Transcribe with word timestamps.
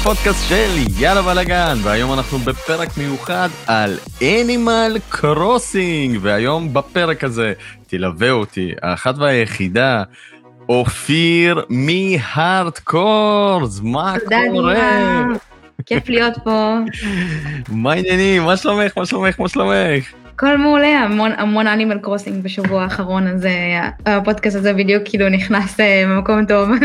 הפודקאסט 0.00 0.48
של 0.48 0.70
יאללה 0.98 1.22
בלאגן, 1.22 1.78
והיום 1.82 2.12
אנחנו 2.12 2.38
בפרק 2.38 2.88
מיוחד 2.98 3.48
על 3.66 3.98
Animal 4.22 4.96
Crossing, 5.08 6.18
והיום 6.20 6.74
בפרק 6.74 7.24
הזה 7.24 7.52
תלווה 7.86 8.30
אותי 8.30 8.72
האחת 8.82 9.14
והיחידה, 9.18 10.02
אופיר 10.68 11.64
מהארדקורס, 11.68 13.80
מה 13.82 14.14
קורה? 14.52 15.24
כיף 15.86 16.08
להיות 16.08 16.34
פה. 16.44 16.76
מה 17.68 17.92
העניינים? 17.92 18.42
מה 18.42 18.56
שלומך? 18.56 18.98
מה 18.98 19.06
שלומך? 19.06 19.40
מה 19.40 19.48
שלומך? 19.48 20.12
הכל 20.34 20.58
מעולה, 20.58 21.00
המון 21.00 21.32
המון 21.36 21.66
Animal 21.66 21.98
Crossing 21.98 22.44
בשבוע 22.44 22.82
האחרון, 22.82 23.26
אז 23.26 23.46
הפודקאסט 24.06 24.56
הזה 24.56 24.72
בדיוק 24.72 25.02
כאילו 25.04 25.28
נכנס 25.28 25.80
אה, 25.80 26.04
במקום 26.06 26.44
טוב. 26.44 26.68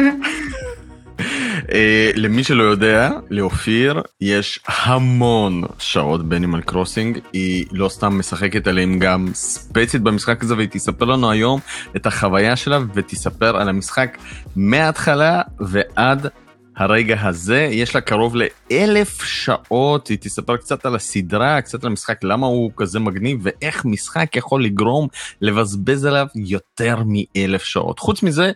Uh, 1.65 1.67
למי 2.15 2.43
שלא 2.43 2.63
יודע, 2.63 3.09
לאופיר 3.29 4.01
יש 4.21 4.59
המון 4.67 5.63
שעות 5.79 6.29
באנימל 6.29 6.61
קרוסינג, 6.61 7.19
היא 7.33 7.65
לא 7.71 7.89
סתם 7.89 8.19
משחקת 8.19 8.67
עליהם 8.67 8.99
גם 8.99 9.27
ספצית 9.33 10.01
במשחק 10.01 10.43
הזה, 10.43 10.55
והיא 10.55 10.69
תספר 10.71 11.05
לנו 11.05 11.31
היום 11.31 11.59
את 11.95 12.05
החוויה 12.05 12.55
שלה 12.55 12.79
ותספר 12.93 13.57
על 13.57 13.69
המשחק 13.69 14.17
מההתחלה 14.55 15.41
ועד 15.59 16.27
הרגע 16.77 17.21
הזה. 17.21 17.67
יש 17.71 17.95
לה 17.95 18.01
קרוב 18.01 18.35
לאלף 18.35 19.23
שעות, 19.23 20.07
היא 20.07 20.17
תספר 20.21 20.57
קצת 20.57 20.85
על 20.85 20.95
הסדרה, 20.95 21.61
קצת 21.61 21.83
על 21.83 21.89
המשחק, 21.89 22.23
למה 22.23 22.47
הוא 22.47 22.71
כזה 22.77 22.99
מגניב 22.99 23.39
ואיך 23.43 23.85
משחק 23.85 24.35
יכול 24.35 24.63
לגרום 24.63 25.07
לבזבז 25.41 26.05
עליו 26.05 26.27
יותר 26.35 26.97
מאלף 27.05 27.63
שעות. 27.63 27.99
חוץ 27.99 28.23
מזה, 28.23 28.51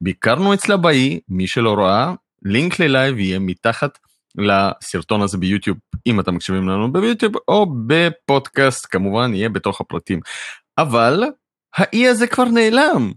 ביקרנו 0.00 0.54
אצלה 0.54 0.76
באי, 0.76 1.20
מי 1.28 1.46
שלא 1.46 1.74
ראה, 1.78 2.14
לינק 2.44 2.80
ללייב 2.80 3.18
יהיה 3.18 3.38
מתחת 3.38 3.98
לסרטון 4.38 5.22
הזה 5.22 5.38
ביוטיוב, 5.38 5.76
אם 6.06 6.20
אתם 6.20 6.34
מקשיבים 6.34 6.68
לנו 6.68 6.92
ביוטיוב, 6.92 7.32
או 7.48 7.66
בפודקאסט, 7.86 8.86
כמובן 8.90 9.34
יהיה 9.34 9.48
בתוך 9.48 9.80
הפרטים. 9.80 10.20
אבל 10.78 11.22
האי 11.76 12.08
הזה 12.08 12.26
כבר 12.26 12.44
נעלם, 12.44 13.12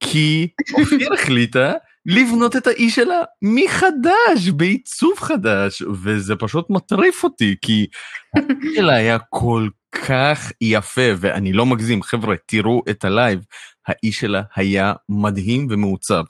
כי 0.00 0.48
אופיר 0.72 1.12
החליטה 1.14 1.72
לבנות 2.06 2.56
את 2.56 2.66
האי 2.66 2.90
שלה 2.90 3.20
מחדש, 3.42 4.48
בעיצוב 4.56 5.18
חדש, 5.18 5.82
וזה 5.82 6.36
פשוט 6.36 6.70
מטריף 6.70 7.24
אותי, 7.24 7.56
כי 7.62 7.86
האי 8.36 8.74
שלה 8.76 8.94
היה 8.94 9.18
כל 9.30 9.68
כך 9.92 10.52
יפה, 10.60 11.10
ואני 11.18 11.52
לא 11.52 11.66
מגזים, 11.66 12.02
חבר'ה, 12.02 12.36
תראו 12.46 12.82
את 12.90 13.04
הלייב. 13.04 13.40
האיש 13.86 14.20
שלה 14.20 14.42
היה 14.56 14.92
מדהים 15.08 15.66
ומעוצב. 15.70 16.24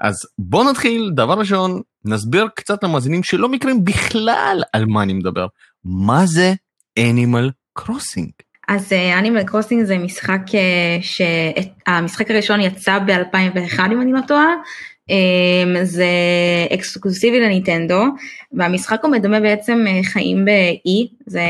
אז 0.00 0.26
בוא 0.38 0.70
נתחיל, 0.70 1.10
דבר 1.14 1.34
ראשון, 1.34 1.80
נסביר 2.04 2.48
קצת 2.54 2.84
למאזינים 2.84 3.22
שלא 3.22 3.48
מכירים 3.48 3.84
בכלל 3.84 4.62
על 4.72 4.86
מה 4.86 5.02
אני 5.02 5.12
מדבר. 5.12 5.46
מה 5.84 6.26
זה 6.26 6.54
Animal 6.98 7.78
Crossing? 7.80 8.52
אז 8.68 8.92
אנימל 8.92 9.40
uh, 9.40 9.44
קרוסינג 9.44 9.84
זה 9.84 9.98
משחק 9.98 10.40
uh, 10.48 11.02
שהמשחק 11.02 12.30
הראשון 12.30 12.60
יצא 12.60 12.98
ב-2001 12.98 13.80
אם 13.92 14.00
אני 14.00 14.12
לא 14.12 14.20
טועה, 14.28 14.46
זה 15.82 16.06
אקסקלוסיבי 16.74 17.40
לניטנדו 17.40 18.04
והמשחק 18.52 18.98
הוא 19.02 19.10
מדמה 19.10 19.40
בעצם 19.40 19.84
uh, 19.86 20.06
חיים 20.06 20.44
באי, 20.44 21.08
זה 21.26 21.40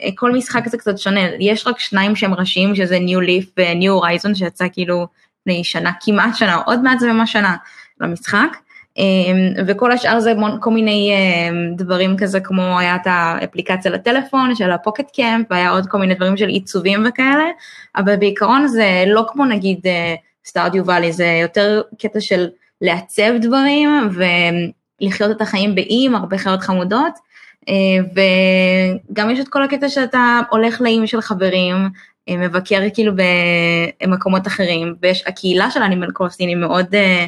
uh, 0.00 0.10
כל 0.14 0.32
משחק 0.32 0.68
זה 0.68 0.78
קצת 0.78 0.98
שונה, 0.98 1.20
יש 1.40 1.66
רק 1.66 1.78
שניים 1.78 2.16
שהם 2.16 2.34
ראשיים 2.34 2.74
שזה 2.74 2.98
ניו 2.98 3.20
ליף 3.20 3.50
וניו 3.56 3.92
הורייזון 3.92 4.34
שיצא 4.34 4.66
כאילו 4.72 5.06
לפני 5.40 5.64
שנה, 5.64 5.90
כמעט 6.00 6.36
שנה, 6.36 6.56
עוד 6.66 6.82
מעט 6.82 6.98
זה 6.98 7.12
ממש 7.12 7.32
שנה 7.32 7.56
למשחק. 8.00 8.56
אמ, 8.96 9.64
וכל 9.66 9.92
השאר 9.92 10.20
זה 10.20 10.32
כל 10.60 10.70
מיני 10.70 11.12
אמ, 11.12 11.76
דברים 11.76 12.16
כזה 12.16 12.40
כמו 12.40 12.78
היה 12.78 12.96
את 12.96 13.00
האפליקציה 13.04 13.90
לטלפון 13.90 14.54
של 14.54 14.70
הפוקט 14.70 15.10
קאמפ 15.16 15.46
והיה 15.50 15.70
עוד 15.70 15.86
כל 15.86 15.98
מיני 15.98 16.14
דברים 16.14 16.36
של 16.36 16.48
עיצובים 16.48 17.04
וכאלה, 17.08 17.44
אבל 17.96 18.16
בעיקרון 18.16 18.66
זה 18.66 19.04
לא 19.06 19.24
כמו 19.28 19.44
נגיד 19.44 19.78
סטארדיו 20.44 20.86
ואלי, 20.86 21.12
זה 21.12 21.38
יותר 21.42 21.82
קטע 21.98 22.20
של 22.20 22.48
לעצב 22.82 23.32
דברים 23.40 24.08
ולחיות 25.00 25.30
את 25.30 25.40
החיים 25.40 25.74
באי 25.74 26.06
עם 26.06 26.14
הרבה 26.14 26.38
חיות 26.38 26.60
חמודות. 26.60 27.18
אה, 27.68 27.74
וגם 29.10 29.30
יש 29.30 29.40
את 29.40 29.48
כל 29.48 29.62
הקטע 29.62 29.88
שאתה 29.88 30.40
הולך 30.50 30.80
לאיים 30.80 31.06
של 31.06 31.20
חברים, 31.20 31.76
אה, 32.28 32.36
מבקר 32.36 32.80
כאילו 32.94 33.12
במקומות 34.06 34.46
אחרים, 34.46 34.94
ויש, 35.02 35.24
הקהילה 35.26 35.70
של 35.70 35.82
אנימל 35.82 36.10
קורסטין 36.10 36.48
היא 36.48 36.56
מאוד 36.56 36.94
אה, 36.94 37.26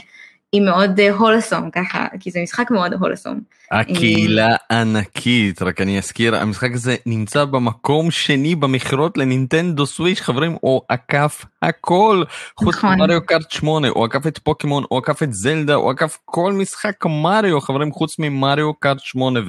היא 0.54 0.62
מאוד 0.62 1.00
הולסום 1.00 1.64
אה, 1.64 1.70
ככה, 1.70 2.06
כי 2.20 2.30
זה 2.30 2.40
משחק 2.42 2.70
מאוד 2.70 2.92
הולסום. 2.92 3.40
הקהילה 3.70 4.56
ענקית, 4.70 5.62
רק 5.62 5.80
אני 5.80 5.98
אזכיר, 5.98 6.36
המשחק 6.36 6.70
הזה 6.74 6.96
נמצא 7.06 7.44
במקום 7.44 8.10
שני 8.10 8.54
במכירות 8.54 9.18
לנינטנדו 9.18 9.86
סוויש, 9.86 10.22
חברים, 10.22 10.56
הוא 10.60 10.80
עקף 10.88 11.44
הכל, 11.62 12.22
חוץ 12.60 12.76
נכון. 12.76 12.94
ממריו 12.94 13.26
קארט 13.26 13.50
8, 13.50 13.88
הוא 13.88 14.04
עקף 14.04 14.26
את 14.26 14.38
פוקימון, 14.38 14.84
הוא 14.88 14.98
עקף 14.98 15.22
את 15.22 15.32
זלדה, 15.32 15.74
הוא 15.74 15.90
עקף 15.90 16.18
כל 16.24 16.52
משחק 16.52 17.06
מריו, 17.06 17.60
חברים, 17.60 17.92
חוץ 17.92 18.18
ממריו 18.18 18.74
קארט 18.74 19.00
8, 19.00 19.40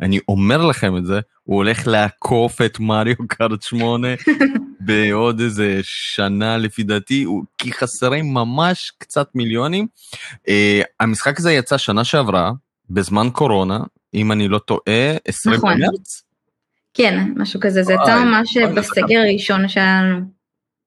ואני 0.00 0.18
אומר 0.28 0.66
לכם 0.66 0.96
את 0.96 1.06
זה, 1.06 1.20
הוא 1.44 1.56
הולך 1.56 1.86
לעקוף 1.86 2.62
את 2.62 2.80
מריו 2.80 3.28
קארט 3.28 3.62
8 3.62 4.08
בעוד 4.86 5.40
איזה 5.40 5.80
שנה 5.82 6.56
לפי 6.56 6.82
דעתי, 6.82 7.26
כי 7.58 7.72
חסרים 7.72 8.34
ממש 8.34 8.92
קצת 8.98 9.28
מיליונים. 9.34 9.86
Uh, 10.32 10.50
המשחק 11.00 11.38
הזה 11.38 11.52
יצא 11.52 11.78
שנה 11.78 12.04
שעברה, 12.04 12.52
בזמן 12.90 13.28
קורונה, 13.32 13.78
אם 14.14 14.32
אני 14.32 14.48
לא 14.48 14.58
טועה, 14.58 15.16
20 15.28 15.56
נכון. 15.56 15.74
במרץ? 15.74 16.22
כן, 16.94 17.28
משהו 17.36 17.60
כזה, 17.60 17.82
זה 17.82 17.92
יצא 17.92 18.24
ממש 18.24 18.56
בסגר 18.76 19.18
הראשון 19.18 19.68
שהיה 19.68 20.02
לנו. 20.02 20.20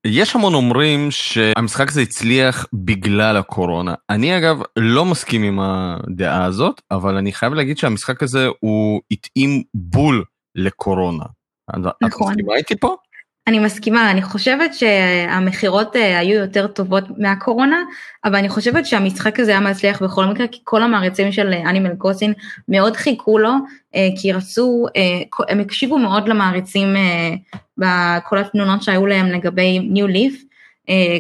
יש 0.05 0.35
המון 0.35 0.53
אומרים 0.53 1.11
שהמשחק 1.11 1.89
הזה 1.89 2.01
הצליח 2.01 2.65
בגלל 2.73 3.37
הקורונה. 3.37 3.93
אני 4.09 4.37
אגב 4.37 4.61
לא 4.77 5.05
מסכים 5.05 5.43
עם 5.43 5.59
הדעה 5.59 6.45
הזאת, 6.45 6.81
אבל 6.91 7.17
אני 7.17 7.33
חייב 7.33 7.53
להגיד 7.53 7.77
שהמשחק 7.77 8.23
הזה 8.23 8.47
הוא 8.59 9.01
התאים 9.11 9.63
בול 9.73 10.23
לקורונה. 10.57 11.23
נכון. 12.01 12.27
את 12.27 12.37
מסכימה 12.37 12.55
איתי 12.55 12.75
פה? 12.75 12.95
אני 13.47 13.59
מסכימה, 13.59 14.11
אני 14.11 14.21
חושבת 14.21 14.73
שהמכירות 14.73 15.95
אה, 15.95 16.19
היו 16.19 16.39
יותר 16.39 16.67
טובות 16.67 17.03
מהקורונה, 17.17 17.83
אבל 18.25 18.35
אני 18.35 18.49
חושבת 18.49 18.85
שהמשחק 18.85 19.39
הזה 19.39 19.51
היה 19.51 19.59
מצליח 19.59 20.03
בכל 20.03 20.25
מקרה, 20.25 20.47
כי 20.47 20.59
כל 20.63 20.83
המעריצים 20.83 21.31
של 21.31 21.53
אנימל 21.53 21.95
קוסין 21.95 22.33
מאוד 22.67 22.95
חיכו 22.95 23.39
לו, 23.39 23.51
אה, 23.95 24.07
כי 24.21 24.31
רצו, 24.31 24.85
אה, 24.95 25.01
הם 25.49 25.59
הקשיבו 25.59 25.97
מאוד 25.97 26.27
למעריצים 26.27 26.87
בכל 27.77 28.37
התנונות 28.37 28.83
שהיו 28.83 29.05
להם 29.05 29.25
לגבי 29.25 29.79
ניו 29.79 30.07
ליף, 30.07 30.43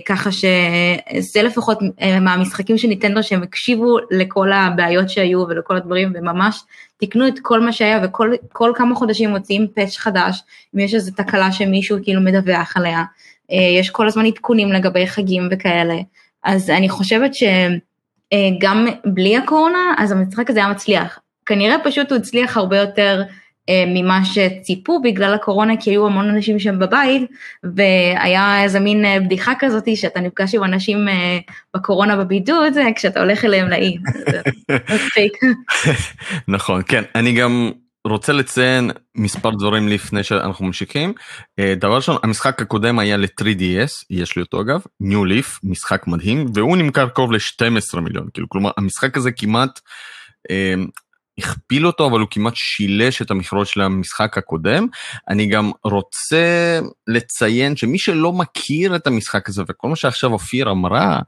ככה 0.05 0.29
שזה 0.31 1.43
לפחות 1.43 1.79
מהמשחקים 2.21 2.77
של 2.77 2.87
ניטנדו 2.87 3.23
שהם 3.23 3.43
הקשיבו 3.43 3.97
לכל 4.11 4.51
הבעיות 4.51 5.09
שהיו 5.09 5.39
ולכל 5.39 5.77
הדברים 5.77 6.13
וממש 6.15 6.63
תקנו 6.97 7.27
את 7.27 7.39
כל 7.41 7.59
מה 7.59 7.71
שהיה 7.71 7.99
וכל 8.03 8.71
כמה 8.75 8.95
חודשים 8.95 9.29
מוציאים 9.29 9.67
פאץ' 9.75 9.97
חדש, 9.97 10.43
אם 10.75 10.79
יש 10.79 10.93
איזו 10.93 11.11
תקלה 11.11 11.51
שמישהו 11.51 11.97
כאילו 12.03 12.21
מדווח 12.21 12.77
עליה, 12.77 13.03
אה, 13.51 13.79
יש 13.79 13.89
כל 13.89 14.07
הזמן 14.07 14.25
עדכונים 14.25 14.71
לגבי 14.71 15.07
חגים 15.07 15.47
וכאלה, 15.51 15.95
אז 16.43 16.69
אני 16.69 16.89
חושבת 16.89 17.31
שגם 17.33 18.87
אה, 18.87 18.93
בלי 19.05 19.37
הקורונה, 19.37 19.93
אז 19.97 20.11
המשחק 20.11 20.49
הזה 20.49 20.59
היה 20.59 20.69
מצליח. 20.69 21.19
כנראה 21.45 21.75
פשוט 21.83 22.11
הוא 22.11 22.19
הצליח 22.19 22.57
הרבה 22.57 22.77
יותר 22.77 23.21
אה, 23.21 23.27
ממה 23.87 24.25
שציפו 24.25 25.01
בגלל 25.01 25.33
הקורונה, 25.33 25.73
כי 25.79 25.89
היו 25.89 26.05
המון 26.07 26.29
אנשים 26.29 26.59
שהם 26.59 26.79
בבית, 26.79 27.31
והיה 27.63 28.63
איזה 28.63 28.79
מין 28.79 29.05
אה, 29.05 29.19
בדיחה 29.19 29.53
כזאת 29.59 29.83
שאתה 29.95 30.19
נפגש 30.19 30.55
עם 30.55 30.63
אנשים 30.63 31.07
אה, 31.07 31.39
בקורונה 31.75 32.17
בבידוד, 32.17 32.73
כשאתה 32.95 33.19
הולך 33.19 33.45
אליהם 33.45 33.67
לאי. 33.67 33.97
נכון, 36.47 36.81
כן, 36.87 37.03
אני 37.15 37.33
גם 37.33 37.71
רוצה 38.07 38.33
לציין 38.33 38.91
מספר 39.15 39.49
דברים 39.49 39.87
לפני 39.87 40.23
שאנחנו 40.23 40.65
ממשיכים. 40.65 41.13
דבר 41.59 41.95
ראשון, 41.95 42.17
המשחק 42.23 42.61
הקודם 42.61 42.99
היה 42.99 43.17
ל-3DS, 43.17 44.05
יש 44.09 44.35
לי 44.35 44.41
אותו 44.41 44.61
אגב, 44.61 44.81
New 45.03 45.29
Leaf, 45.29 45.59
משחק 45.63 46.07
מדהים, 46.07 46.45
והוא 46.53 46.77
נמכר 46.77 47.09
קרוב 47.09 47.31
ל-12 47.31 47.99
מיליון, 47.99 48.27
כאילו, 48.33 48.49
כלומר, 48.49 48.71
המשחק 48.77 49.17
הזה 49.17 49.31
כמעט... 49.31 49.79
הכפיל 51.37 51.87
אותו 51.87 52.07
אבל 52.07 52.19
הוא 52.19 52.27
כמעט 52.31 52.53
שילש 52.55 53.21
את 53.21 53.31
המכירות 53.31 53.67
של 53.67 53.81
המשחק 53.81 54.37
הקודם. 54.37 54.87
אני 55.29 55.47
גם 55.47 55.71
רוצה 55.83 56.79
לציין 57.07 57.75
שמי 57.75 57.99
שלא 57.99 58.33
מכיר 58.33 58.95
את 58.95 59.07
המשחק 59.07 59.49
הזה 59.49 59.63
וכל 59.67 59.89
מה 59.89 59.95
שעכשיו 59.95 60.33
אופיר 60.33 60.71
אמרה, 60.71 61.19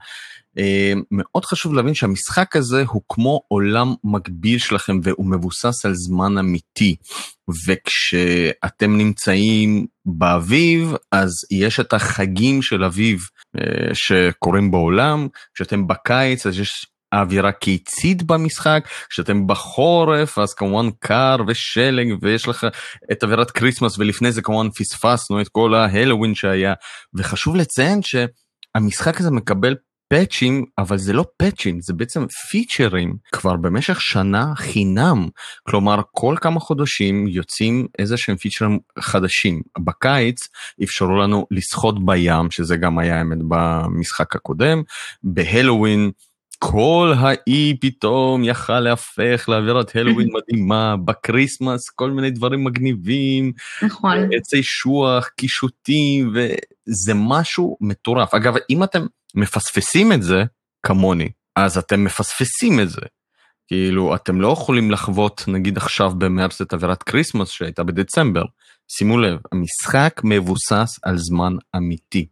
אה, 0.58 0.94
מאוד 1.12 1.46
חשוב 1.46 1.74
להבין 1.74 1.94
שהמשחק 1.94 2.56
הזה 2.56 2.84
הוא 2.88 3.02
כמו 3.10 3.42
עולם 3.48 3.94
מקביל 4.04 4.60
שלכם 4.60 5.00
והוא 5.04 5.26
מבוסס 5.26 5.86
על 5.86 5.94
זמן 5.94 6.38
אמיתי. 6.38 6.96
וכשאתם 7.66 8.98
נמצאים 8.98 9.86
באביב 10.06 10.94
אז 11.12 11.32
יש 11.52 11.80
את 11.80 11.94
החגים 11.94 12.62
של 12.62 12.84
אביב 12.84 13.20
אה, 13.58 13.96
שקורים 13.96 14.72
בעולם, 14.72 15.28
כשאתם 15.54 15.88
בקיץ 15.88 16.46
אז 16.46 16.60
יש 16.60 16.88
אווירה 17.14 17.52
קיצית 17.52 18.24
במשחק, 18.24 18.88
כשאתם 19.10 19.48
בחורף 19.48 20.38
אז 20.38 20.54
כמובן 20.54 20.90
קר 21.00 21.36
ושלג 21.48 22.08
ויש 22.22 22.48
לך 22.48 22.68
את 23.12 23.24
אווירת 23.24 23.52
Christmas 23.52 24.00
ולפני 24.00 24.32
זה 24.32 24.42
כמובן 24.42 24.70
פספסנו 24.70 25.42
את 25.42 25.48
כל 25.48 25.74
ההלווין 25.76 26.36
שהיה 26.36 26.74
וחשוב 27.14 27.56
לציין 27.56 28.00
שהמשחק 28.02 29.20
הזה 29.20 29.32
מקבל 29.32 29.76
פאצ'ים 30.14 30.66
אבל 30.78 30.98
זה 30.98 31.14
לא 31.14 31.26
פאצ'ים 31.38 31.82
זה 31.82 31.94
בעצם 31.94 32.26
פיצ'רים 32.28 33.16
כבר 33.32 33.56
במשך 33.56 34.02
שנה 34.02 34.54
חינם 34.56 35.28
כלומר 35.64 36.02
כל 36.12 36.36
כמה 36.42 36.60
חודשים 36.60 37.28
יוצאים 37.28 37.88
איזה 38.00 38.18
שהם 38.18 38.36
פיצ'רים 38.38 38.80
חדשים 39.00 39.62
בקיץ 39.86 40.48
אפשרו 40.84 41.18
לנו 41.18 41.46
לשחות 41.52 42.06
בים 42.06 42.52
שזה 42.52 42.78
גם 42.78 43.00
היה 43.00 43.18
האמת 43.18 43.38
במשחק 43.48 44.36
הקודם 44.36 44.82
בהלווין. 45.24 46.12
כל 46.60 47.14
האי 47.18 47.78
פתאום 47.82 48.44
יכל 48.44 48.80
להפך 48.80 49.46
לאווירת 49.48 49.96
הלווין 49.96 50.28
מדהימה 50.36 50.96
ב 50.98 51.07
Christmas 51.07 51.90
כל 51.90 52.12
מיני 52.12 52.32
דברים 52.32 52.64
מגניבים 52.64 53.52
נכון 53.84 54.18
עצי 54.38 54.64
אשוח 54.64 55.28
קישוטים 55.28 56.34
וזה 56.34 57.14
משהו 57.16 57.78
מטורף 57.82 58.34
אגב 58.34 58.54
אם 58.70 58.84
אתם 58.84 59.06
מפספסים 59.36 60.12
את 60.12 60.24
זה 60.24 60.44
כמוני 60.86 61.30
אז 61.56 61.78
אתם 61.78 62.04
מפספסים 62.04 62.80
את 62.80 62.90
זה. 62.90 63.02
כאילו 63.68 64.16
אתם 64.16 64.42
לא 64.42 64.48
יכולים 64.48 64.92
לחוות 64.92 65.44
נגיד 65.48 65.78
עכשיו 65.78 66.12
במרס 66.18 66.62
את 66.62 66.74
אווירת 66.74 67.04
Christmas 67.04 67.50
שהייתה 67.50 67.84
בדצמבר 67.84 68.44
שימו 68.88 69.18
לב 69.18 69.40
המשחק 69.52 70.22
מבוסס 70.24 71.00
על 71.04 71.18
זמן 71.18 71.54
אמיתי. 71.76 72.28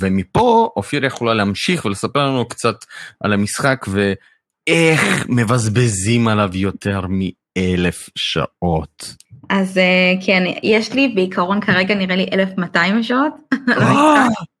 ומפה 0.00 0.70
אופיר 0.76 1.04
יכולה 1.04 1.34
להמשיך 1.34 1.84
ולספר 1.84 2.26
לנו 2.26 2.48
קצת 2.48 2.84
על 3.20 3.32
המשחק 3.32 3.86
ואיך 3.88 5.26
מבזבזים 5.28 6.28
עליו 6.28 6.50
יותר 6.54 7.00
מאלף 7.08 8.10
שעות. 8.16 9.14
אז 9.50 9.78
אה, 9.78 10.14
כן 10.26 10.42
יש 10.62 10.92
לי 10.92 11.08
בעיקרון 11.08 11.60
כרגע 11.60 11.94
נראה 11.94 12.16
לי 12.16 12.26
1200 12.32 13.02
שעות. 13.02 13.32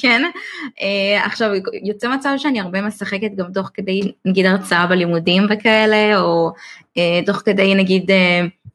כן 0.00 0.22
uh, 0.66 1.26
עכשיו 1.26 1.50
יוצא 1.82 2.08
מצב 2.08 2.34
שאני 2.36 2.60
הרבה 2.60 2.82
משחקת 2.82 3.30
גם 3.36 3.46
תוך 3.54 3.70
כדי 3.74 4.00
נגיד 4.24 4.46
הרצאה 4.46 4.86
בלימודים 4.86 5.42
וכאלה 5.50 6.20
או 6.20 6.52
uh, 6.98 7.26
תוך 7.26 7.36
כדי 7.36 7.74
נגיד 7.74 8.10
uh, 8.10 8.14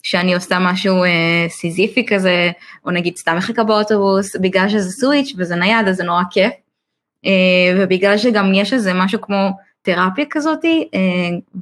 שאני 0.08 0.36
עושה 0.36 0.60
משהו 0.60 1.04
uh, 1.04 1.08
סיזיפי 1.50 2.06
כזה 2.06 2.52
או 2.86 2.92
נגיד 2.92 3.18
סתם 3.18 3.38
מחכה 3.38 3.64
באוטובוס 3.64 4.36
בגלל 4.36 4.70
שזה 4.70 4.92
Switch 4.92 5.34
וזה 5.38 5.56
נייד 5.56 5.88
אז 5.88 5.96
זה 5.96 6.04
נורא 6.04 6.24
כיף. 6.32 6.54
uh, 7.26 7.30
ובגלל 7.78 8.18
שגם 8.18 8.54
יש 8.54 8.74
איזה 8.74 8.94
משהו 8.94 9.22
כמו 9.22 9.50
תרפיה 9.88 10.26
כזאתי, 10.30 10.88
אה, 10.94 11.00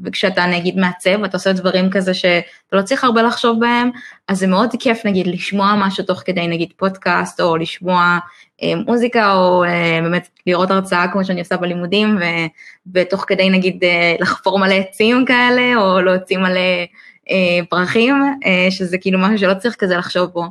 וכשאתה 0.03 0.45
נגיד 0.45 0.77
מעצב, 0.77 1.23
אתה 1.23 1.37
עושה 1.37 1.53
דברים 1.53 1.89
כזה 1.89 2.13
שאתה 2.13 2.45
לא 2.73 2.81
צריך 2.81 3.03
הרבה 3.03 3.21
לחשוב 3.21 3.59
בהם, 3.59 3.89
אז 4.27 4.39
זה 4.39 4.47
מאוד 4.47 4.69
כיף 4.79 5.05
נגיד 5.05 5.27
לשמוע 5.27 5.75
משהו 5.77 6.03
תוך 6.03 6.21
כדי 6.25 6.47
נגיד 6.47 6.69
פודקאסט, 6.77 7.41
או 7.41 7.57
לשמוע 7.57 8.17
אה, 8.63 8.73
מוזיקה, 8.85 9.33
או 9.33 9.63
אה, 9.63 9.99
באמת 10.03 10.29
לראות 10.47 10.71
הרצאה 10.71 11.07
כמו 11.07 11.25
שאני 11.25 11.39
עושה 11.39 11.57
בלימודים, 11.57 12.17
ו, 12.17 12.23
ותוך 12.93 13.25
כדי 13.27 13.49
נגיד 13.49 13.83
לחפור 14.19 14.59
מלא 14.59 14.73
עצים 14.73 15.25
כאלה, 15.25 15.75
או 15.75 16.01
להוציא 16.01 16.37
מלא 16.37 16.85
פרחים, 17.69 18.15
שזה 18.69 18.97
כאילו 18.97 19.19
משהו 19.19 19.37
שלא 19.37 19.53
צריך 19.53 19.75
כזה 19.75 19.97
לחשוב 19.97 20.29
בו. 20.29 20.43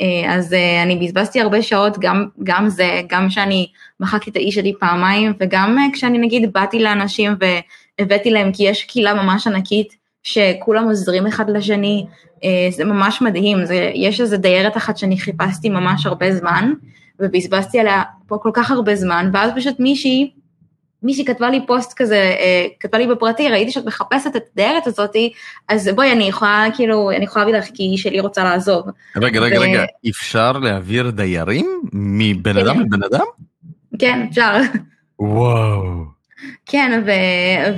אה, 0.00 0.34
אז 0.34 0.52
אה, 0.52 0.82
אני 0.82 0.96
בזבזתי 0.96 1.40
הרבה 1.40 1.62
שעות, 1.62 1.98
גם, 1.98 2.26
גם 2.42 2.68
זה, 2.68 3.00
גם 3.08 3.30
שאני 3.30 3.68
מחקתי 4.00 4.30
את 4.30 4.36
האיש 4.36 4.54
שלי 4.54 4.72
פעמיים, 4.80 5.32
וגם 5.40 5.78
אה, 5.78 5.84
כשאני 5.92 6.18
נגיד 6.18 6.52
באתי 6.52 6.78
לאנשים 6.78 7.32
והבאתי 8.00 8.30
להם, 8.30 8.52
כי 8.52 8.62
יש 8.62 8.84
קהילה 8.84 9.14
ממש 9.14 9.46
ענקית, 9.46 9.96
שכולם 10.22 10.84
עוזרים 10.84 11.26
אחד 11.26 11.50
לשני, 11.50 12.06
זה 12.70 12.84
ממש 12.84 13.22
מדהים, 13.22 13.64
זה, 13.64 13.90
יש 13.94 14.20
איזה 14.20 14.36
דיירת 14.36 14.76
אחת 14.76 14.96
שאני 14.96 15.18
חיפשתי 15.18 15.68
ממש 15.68 16.06
הרבה 16.06 16.34
זמן, 16.34 16.72
ובזבזתי 17.20 17.80
עליה 17.80 18.02
פה 18.26 18.38
כל 18.42 18.50
כך 18.54 18.70
הרבה 18.70 18.96
זמן, 18.96 19.30
ואז 19.32 19.50
פשוט 19.56 19.80
מישהי, 19.80 20.30
מישהי 21.06 21.24
כתבה 21.24 21.50
לי 21.50 21.66
פוסט 21.66 21.92
כזה, 21.96 22.16
אה, 22.16 22.66
כתבה 22.80 22.98
לי 22.98 23.06
בפרטי, 23.06 23.48
ראיתי 23.48 23.70
שאת 23.70 23.84
מחפשת 23.84 24.36
את 24.36 24.42
הדיירת 24.52 24.86
הזאתי, 24.86 25.32
אז 25.68 25.90
בואי, 25.94 26.12
אני 26.12 26.24
יכולה, 26.24 26.66
כאילו, 26.74 27.10
אני 27.10 27.24
יכולה 27.24 27.44
להביא 27.44 27.58
לך 27.58 27.64
כי 27.74 27.82
היא 27.82 27.98
שלי 27.98 28.20
רוצה 28.20 28.44
לעזוב. 28.44 28.82
רגע, 29.16 29.40
רגע, 29.40 29.60
ו... 29.60 29.62
רגע, 29.62 29.84
אפשר 30.10 30.52
להעביר 30.52 31.10
דיירים 31.10 31.80
מבן 31.92 32.52
כן. 32.52 32.58
אדם 32.58 32.80
לבן 32.80 33.02
אדם? 33.02 33.24
כן, 33.98 34.26
אפשר. 34.30 34.60
וואו. 35.18 36.16
כן, 36.66 37.02
ו, 37.06 37.10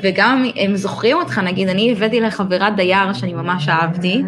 וגם 0.03 0.51
הם 0.57 0.77
זוכרים 0.77 1.17
אותך, 1.17 1.39
נגיד, 1.39 1.69
אני 1.69 1.93
הבאתי 1.93 2.21
לחברת 2.21 2.77
דייר 2.77 3.13
שאני 3.13 3.33
ממש 3.33 3.69
אהבתי, 3.69 4.23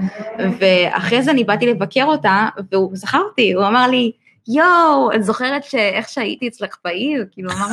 ואחרי 0.60 1.22
זה 1.22 1.30
אני 1.30 1.44
באתי 1.44 1.66
לבקר 1.66 2.04
אותה, 2.04 2.48
והוא 2.72 2.90
זכר 2.94 3.18
אותי, 3.18 3.52
הוא 3.52 3.66
אמר 3.66 3.86
לי, 3.86 4.12
יואו, 4.48 5.10
את 5.14 5.24
זוכרת 5.24 5.64
שאיך 5.64 6.08
שהייתי 6.08 6.48
אצלך 6.48 6.76
בעיר? 6.84 7.24
כאילו, 7.32 7.50
אמרת... 7.52 7.70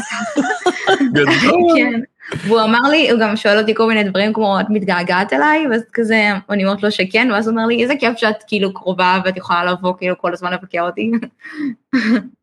גדול. 1.13 1.73
כן. 1.75 2.01
והוא 2.47 2.61
אמר 2.61 2.81
לי, 2.91 3.11
הוא 3.11 3.19
גם 3.19 3.35
שואל 3.35 3.59
אותי 3.59 3.75
כל 3.75 3.87
מיני 3.87 4.03
דברים 4.03 4.33
כמו, 4.33 4.59
את 4.59 4.65
מתגעגעת 4.69 5.33
אליי? 5.33 5.67
ואז 5.67 5.81
כזה, 5.93 6.29
אני 6.49 6.65
אומרת 6.65 6.83
לו 6.83 6.91
שכן, 6.91 7.29
ואז 7.31 7.47
הוא 7.47 7.55
אומר 7.55 7.67
לי, 7.67 7.83
איזה 7.83 7.93
כיף 7.99 8.17
שאת 8.17 8.43
כאילו 8.47 8.73
קרובה 8.73 9.19
ואת 9.25 9.37
יכולה 9.37 9.65
לבוא 9.65 9.93
כאילו 9.97 10.17
כל 10.17 10.33
הזמן 10.33 10.53
לבקר 10.53 10.81
אותי. 10.81 11.11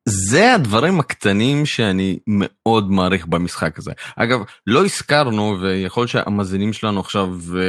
זה 0.04 0.54
הדברים 0.54 1.00
הקטנים 1.00 1.66
שאני 1.66 2.18
מאוד 2.26 2.90
מעריך 2.90 3.26
במשחק 3.26 3.78
הזה. 3.78 3.92
אגב, 4.16 4.40
לא 4.66 4.84
הזכרנו, 4.84 5.56
ויכול 5.60 6.00
להיות 6.00 6.10
שהמאזינים 6.10 6.72
שלנו 6.72 7.00
עכשיו 7.00 7.28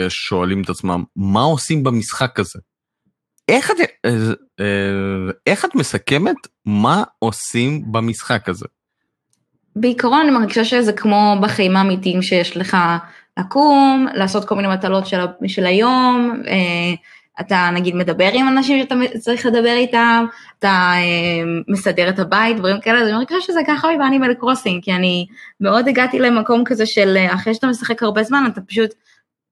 שואלים 0.10 0.62
את 0.62 0.70
עצמם, 0.70 1.04
מה 1.16 1.42
עושים 1.42 1.84
במשחק 1.84 2.40
הזה? 2.40 2.60
איך 3.50 3.72
את, 3.72 3.76
אה, 4.06 4.12
אה, 4.60 5.32
איך 5.48 5.66
את 5.66 5.76
מסכמת 5.76 6.36
מה 6.66 7.04
עושים 7.20 7.84
במשחק 7.92 8.50
הזה? 8.50 8.66
בעיקרון 9.76 10.20
אני 10.20 10.32
מרגישה 10.32 10.66
שזה 10.66 10.94
כמו 10.94 11.36
בחיים 11.42 11.78
האמיתיים 11.78 12.22
שיש 12.22 12.58
לך 12.58 12.78
לקום, 13.40 14.08
לעשות 14.14 14.46
כל 14.46 14.56
מיני 14.56 14.68
מטלות 14.68 15.08
של, 15.08 15.26
של 15.48 15.66
היום, 15.66 16.42
אה, 16.48 16.94
אתה 17.40 17.70
נגיד 17.74 17.96
מדבר 17.96 18.30
עם 18.34 18.48
אנשים 18.48 18.82
שאתה 18.82 18.96
צריך 19.20 19.46
לדבר 19.46 19.74
איתם, 19.76 20.26
אתה 20.60 20.92
מסדר 21.68 22.10
את 22.10 22.20
הבית, 22.20 22.58
דברים 22.58 22.80
כאלה, 22.82 23.02
אז 23.02 23.08
אני 23.08 23.18
מרגישה 23.18 23.42
שזה 23.42 23.60
ככה 23.68 23.88
באנימל 23.98 24.34
קרוסינג, 24.34 24.84
כי 24.84 24.94
אני 24.94 25.26
מאוד 25.62 25.88
הגעתי 25.88 26.20
למקום 26.20 26.64
כזה 26.66 26.86
של 26.86 27.18
אחרי 27.30 27.54
שאתה 27.54 27.68
משחק 27.68 28.04
הרבה 28.04 28.24
זמן, 28.24 28.50
אתה 28.54 28.62
פשוט 28.62 28.94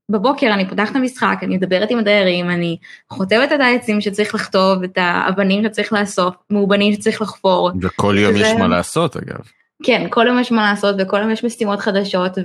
בבוקר 0.09 0.47
אני 0.53 0.69
פותחת 0.69 0.91
את 0.91 0.95
המשחק, 0.95 1.37
אני 1.41 1.55
מדברת 1.55 1.91
עם 1.91 1.99
הדיירים, 1.99 2.49
אני 2.49 2.77
חוטבת 3.09 3.53
את 3.53 3.59
העצים 3.59 4.01
שצריך 4.01 4.35
לכתוב, 4.35 4.83
את 4.83 4.97
האבנים 4.97 5.63
שצריך 5.63 5.93
לאסוף, 5.93 6.35
מאובנים 6.49 6.93
שצריך 6.93 7.21
לחפור. 7.21 7.71
וכל 7.81 8.15
יום 8.19 8.33
וזה... 8.33 8.43
יש 8.43 8.53
מה 8.59 8.67
לעשות 8.67 9.17
אגב. 9.17 9.39
כן, 9.83 10.07
כל 10.09 10.25
יום 10.27 10.39
יש 10.39 10.51
מה 10.51 10.69
לעשות 10.69 10.95
וכל 10.99 11.17
יום 11.17 11.31
יש 11.31 11.43
משימות 11.43 11.79
חדשות 11.79 12.37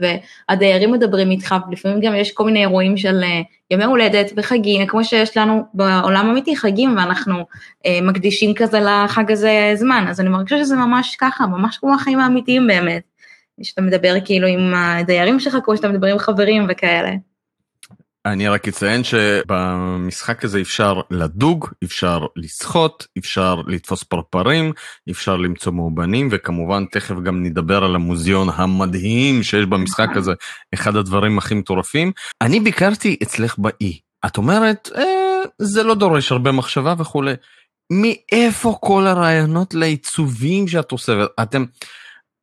והדיירים 0.51 0.93
מדברים 0.93 1.31
איתך, 1.31 1.55
ולפעמים 1.69 2.01
גם 2.01 2.15
יש 2.15 2.33
כל 2.33 2.45
מיני 2.45 2.61
אירועים 2.61 2.97
של 2.97 3.21
אה, 3.23 3.41
ימי 3.71 3.85
הולדת 3.85 4.33
וחגים, 4.37 4.87
כמו 4.87 5.05
שיש 5.05 5.37
לנו 5.37 5.63
בעולם 5.75 6.31
אמיתי 6.31 6.57
חגים 6.57 6.97
ואנחנו 6.97 7.45
אה, 7.87 7.99
מקדישים 8.03 8.55
כזה 8.55 8.81
לחג 8.81 9.33
הזה 9.33 9.73
זמן, 9.75 10.05
אז 10.09 10.21
אני 10.21 10.29
מרגישה 10.29 10.59
שזה 10.59 10.77
ממש 10.77 11.17
ככה, 11.21 11.47
ממש 11.47 11.77
כמו 11.77 11.95
החיים 11.95 12.21
האמיתיים 12.21 12.67
באמת. 12.67 13.03
שאתה 13.63 13.83
מדבר 13.83 14.15
כאילו 14.25 14.47
עם 14.47 14.75
הדיירים 14.75 15.41
שלך 15.41 15.57
כמו 15.65 15.77
שאתה 15.77 15.89
מדבר 15.89 16.07
עם 16.07 16.19
חברים 16.19 16.67
וכאלה. 16.69 17.11
אני 18.27 18.49
רק 18.49 18.69
אציין 18.69 19.05
שבמשחק 19.05 20.45
הזה 20.45 20.61
אפשר 20.61 21.01
לדוג, 21.11 21.69
אפשר 21.85 22.27
לשחות, 22.37 23.07
אפשר 23.19 23.55
לתפוס 23.67 24.03
פרפרים, 24.03 24.73
אפשר 25.11 25.37
למצוא 25.37 25.73
מאובנים, 25.73 26.29
וכמובן 26.33 26.85
תכף 26.91 27.15
גם 27.25 27.43
נדבר 27.43 27.85
על 27.85 27.95
המוזיאון 27.95 28.49
המדהים 28.55 29.43
שיש 29.43 29.67
במשחק 29.67 30.09
הזה, 30.17 30.33
אחד 30.75 30.97
הדברים 30.97 31.39
הכי 31.39 31.55
מטורפים. 31.55 32.13
אני 32.43 32.61
ביקרתי 32.61 33.17
אצלך 33.23 33.59
באי, 33.59 33.99
את 34.27 34.37
אומרת, 34.37 34.89
אה, 34.97 35.05
זה 35.59 35.83
לא 35.83 35.95
דורש 35.95 36.33
הרבה 36.33 36.53
מחשבה 36.53 36.95
וכולי. 36.99 37.35
מאיפה 37.93 38.79
כל 38.81 39.07
הרעיונות 39.07 39.75
לעיצובים 39.75 40.69
שאת 40.69 40.93
עושה? 40.93 41.13
אתם, 41.43 41.65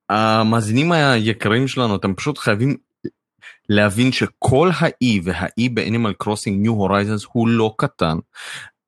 המאזינים 0.10 0.92
היקרים 0.92 1.68
שלנו, 1.68 1.96
אתם 1.96 2.14
פשוט 2.14 2.38
חייבים 2.38 2.78
להבין 3.70 4.12
שכל 4.12 4.70
האי 4.80 5.20
והאי 5.24 5.70
ב 5.70 5.76
Animal 5.76 6.14
Crossing 6.14 6.62
New 6.62 6.74
Horizons 6.74 7.26
הוא 7.32 7.48
לא 7.48 7.74
קטן. 7.78 8.18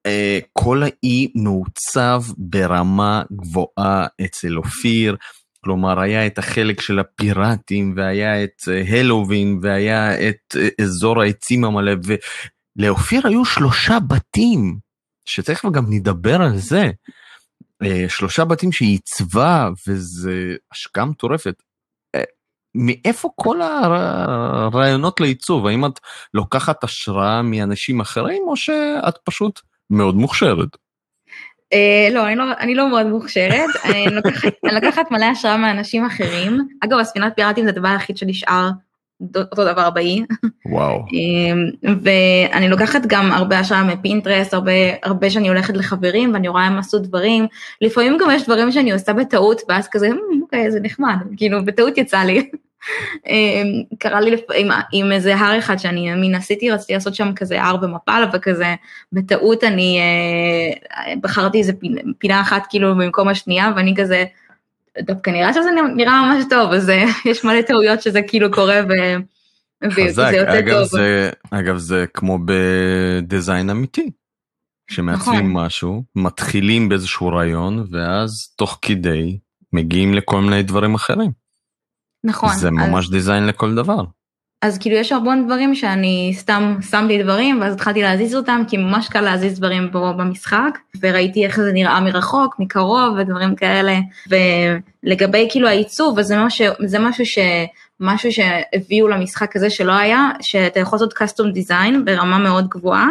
Uh, 0.08 0.46
כל 0.54 0.84
האי 0.84 1.32
מעוצב 1.36 2.24
ברמה 2.38 3.24
גבוהה 3.32 4.08
אצל 4.26 4.58
אופיר, 4.58 5.16
כלומר 5.64 6.00
היה 6.00 6.28
את 6.28 6.38
החלק 6.38 6.82
של 6.82 7.00
הפיראטים 7.00 7.94
והיה 7.98 8.44
את 8.44 8.62
הלווין 8.90 9.60
uh, 9.62 9.66
והיה 9.66 10.30
את 10.30 10.56
uh, 10.56 10.84
אזור 10.84 11.22
העצים 11.22 11.66
המלא 11.66 11.94
ולאופיר 12.78 13.28
היו 13.28 13.46
שלושה 13.46 13.98
בתים, 14.00 14.78
שתכף 15.26 15.70
גם 15.72 15.86
נדבר 15.90 16.42
על 16.42 16.58
זה. 16.58 16.90
שלושה 18.08 18.46
בתים 18.46 18.72
שהיא 18.72 18.90
עיצבה 18.90 19.70
וזה 19.88 20.56
השקעה 20.72 21.06
מטורפת. 21.06 21.64
מאיפה 22.78 23.30
כל 23.36 23.62
הרעיונות 23.62 25.20
לעיצוב? 25.22 25.68
האם 25.68 25.86
את 25.86 26.00
לוקחת 26.34 26.84
השראה 26.84 27.42
מאנשים 27.42 28.00
אחרים, 28.00 28.44
או 28.48 28.56
שאת 28.56 29.18
פשוט 29.24 29.62
מאוד 29.90 30.16
מוכשרת? 30.16 30.70
Uh, 31.74 32.14
לא, 32.14 32.28
אני 32.28 32.36
לא, 32.36 32.44
אני 32.60 32.76
לא 32.76 32.90
מאוד 32.90 33.06
מוכשרת, 33.06 33.70
אני 33.86 34.76
לוקחת, 34.76 35.12
מלא 35.12 35.26
השראה 35.26 35.58
מאנשים 35.58 36.06
אחרים. 36.06 36.68
אגב, 36.84 36.98
הספינת 36.98 37.34
פיראטים 37.36 37.64
זה 37.64 37.70
הדבר 37.70 37.88
היחיד 37.88 38.18
שנשאר 38.18 38.70
אותו 39.22 39.66
דבר 39.66 39.90
באי. 39.90 40.24
וואו. 40.66 41.06
ואני 42.04 42.70
לוקחת 42.70 43.02
גם 43.08 43.32
הרבה 43.32 43.60
השראה 43.60 43.84
מפינטרסט, 43.84 44.54
הרבה, 44.54 44.72
הרבה 45.04 45.30
שאני 45.30 45.48
הולכת 45.48 45.78
לחברים 45.78 46.34
ואני 46.34 46.48
רואה 46.48 46.64
הם 46.64 46.78
עשו 46.78 47.00
דברים. 47.00 47.46
לפעמים 47.82 48.18
גם 48.18 48.30
יש 48.32 48.44
דברים 48.44 48.72
שאני 48.72 48.92
עושה 48.92 49.14
בטעות, 49.14 49.62
ואז 49.70 49.88
כזה, 49.92 50.10
אוקיי, 50.42 50.72
זה 50.72 50.80
נחמד, 50.80 51.16
כאילו, 51.38 51.66
בטעות 51.66 51.98
יצא 51.98 52.18
לי. 52.18 52.50
קרה 54.00 54.22
לי 54.22 54.36
עם, 54.56 54.68
עם 54.92 55.12
איזה 55.12 55.36
הר 55.36 55.60
אחד 55.60 55.78
שאני 55.78 56.14
מין 56.14 56.36
עשיתי, 56.36 56.72
רציתי 56.72 56.94
לעשות 56.94 57.16
שם 57.16 57.32
כזה 57.36 57.64
הר 57.64 57.78
במפל, 57.78 58.24
וכזה 58.34 58.76
בטעות 59.14 59.64
אני 59.64 60.00
אה, 60.00 61.14
בחרתי 61.22 61.58
איזה 61.58 61.74
פינה, 61.74 62.02
פינה 62.18 62.42
אחת 62.42 62.64
כאילו 62.70 62.96
במקום 62.96 63.28
השנייה, 63.28 63.72
ואני 63.76 63.94
כזה, 63.98 64.26
דווקא 65.02 65.30
נראה 65.30 65.54
שזה 65.54 65.70
נראה 65.96 66.22
ממש 66.22 66.44
טוב, 66.50 66.72
אז 66.72 66.90
אה, 66.90 67.06
יש 67.32 67.46
מלא 67.46 67.62
טעויות 67.62 68.02
שזה 68.02 68.22
כאילו 68.28 68.52
קורה 68.52 68.82
ו... 68.90 68.94
חזק, 69.92 70.32
אגב 70.34 70.84
זה, 70.84 71.30
אגב 71.52 71.78
זה 71.78 72.06
כמו 72.14 72.40
בדיזיין 72.46 73.70
אמיתי. 73.70 74.12
כשמעצבים 74.88 75.52
נכון. 75.52 75.66
משהו, 75.66 76.04
מתחילים 76.16 76.90
באיזשהו 76.90 77.28
רעיון, 77.28 77.88
ואז 77.92 78.54
תוך 78.56 78.80
כדי 78.82 79.38
מגיעים 79.74 80.14
לכל 80.14 80.42
מיני 80.42 80.64
דברים 80.64 80.96
אחרים. 80.96 81.47
נכון. 82.24 82.56
זה 82.56 82.72
ממש 82.72 83.06
אז... 83.06 83.12
דיזיין 83.12 83.48
לכל 83.48 83.76
דבר. 83.76 84.04
אז 84.62 84.78
כאילו 84.78 84.96
יש 84.96 85.12
המון 85.12 85.46
דברים 85.46 85.76
שאני 85.76 86.32
סתם 86.36 86.78
שמתי 86.90 87.24
דברים 87.24 87.62
ואז 87.62 87.74
התחלתי 87.74 88.02
להזיז 88.02 88.36
אותם 88.36 88.62
כי 88.68 88.78
ממש 88.78 89.08
קל 89.08 89.22
להזיז 89.22 89.60
דברים 89.60 89.90
פה 89.92 90.14
במשחק 90.18 90.78
וראיתי 91.02 91.46
איך 91.46 91.60
זה 91.60 91.72
נראה 91.74 92.02
מרחוק 92.02 92.56
מקרוב 92.60 93.18
ודברים 93.18 93.56
כאלה 93.56 94.00
ולגבי 94.30 95.48
כאילו 95.52 95.68
העיצוב 95.68 96.20
אז 96.20 96.28
זה 96.28 96.38
משהו, 96.46 96.74
זה 96.86 97.00
משהו 97.00 97.26
ש... 97.26 97.38
משהו 98.00 98.30
שהביאו 98.32 99.08
למשחק 99.08 99.56
הזה 99.56 99.70
שלא 99.70 99.92
היה, 99.92 100.30
שאתה 100.42 100.80
יכול 100.80 101.00
לעשות 101.00 101.14
custom 101.14 101.58
design 101.58 101.94
ברמה 102.06 102.38
מאוד 102.38 102.68
גבוהה, 102.70 103.08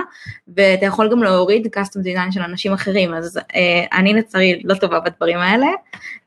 ואתה 0.56 0.86
יכול 0.86 1.10
גם 1.10 1.22
להוריד 1.22 1.66
custom 1.66 1.98
design 1.98 2.32
של 2.32 2.40
אנשים 2.40 2.72
אחרים, 2.72 3.14
אז 3.14 3.40
אה, 3.54 3.98
אני 3.98 4.14
לצערי 4.14 4.62
לא 4.64 4.74
טובה 4.74 5.00
בדברים 5.00 5.38
האלה, 5.38 5.66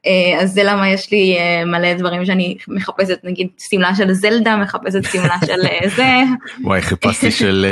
אה, 0.06 0.42
אז 0.42 0.54
זה 0.54 0.64
למה 0.64 0.90
יש 0.90 1.12
לי 1.12 1.38
אה, 1.38 1.66
מלא 1.66 1.94
דברים 1.94 2.26
שאני 2.26 2.58
מחפשת, 2.68 3.20
נגיד 3.24 3.48
שמלה 3.70 3.96
של 3.96 4.14
זלדה, 4.14 4.58
מחפשת 4.58 5.04
שמלה 5.12 5.36
של 5.46 5.66
אה, 5.66 5.90
זה. 5.96 6.16
וואי, 6.66 6.82
חיפשתי 6.82 7.32
של 7.32 7.66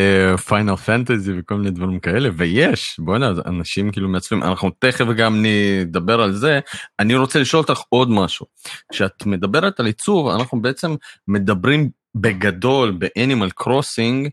Final 0.48 0.76
Fantasy 0.76 1.32
וכל 1.40 1.56
מיני 1.56 1.72
דברים 1.72 2.00
כאלה, 2.00 2.30
ויש, 2.38 2.96
בוא'נה, 3.00 3.32
אנשים 3.46 3.92
כאילו 3.92 4.10
מעצבים, 4.10 4.44
אנחנו 4.44 4.70
תכף 4.80 5.06
גם 5.18 5.46
נדבר 5.46 6.22
על 6.22 6.34
זה. 6.34 6.60
אני 7.00 7.16
רוצה 7.16 7.40
לשאול 7.40 7.62
אותך 7.62 7.82
עוד 7.90 8.10
משהו. 8.12 8.46
כשאת 8.92 9.26
מדברת 9.26 9.80
על 9.80 9.86
עיצוב, 9.86 10.28
אנחנו 10.30 10.62
בעצם 10.62 10.77
מדברים 11.28 11.90
בגדול 12.16 12.92
ב 12.92 13.00
Animal 13.00 13.50
Crossing, 13.50 14.30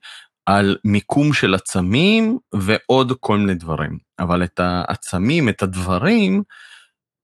על 0.47 0.77
מיקום 0.85 1.33
של 1.33 1.55
עצמים 1.55 2.39
ועוד 2.55 3.13
כל 3.21 3.39
מיני 3.39 3.55
דברים. 3.55 3.99
אבל 4.19 4.45
את 4.45 4.61
העצמים, 4.61 5.49
את 5.49 5.63
הדברים, 5.63 6.43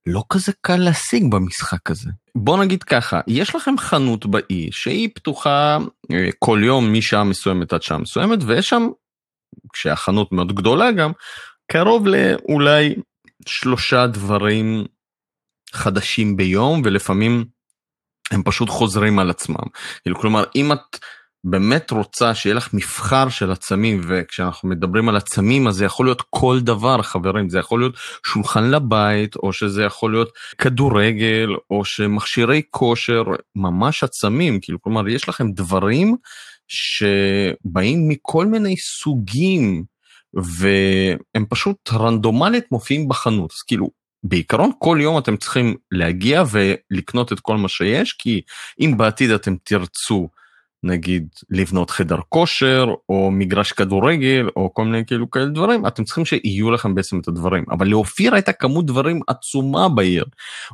לא 0.07 0.25
כזה 0.31 0.53
קל 0.61 0.77
להשיג 0.77 1.25
במשחק 1.31 1.91
הזה. 1.91 2.11
בוא 2.35 2.65
נגיד 2.65 2.83
ככה, 2.83 3.21
יש 3.27 3.55
לכם 3.55 3.79
חנות 3.79 4.27
באי 4.27 4.69
שהיא 4.73 5.09
פתוחה 5.15 5.79
אה, 6.12 6.29
כל 6.39 6.61
יום 6.65 6.93
משעה 6.93 7.25
מסוימת 7.25 7.73
עד 7.73 7.83
שעה 7.83 7.99
מסוימת, 7.99 8.39
ויש 8.47 8.69
שם, 8.69 8.89
כשהחנות 9.73 10.33
מאוד 10.33 10.53
גדולה 10.53 10.93
גם, 10.93 11.12
קרוב 11.73 12.07
לאולי 12.07 12.95
שלושה 13.47 14.07
דברים 14.07 14.85
חדשים 15.73 16.37
ביום, 16.37 16.83
ולפעמים 16.85 17.45
הם 18.31 18.43
פשוט 18.43 18.69
חוזרים 18.69 19.19
על 19.19 19.31
עצמם. 19.31 19.67
כאילו, 20.03 20.19
כלומר, 20.19 20.45
אם 20.57 20.73
את 20.73 20.99
באמת 21.45 21.91
רוצה 21.91 22.35
שיהיה 22.35 22.55
לך 22.55 22.75
מבחר 22.75 23.29
של 23.29 23.53
עצמים, 23.53 24.01
וכשאנחנו 24.09 24.69
מדברים 24.69 25.09
על 25.09 25.17
עצמים 25.17 25.67
אז 25.67 25.75
זה 25.75 25.85
יכול 25.85 26.07
להיות 26.07 26.23
כל 26.31 26.61
דבר 26.61 27.03
חברים, 27.03 27.49
זה 27.49 27.59
יכול 27.59 27.81
להיות 27.81 27.95
שולחן 28.27 28.71
לבית, 28.71 29.37
או 29.37 29.53
שזה 29.53 29.83
יכול 29.83 30.11
להיות 30.13 30.29
כדורגל, 30.59 31.49
או 31.71 31.85
שמכשירי 31.85 32.63
כושר, 32.71 33.23
ממש 33.57 34.05
עצמים, 34.05 34.61
כאילו 34.63 34.81
כלומר 34.83 35.09
יש 35.09 35.29
לכם 35.29 35.53
דברים 35.53 36.17
שבאים 36.69 38.09
מכל 38.09 38.47
מיני 38.47 38.77
סוגים, 38.77 39.85
והם 40.35 41.45
פשוט 41.49 41.77
רנדומלית 41.93 42.65
מופיעים 42.73 43.09
בחנות, 43.09 43.51
אז 43.51 43.63
כאילו 43.63 43.91
בעיקרון 44.25 44.71
כל 44.79 44.99
יום 45.00 45.19
אתם 45.19 45.37
צריכים 45.37 45.75
להגיע 45.91 46.43
ולקנות 46.50 47.33
את 47.33 47.41
כל 47.41 47.57
מה 47.57 47.69
שיש, 47.69 48.12
כי 48.12 48.41
אם 48.81 48.95
בעתיד 48.97 49.31
אתם 49.31 49.57
תרצו 49.65 50.29
נגיד 50.83 51.29
לבנות 51.50 51.91
חדר 51.91 52.19
כושר 52.29 52.87
או 53.09 53.31
מגרש 53.31 53.73
כדורגל 53.73 54.49
או 54.57 54.75
כל 54.75 54.85
מיני 54.85 55.07
כאילו 55.07 55.31
כאלה 55.31 55.47
דברים 55.47 55.87
אתם 55.87 56.05
צריכים 56.05 56.25
שיהיו 56.25 56.71
לכם 56.71 56.95
בעצם 56.95 57.19
את 57.19 57.29
הדברים. 57.29 57.65
אבל 57.71 57.87
לאופיר 57.89 58.35
הייתה 58.35 58.53
כמות 58.53 58.87
דברים 58.87 59.21
עצומה 59.27 59.89
בעיר. 59.89 60.25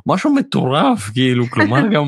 משהו 0.05 0.33
מטורף 0.33 1.09
כאילו 1.13 1.45
כלומר 1.49 1.81
גם 1.93 2.03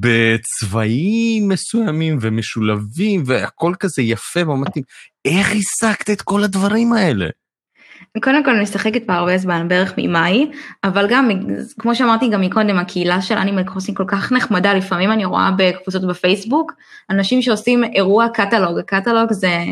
בצבעים 0.00 1.48
מסוימים 1.48 2.18
ומשולבים 2.20 3.22
והכל 3.26 3.74
כזה 3.80 4.02
יפה 4.02 4.48
ומתאים. 4.48 4.84
איך 5.24 5.50
השגת 5.50 6.10
את 6.10 6.22
כל 6.22 6.44
הדברים 6.44 6.92
האלה. 6.92 7.28
קודם 8.22 8.44
כל 8.44 8.50
אני 8.50 8.62
משחקת 8.62 9.06
בה 9.06 9.14
הרבה 9.14 9.38
זמן, 9.38 9.68
בערך 9.68 9.94
ממאי, 9.98 10.50
אבל 10.84 11.06
גם, 11.10 11.30
כמו 11.78 11.94
שאמרתי 11.94 12.28
גם 12.28 12.40
מקודם, 12.40 12.78
הקהילה 12.78 13.22
של 13.22 13.34
אנימל 13.34 13.62
קרוסינג 13.62 13.98
כל 13.98 14.04
כך 14.06 14.32
נחמדה, 14.32 14.74
לפעמים 14.74 15.12
אני 15.12 15.24
רואה 15.24 15.50
בקבוצות 15.56 16.06
בפייסבוק, 16.06 16.72
אנשים 17.10 17.42
שעושים 17.42 17.84
אירוע 17.84 18.28
קטלוג, 18.28 18.78
הקטלוג 18.78 19.32
זה 19.32 19.64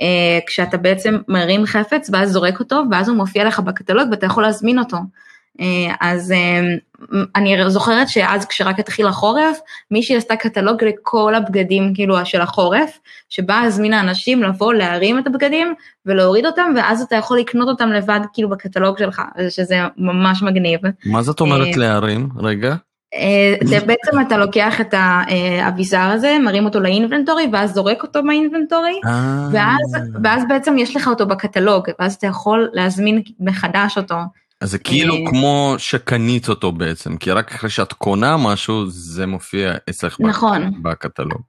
אה, 0.00 0.38
כשאתה 0.46 0.76
בעצם 0.76 1.18
מרים 1.28 1.66
חפץ 1.66 2.10
ואז 2.12 2.32
זורק 2.32 2.60
אותו, 2.60 2.82
ואז 2.90 3.08
הוא 3.08 3.16
מופיע 3.16 3.44
לך 3.44 3.60
בקטלוג 3.60 4.08
ואתה 4.10 4.26
יכול 4.26 4.42
להזמין 4.42 4.78
אותו. 4.78 4.96
אה, 5.60 5.94
אז 6.00 6.32
אה, 6.32 6.60
אני 7.36 7.70
זוכרת 7.70 8.08
שאז 8.08 8.46
כשרק 8.46 8.78
התחיל 8.78 9.06
החורף, 9.06 9.58
מישהי 9.90 10.16
עשתה 10.16 10.36
קטלוג 10.36 10.84
לכל 10.84 11.34
הבגדים 11.34 11.94
כאילו 11.94 12.26
של 12.26 12.40
החורף, 12.40 12.98
שבה 13.28 13.60
הזמינה 13.60 14.00
אנשים 14.00 14.42
לבוא 14.42 14.74
להרים 14.74 15.18
את 15.18 15.26
הבגדים 15.26 15.74
ולהוריד 16.06 16.46
אותם, 16.46 16.72
ואז 16.76 17.02
אתה 17.02 17.16
יכול 17.16 17.38
לקנות 17.38 17.68
אותם 17.68 17.88
לבד 17.88 18.20
כאילו 18.32 18.48
בקטלוג 18.48 18.98
שלך, 18.98 19.22
שזה 19.48 19.80
ממש 19.96 20.42
מגניב. 20.42 20.80
מה 21.06 21.22
זאת 21.22 21.40
אומרת 21.40 21.66
אה, 21.66 21.76
להרים? 21.76 22.28
רגע. 22.38 22.74
זה 23.64 23.80
בעצם 23.80 24.20
אתה 24.26 24.36
לוקח 24.36 24.80
את 24.80 24.94
האביזר 24.94 25.98
הזה, 25.98 26.36
מרים 26.44 26.64
אותו 26.64 26.80
לאינבנטורי 26.80 27.48
ואז 27.52 27.74
זורק 27.74 28.02
אותו 28.02 28.22
באינבנטורי, 28.22 29.00
ואז, 29.52 29.96
ואז 30.22 30.42
בעצם 30.48 30.78
יש 30.78 30.96
לך 30.96 31.08
אותו 31.08 31.26
בקטלוג, 31.26 31.84
ואז 32.00 32.14
אתה 32.14 32.26
יכול 32.26 32.68
להזמין 32.72 33.22
מחדש 33.40 33.98
אותו. 33.98 34.14
אז 34.62 34.70
זה 34.70 34.78
כאילו 34.78 35.14
אה, 35.14 35.20
כמו 35.30 35.74
שקנית 35.78 36.48
אותו 36.48 36.72
בעצם, 36.72 37.16
כי 37.16 37.30
רק 37.30 37.52
אחרי 37.52 37.70
שאת 37.70 37.92
קונה 37.92 38.36
משהו 38.36 38.86
זה 38.86 39.26
מופיע 39.26 39.74
אצלך 39.90 40.16
נכון. 40.20 40.82
בקטלוג. 40.82 41.42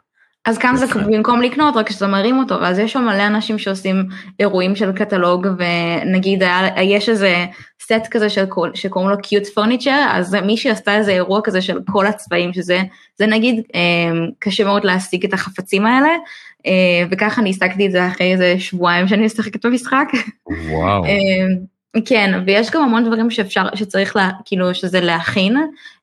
אז 0.46 0.58
כאן 0.58 0.76
זה 0.76 0.86
במקום 0.88 1.42
לקנות 1.42 1.76
רק 1.76 1.88
כשאתה 1.88 2.08
מרים 2.08 2.38
אותו 2.38 2.56
ואז 2.62 2.80
יש 2.80 2.94
שם 2.94 3.02
מלא 3.04 3.28
אנשים 3.28 3.60
שעושים 3.60 4.06
אירועים 4.40 4.76
של 4.76 4.92
קטלוג 4.92 5.48
ונגיד 5.58 6.44
היה, 6.44 6.84
יש 6.84 7.10
איזה 7.10 7.46
סט 7.82 8.08
כזה 8.12 8.30
של 8.30 8.46
כל, 8.50 8.70
שקוראים 8.74 9.10
לו 9.10 9.18
קיוט 9.22 9.48
פורניצ'ר 9.48 10.06
אז 10.10 10.38
מישהי 10.46 10.72
עשתה 10.72 10.98
איזה 10.98 11.12
אירוע 11.12 11.42
כזה 11.44 11.62
של 11.62 11.80
כל 11.92 12.08
הצבעים 12.08 12.54
שזה 12.54 12.82
זה 13.18 13.26
נגיד 13.26 13.62
אה, 13.76 14.26
קשה 14.40 14.64
מאוד 14.64 14.84
להשיג 14.84 15.26
את 15.26 15.34
החפצים 15.34 15.86
האלה 15.86 16.10
אה, 16.66 17.06
וככה 17.12 17.42
אני 17.42 17.50
השגתי 17.50 17.86
את 17.86 17.92
זה 17.92 18.08
אחרי 18.08 18.32
איזה 18.32 18.56
שבועיים 18.60 19.08
שאני 19.08 19.26
משחקת 19.26 19.66
במשחק. 19.66 20.08
וואו. 20.70 21.04
כן, 22.06 22.44
ויש 22.46 22.72
גם 22.72 22.84
המון 22.84 23.06
דברים 23.06 23.30
שאפשר, 23.30 23.64
שצריך, 23.76 24.16
לה, 24.16 24.30
כאילו, 24.46 24.76
שזה 24.76 25.02
להכין. 25.02 25.58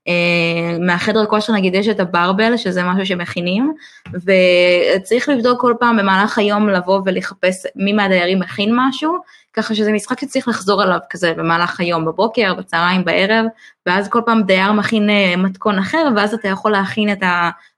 אה, 0.09 0.79
מהחדר 0.81 1.27
כושר 1.27 1.53
נגיד 1.53 1.75
יש 1.75 1.89
את 1.89 2.01
הברבל, 2.01 2.57
שזה 2.57 2.83
משהו 2.83 3.07
שמכינים, 3.07 3.73
וצריך 4.15 5.29
לבדוק 5.29 5.61
כל 5.61 5.75
פעם 5.81 5.97
במהלך 5.97 6.39
היום 6.39 6.69
לבוא 6.69 7.01
ולחפש 7.05 7.67
מי 7.77 7.93
מהדיירים 7.93 8.41
מכין 8.41 8.71
משהו, 8.75 9.19
ככה 9.53 9.75
שזה 9.75 9.93
משחק 9.93 10.21
שצריך 10.21 10.49
לחזור 10.49 10.83
עליו 10.83 10.99
כזה 11.11 11.35
במהלך 11.37 11.81
היום, 11.81 12.05
בבוקר, 12.05 12.55
בצהריים, 12.55 13.05
בערב, 13.05 13.47
ואז 13.87 14.09
כל 14.09 14.21
פעם 14.27 14.43
דייר 14.43 14.73
מכין 14.73 15.11
אה, 15.11 15.35
מתכון 15.37 15.79
אחר, 15.79 16.09
ואז 16.17 16.35
אתה 16.35 16.49
יכול 16.49 16.73
להכין 16.73 17.13
את 17.13 17.23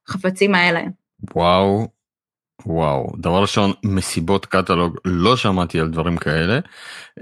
החפצים 0.09 0.54
האלה. 0.54 0.81
וואו, 1.35 1.88
וואו, 2.66 3.12
דבר 3.16 3.42
ראשון, 3.42 3.73
מסיבות 3.85 4.47
קטלוג, 4.47 4.97
לא 5.04 5.37
שמעתי 5.37 5.81
על 5.81 5.88
דברים 5.88 6.16
כאלה, 6.16 6.59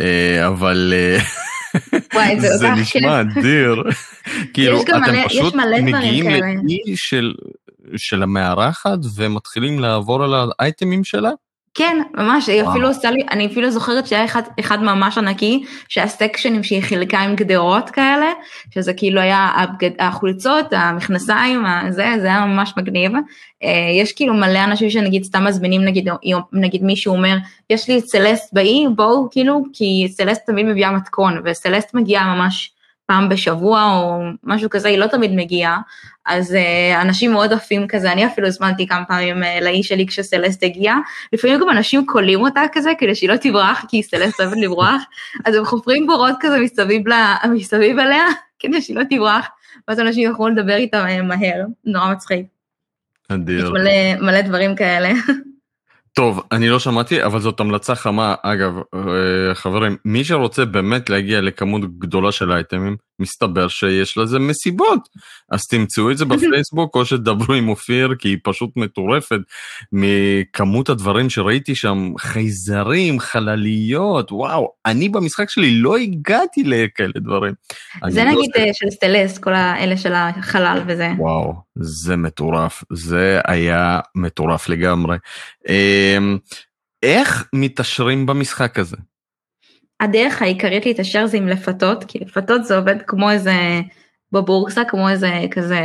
אה, 0.01 0.47
אבל 0.47 0.93
אה, 0.97 1.19
וואי, 2.15 2.41
זה, 2.41 2.57
זה 2.57 2.71
נשמע 2.71 3.21
אדיר. 3.21 3.83
כאילו, 4.55 4.83
אתם 4.83 5.29
פשוט 5.29 5.55
מגיעים 5.55 6.31
לאי 6.31 6.97
של 6.97 7.35
של 7.97 8.23
המארחת 8.23 8.99
ומתחילים 9.15 9.81
לעבור 9.81 10.25
על 10.25 10.51
האייטמים 10.59 11.05
שלה? 11.05 11.31
כן, 11.75 11.99
ממש, 12.15 12.49
היא 12.49 12.63
אפילו 12.63 12.89
עושה 12.89 13.11
לי, 13.11 13.23
אני 13.31 13.47
אפילו 13.47 13.71
זוכרת 13.71 14.07
שהיה 14.07 14.25
אחד, 14.25 14.43
אחד 14.61 14.83
ממש 14.83 15.19
ענקי, 15.19 15.65
שהיה 15.89 16.09
סקשנים 16.09 16.63
שהיא 16.63 16.83
חילקה 16.83 17.19
עם 17.19 17.35
גדרות 17.37 17.91
כאלה, 17.91 18.33
שזה 18.75 18.93
כאילו 18.95 19.21
היה 19.21 19.51
הבגד, 19.57 19.91
החולצות, 19.99 20.73
המכנסיים, 20.73 21.65
זה, 21.89 22.07
זה 22.21 22.27
היה 22.27 22.47
ממש 22.47 22.73
מגניב. 22.77 23.13
אה, 23.63 23.69
יש 24.01 24.13
כאילו 24.13 24.35
מלא 24.35 24.65
אנשים 24.65 24.91
שנגיד 24.91 25.25
סתם 25.25 25.45
מזמינים, 25.45 25.85
נגיד, 25.85 26.09
נגיד 26.53 26.83
מישהו 26.83 27.15
אומר, 27.15 27.37
יש 27.71 27.89
לי 27.89 27.99
את 27.99 28.05
סלסט 28.05 28.53
באי, 28.53 28.87
בואו 28.97 29.29
כאילו, 29.31 29.63
כי 29.73 30.07
סלסט 30.11 30.47
תמיד 30.47 30.67
מביאה 30.67 30.91
מתכון, 30.91 31.43
וסלסט 31.45 31.95
מגיעה 31.95 32.35
ממש 32.35 32.73
פעם 33.11 33.29
בשבוע 33.29 33.85
או 33.85 34.23
משהו 34.45 34.71
כזה, 34.71 34.89
היא 34.89 34.99
לא 34.99 35.07
תמיד 35.07 35.31
מגיעה, 35.35 35.81
אז 36.27 36.53
uh, 36.53 37.03
אנשים 37.03 37.33
מאוד 37.33 37.53
עפים 37.53 37.89
כזה, 37.89 38.13
אני 38.13 38.27
אפילו 38.27 38.47
הזמנתי 38.47 38.87
כמה 38.87 39.05
פעמים 39.05 39.43
uh, 39.43 39.65
לאיש 39.65 39.89
שלי 39.89 40.07
כשסלסט 40.07 40.63
הגיע, 40.63 40.95
לפעמים 41.33 41.61
גם 41.61 41.71
אנשים 41.71 42.07
קולים 42.07 42.41
אותה 42.41 42.61
כזה 42.73 42.91
כדי 42.99 43.15
שהיא 43.15 43.31
לא 43.31 43.37
תברח, 43.37 43.85
כי 43.89 44.03
סלסט 44.03 44.41
אוהבת 44.41 44.57
לברוח, 44.57 45.03
אז 45.45 45.55
הם 45.55 45.65
חופרים 45.65 46.07
בורות 46.07 46.35
כזה 46.41 46.59
מסביב, 46.59 47.09
לה, 47.09 47.37
מסביב 47.55 47.99
אליה, 47.99 48.25
כדי 48.59 48.83
שהיא 48.83 48.97
לא 48.97 49.03
תברח, 49.11 49.49
ואז 49.89 50.01
אנשים 50.01 50.31
יוכלו 50.31 50.49
לדבר 50.49 50.77
איתה 50.77 51.05
מהר, 51.23 51.65
נורא 51.85 52.13
מצחיק. 52.13 52.47
אדיר. 53.29 53.65
יש 53.65 53.71
מלא, 53.71 54.21
מלא 54.21 54.41
דברים 54.41 54.77
כאלה. 54.77 55.11
טוב, 56.17 56.43
אני 56.53 56.69
לא 56.69 56.79
שמעתי, 56.79 57.25
אבל 57.25 57.41
זאת 57.41 57.61
המלצה 57.61 57.95
חמה. 57.95 58.35
אגב, 58.43 58.77
אה, 58.95 59.55
חברים, 59.55 59.97
מי 60.05 60.25
שרוצה 60.25 60.65
באמת 60.65 61.11
להגיע 61.11 61.41
לכמות 61.41 61.99
גדולה 61.99 62.33
של 62.33 62.53
אייטמים, 62.53 62.97
מסתבר 63.21 63.69
שיש 63.69 64.19
לזה 64.19 64.39
מסיבות. 64.39 65.09
אז 65.51 65.67
תמצאו 65.67 66.11
את 66.11 66.19
זה 66.19 66.25
בפייסבוק 66.25 66.95
או 66.97 67.05
שתדברו 67.05 67.55
עם 67.55 67.69
אופיר, 67.69 68.15
כי 68.19 68.29
היא 68.29 68.39
פשוט 68.43 68.71
מטורפת 68.77 69.41
מכמות 69.93 70.89
הדברים 70.89 71.31
שראיתי 71.31 71.75
שם, 71.75 72.13
חייזרים, 72.19 73.21
חלליות, 73.21 74.33
וואו, 74.33 74.73
אני 74.87 75.09
במשחק 75.09 75.51
שלי 75.51 75.71
לא 75.71 75.97
הגעתי 75.97 76.65
לכאלה 76.65 77.13
דברים. 77.17 77.55
זה 78.09 78.25
לא 78.25 78.31
נגיד 78.31 78.51
לא... 78.57 78.73
של 78.73 78.91
סטלס, 78.91 79.39
כל 79.39 79.55
האלה 79.55 79.97
של 79.97 80.13
החלל 80.15 80.83
וזה. 80.87 81.09
וואו, 81.19 81.55
זה 81.77 82.17
מטורף, 82.17 82.85
זה 82.93 83.41
היה 83.47 84.01
מטורף 84.15 84.69
לגמרי. 84.69 85.17
אמ, 85.69 86.39
איך 87.03 87.45
מתעשרים 87.53 88.27
במשחק 88.27 88.79
הזה? 88.79 88.97
הדרך 90.01 90.43
העיקרית 90.43 90.87
להתעשר 90.87 91.27
זה 91.27 91.37
עם 91.37 91.49
לפתות, 91.49 92.05
כי 92.05 92.19
לפתות 92.19 92.65
זה 92.65 92.77
עובד 92.77 92.97
כמו 93.07 93.31
איזה, 93.31 93.53
בבורסה, 94.33 94.85
כמו 94.85 95.09
איזה 95.09 95.31
כזה 95.51 95.81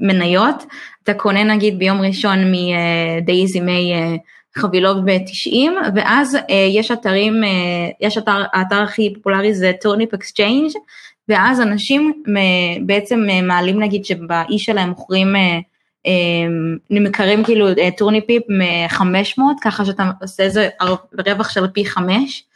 מניות. 0.00 0.64
אתה 1.02 1.14
קונה 1.14 1.44
נגיד 1.44 1.78
ביום 1.78 2.00
ראשון 2.00 2.38
מדייזי 2.52 3.60
מי 3.60 3.92
אה, 3.94 4.16
חבילות 4.56 5.04
ב-90, 5.04 5.56
ואז 5.94 6.34
אה, 6.50 6.66
יש 6.70 6.90
אתרים, 6.90 7.44
אה, 7.44 7.48
יש 8.00 8.18
אתר, 8.18 8.42
האתר 8.52 8.82
הכי 8.82 9.14
פופולרי 9.14 9.54
זה 9.54 9.72
Turnip 9.80 10.14
Exchange, 10.14 10.70
ואז 11.28 11.60
אנשים 11.60 12.22
בעצם 12.86 13.26
מעלים 13.42 13.82
נגיד 13.82 14.04
שבאי 14.04 14.58
שלהם 14.58 14.88
מוכרים 14.88 15.34
נמכרים 16.90 17.44
כאילו 17.44 17.66
turnip 17.96 18.42
מ-500, 18.48 19.40
ככה 19.62 19.84
שאתה 19.84 20.10
עושה 20.20 20.42
איזה 20.42 20.68
רווח 21.26 21.48
של 21.48 21.66
פי 21.68 21.84
5, 21.84 22.08
אמ, 22.10 22.48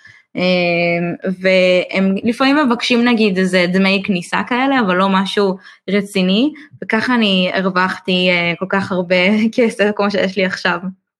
והם 1.24 2.14
לפעמים 2.24 2.56
מבקשים 2.66 3.04
נגיד 3.04 3.38
איזה 3.38 3.66
דמי 3.68 4.02
כניסה 4.04 4.42
כאלה, 4.48 4.80
אבל 4.80 4.96
לא 4.96 5.08
משהו 5.08 5.56
רציני, 5.90 6.52
וככה 6.82 7.14
אני 7.14 7.50
הרווחתי 7.54 8.28
אה, 8.30 8.52
כל 8.58 8.66
כך 8.68 8.92
הרבה 8.92 9.16
כסף 9.56 9.90
כמו 9.97 10.10
שיש 10.10 10.36
לי 10.36 10.45
עכשיו. 10.45 10.78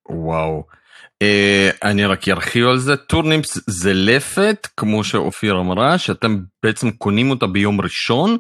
וואו. 0.09 0.65
אה, 1.23 1.77
אני 1.83 2.05
רק 2.07 2.29
ארחיב 2.29 2.67
על 2.67 2.79
זה, 2.79 2.97
turnips 2.97 3.59
זה 3.67 3.93
לפת, 3.95 4.69
כמו 4.77 5.05
שאופיר 5.05 5.61
אמרה, 5.61 5.99
שאתם 5.99 6.39
בעצם 6.63 6.91
קונים 6.91 7.31
אותה 7.31 7.47
ביום 7.47 7.81
ראשון, 7.81 8.37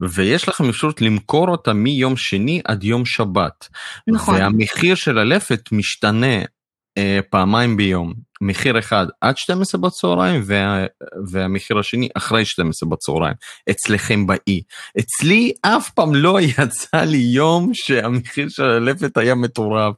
ויש 0.00 0.48
לכם 0.48 0.68
אפשרות 0.68 1.00
למכור 1.00 1.48
אותה 1.48 1.72
מיום 1.72 2.16
שני 2.16 2.60
עד 2.64 2.84
יום 2.84 3.06
שבת. 3.06 3.68
נכון. 4.08 4.34
והמחיר 4.34 4.94
של 4.94 5.18
הלפת 5.18 5.68
משתנה 5.72 6.42
אה, 6.42 7.02
פעמיים 7.30 7.76
ביום. 7.76 8.25
מחיר 8.40 8.78
אחד 8.78 9.06
עד 9.20 9.36
12 9.36 9.80
בצהריים 9.80 10.42
וה, 10.44 10.86
והמחיר 11.30 11.78
השני 11.78 12.08
אחרי 12.14 12.44
12 12.44 12.88
בצהריים, 12.88 13.34
אצלכם 13.70 14.26
באי. 14.26 14.62
אצלי 14.98 15.52
אף 15.62 15.90
פעם 15.90 16.14
לא 16.14 16.40
יצא 16.40 16.96
לי 16.96 17.16
יום 17.18 17.70
שהמחיר 17.74 18.48
של 18.48 18.64
הלפת 18.64 19.16
היה 19.16 19.34
מטורף. 19.34 19.94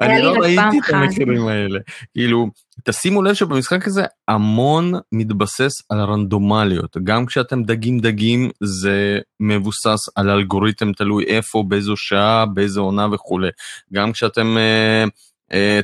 אני 0.00 0.22
לא 0.22 0.32
ראיתי 0.40 0.78
את 0.78 0.94
המחירים 0.94 1.48
האלה. 1.48 1.80
כאילו, 2.12 2.46
תשימו 2.84 3.22
לב 3.22 3.34
שבמשחק 3.34 3.86
הזה 3.86 4.04
המון 4.28 4.92
מתבסס 5.12 5.72
על 5.90 6.00
רנדומליות. 6.00 6.96
גם 7.04 7.26
כשאתם 7.26 7.62
דגים 7.62 8.00
דגים 8.00 8.50
זה 8.62 9.18
מבוסס 9.40 10.00
על 10.16 10.30
אלגוריתם 10.30 10.92
תלוי 10.92 11.24
איפה, 11.24 11.64
באיזו 11.68 11.96
שעה, 11.96 12.46
באיזו 12.46 12.82
עונה 12.82 13.06
וכולי. 13.12 13.48
גם 13.92 14.12
כשאתם... 14.12 14.56
Uh, 14.56 15.33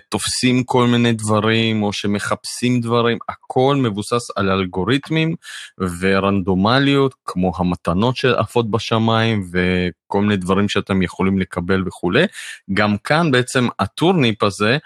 תופסים 0.09 0.65
כל 0.65 0.87
מיני 0.87 1.13
דברים 1.13 1.83
או 1.83 1.93
שמחפשים 1.93 2.81
דברים, 2.81 3.19
הכל 3.29 3.77
מבוסס 3.77 4.31
על 4.37 4.51
אלגוריתמים 4.51 5.35
ורנדומליות, 6.01 7.15
כמו 7.25 7.53
המתנות 7.57 8.17
שעפות 8.17 8.71
בשמיים 8.71 9.51
וכל 9.53 10.21
מיני 10.21 10.37
דברים 10.37 10.69
שאתם 10.69 11.03
יכולים 11.03 11.39
לקבל 11.39 11.89
וכולי. 11.89 12.25
גם 12.75 12.97
כאן 13.05 13.31
בעצם 13.31 13.69
הטורניפ 13.79 14.43
הזה, 14.43 14.79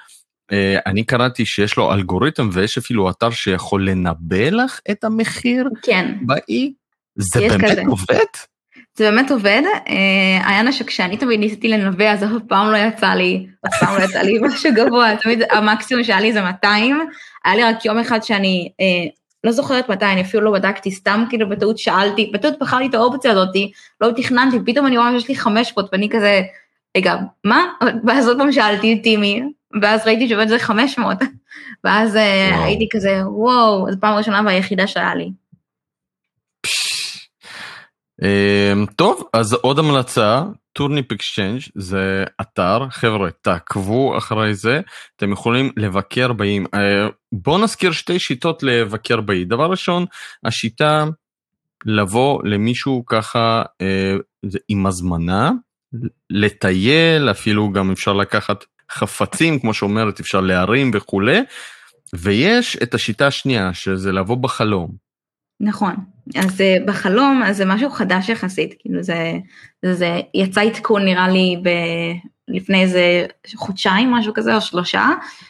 אה, 0.52 0.78
אני 0.86 1.04
קראתי 1.04 1.46
שיש 1.46 1.76
לו 1.76 1.92
אלגוריתם 1.92 2.48
ויש 2.52 2.78
אפילו 2.78 3.10
אתר 3.10 3.30
שיכול 3.30 3.88
לנבא 3.88 4.50
לך 4.50 4.80
את 4.90 5.04
המחיר 5.04 5.68
כן. 5.82 6.14
באי. 6.22 6.72
זה 7.16 7.40
באמת 7.40 7.70
כזה. 7.70 7.82
עובד? 7.88 8.24
זה 8.96 9.10
באמת 9.10 9.30
עובד, 9.30 9.62
אה, 9.88 10.40
העניין 10.42 10.72
שכשאני 10.72 11.16
תמיד 11.16 11.40
ניסיתי 11.40 11.68
לנבא 11.68 12.10
אז 12.10 12.24
אף 12.24 12.30
פעם 12.48 12.72
לא 12.72 12.76
יצא 12.76 13.06
לי, 13.06 13.46
אף 13.66 13.80
פעם 13.80 13.98
לא 13.98 14.04
יצא 14.04 14.20
לי 14.22 14.38
משהו 14.42 14.70
גבוה, 14.74 15.16
תמיד 15.16 15.42
המקסימום 15.50 16.04
שהיה 16.04 16.20
לי 16.20 16.32
זה 16.32 16.42
200, 16.42 17.00
היה 17.44 17.56
לי 17.56 17.64
רק 17.64 17.84
יום 17.84 17.98
אחד 17.98 18.22
שאני 18.22 18.70
אה, 18.80 19.10
לא 19.44 19.52
זוכרת 19.52 19.88
מתי, 19.88 20.04
אני 20.04 20.20
אפילו 20.20 20.42
לא 20.42 20.52
בדקתי, 20.52 20.90
סתם 20.90 21.24
כאילו 21.28 21.48
בטעות 21.48 21.78
שאלתי, 21.78 22.30
בטעות 22.34 22.58
בחרתי 22.60 22.86
את 22.86 22.94
האופציה 22.94 23.32
הזאתי, 23.32 23.72
לא 24.00 24.10
תכננתי, 24.16 24.56
פתאום 24.66 24.86
אני 24.86 24.98
רואה 24.98 25.10
שיש 25.12 25.28
לי 25.28 25.36
500 25.36 25.88
ואני 25.92 26.08
כזה, 26.10 26.42
רגע, 26.96 27.16
מה? 27.44 27.64
ואז 28.06 28.28
עוד 28.28 28.38
פעם 28.38 28.52
שאלתי 28.52 28.92
את 28.92 29.02
טימי, 29.02 29.42
ואז 29.82 30.06
ראיתי 30.06 30.28
שעובד 30.28 30.48
זה 30.48 30.58
500, 30.58 31.18
ואז 31.84 32.16
אה, 32.16 32.64
הייתי 32.64 32.88
כזה, 32.92 33.20
וואו, 33.26 33.86
זו 33.90 33.96
פעם 34.00 34.16
ראשונה 34.16 34.42
והיחידה 34.44 34.86
שהיה 34.86 35.14
לי. 35.14 35.30
אמ, 38.22 38.86
טוב 38.96 39.24
אז 39.32 39.52
עוד 39.52 39.78
המלצה 39.78 40.42
Turnip 40.72 41.12
Exchange 41.12 41.60
זה 41.74 42.24
אתר. 42.40 42.86
חבר'ה 42.90 43.30
תעקבו 43.30 44.18
אחרי 44.18 44.54
זה. 44.54 44.80
אתם 45.16 45.32
יכולים 45.32 45.72
לבקר 45.76 46.32
באיים 46.32 46.66
אה, 46.74 47.08
בואו 47.32 47.58
נזכיר 47.58 47.92
שתי 47.92 48.18
שיטות 48.18 48.62
לבקר 48.62 49.20
באי 49.20 49.44
דבר 49.44 49.70
ראשון 49.70 50.06
השיטה 50.44 51.04
לבוא 51.84 52.42
למישהו 52.44 53.04
ככה 53.06 53.62
אה, 53.80 54.16
עם 54.68 54.86
הזמנה 54.86 55.50
לטייל 56.30 57.30
אפילו 57.30 57.72
גם 57.72 57.90
אפשר 57.90 58.12
לקחת 58.12 58.64
חפצים 58.90 59.58
כמו 59.58 59.74
שאומרת 59.74 60.20
אפשר 60.20 60.40
להרים 60.40 60.90
וכולי. 60.94 61.40
ויש 62.14 62.76
את 62.82 62.94
השיטה 62.94 63.26
השנייה 63.26 63.74
שזה 63.74 64.12
לבוא 64.12 64.36
בחלום. 64.36 65.03
נכון, 65.64 65.94
אז 66.36 66.60
אה, 66.60 66.76
בחלום, 66.86 67.42
אז 67.44 67.56
זה 67.56 67.64
משהו 67.64 67.90
חדש 67.90 68.28
יחסית, 68.28 68.74
כאילו 68.78 69.02
זה, 69.02 69.32
זה, 69.82 70.20
יצא 70.34 70.60
עדכון 70.60 71.04
נראה 71.04 71.28
לי 71.28 71.56
ב, 71.62 71.68
לפני 72.48 72.82
איזה 72.82 73.26
חודשיים, 73.56 74.10
משהו 74.10 74.34
כזה, 74.34 74.54
או 74.54 74.60
שלושה, 74.60 75.08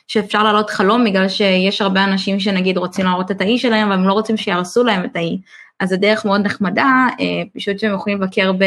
שאפשר 0.09 0.43
לעלות 0.43 0.71
חלום 0.71 1.05
בגלל 1.05 1.29
שיש 1.29 1.81
הרבה 1.81 2.05
אנשים 2.05 2.41
שנגיד 2.41 2.79
רוצים 2.79 3.05
להראות 3.05 3.31
את 3.31 3.41
האי 3.41 3.59
שלהם, 3.59 3.87
אבל 3.87 4.01
הם 4.01 4.09
לא 4.09 4.13
רוצים 4.13 4.37
שיהרסו 4.37 4.85
להם 4.85 5.05
את 5.05 5.17
האי. 5.17 5.39
אז 5.81 5.89
זה 5.89 5.97
דרך 5.97 6.25
מאוד 6.25 6.47
נחמדה, 6.47 7.07
אה, 7.21 7.43
פשוט 7.55 7.79
שהם 7.79 7.95
יכולים 7.95 8.23
לבקר 8.23 8.53
ב, 8.53 8.65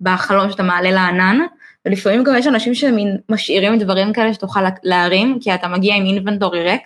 בחלום 0.00 0.50
שאתה 0.50 0.62
מעלה 0.62 0.90
לענן, 0.90 1.38
ולפעמים 1.86 2.24
גם 2.24 2.36
יש 2.36 2.46
אנשים 2.46 2.74
שמשאירים 2.74 3.78
דברים 3.78 4.12
כאלה 4.12 4.34
שתוכל 4.34 4.60
להרים, 4.82 5.38
כי 5.40 5.54
אתה 5.54 5.68
מגיע 5.68 5.94
עם 5.94 6.04
אינבנטורי 6.06 6.62
ריק, 6.62 6.82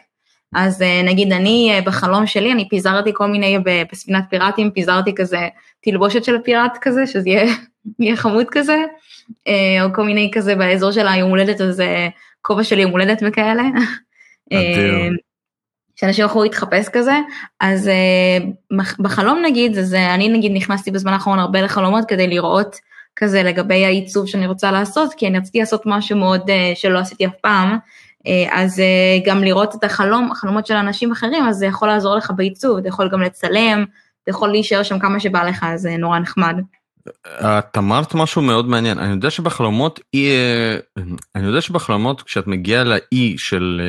אז 0.54 0.82
אה, 0.82 1.02
נגיד 1.04 1.32
אני 1.32 1.70
אה, 1.74 1.80
בחלום 1.80 2.26
שלי, 2.26 2.52
אני 2.52 2.68
פיזרתי 2.68 3.10
כל 3.14 3.26
מיני, 3.26 3.58
בספינת 3.92 4.24
פיראטים, 4.30 4.70
פיזרתי 4.70 5.14
כזה 5.14 5.48
תלבושת 5.82 6.24
של 6.24 6.38
פיראט 6.44 6.78
כזה, 6.80 7.06
שזה 7.06 7.28
יהיה, 7.28 7.54
יהיה 7.98 8.16
חמוד 8.16 8.46
כזה, 8.50 8.76
אה, 9.48 9.84
או 9.84 9.94
כל 9.94 10.04
מיני 10.04 10.30
כזה 10.34 10.54
באזור 10.54 10.92
של 10.92 11.08
היום 11.08 11.30
הולדת, 11.30 11.60
אז 11.60 11.82
כובע 12.42 12.64
של 12.64 12.78
יום 12.78 12.90
הולדת 12.90 13.22
וכאלה. 13.26 13.62
שאנשים 16.00 16.24
יכולו 16.24 16.44
להתחפש 16.44 16.88
כזה, 16.88 17.18
אז 17.60 17.90
בחלום 18.98 19.42
נגיד, 19.44 19.78
אז 19.78 19.94
אני 19.94 20.28
נגיד 20.28 20.52
נכנסתי 20.54 20.90
בזמן 20.90 21.12
האחרון 21.12 21.38
הרבה 21.38 21.62
לחלומות 21.62 22.04
כדי 22.08 22.26
לראות 22.26 22.76
כזה 23.16 23.42
לגבי 23.42 23.84
העיצוב 23.84 24.26
שאני 24.26 24.46
רוצה 24.46 24.70
לעשות, 24.72 25.14
כי 25.14 25.26
אני 25.26 25.38
רציתי 25.38 25.58
לעשות 25.58 25.82
משהו 25.86 26.16
מאוד 26.16 26.50
שלא 26.74 26.98
עשיתי 26.98 27.26
אף 27.26 27.32
פעם, 27.40 27.78
אז 28.50 28.82
גם 29.26 29.44
לראות 29.44 29.74
את 29.74 29.84
החלום, 29.84 30.32
החלומות 30.32 30.66
של 30.66 30.74
אנשים 30.74 31.12
אחרים, 31.12 31.44
אז 31.44 31.56
זה 31.56 31.66
יכול 31.66 31.88
לעזור 31.88 32.16
לך 32.16 32.32
בעיצוב, 32.36 32.78
אתה 32.78 32.88
יכול 32.88 33.08
גם 33.08 33.22
לצלם, 33.22 33.84
אתה 34.22 34.30
יכול 34.30 34.48
להישאר 34.48 34.82
שם 34.82 34.98
כמה 34.98 35.20
שבא 35.20 35.42
לך, 35.42 35.66
זה 35.76 35.96
נורא 35.96 36.18
נחמד. 36.18 36.56
את 37.40 37.78
אמרת 37.78 38.14
משהו 38.14 38.42
מאוד 38.42 38.68
מעניין 38.68 38.98
אני 38.98 39.10
יודע 39.10 39.30
שבחלומות 39.30 40.00
אי 40.14 40.28
אני 41.34 41.46
יודע 41.46 41.60
שבחלומות 41.60 42.22
כשאת 42.22 42.46
מגיעה 42.46 42.84
לאי 42.84 43.34
של 43.38 43.80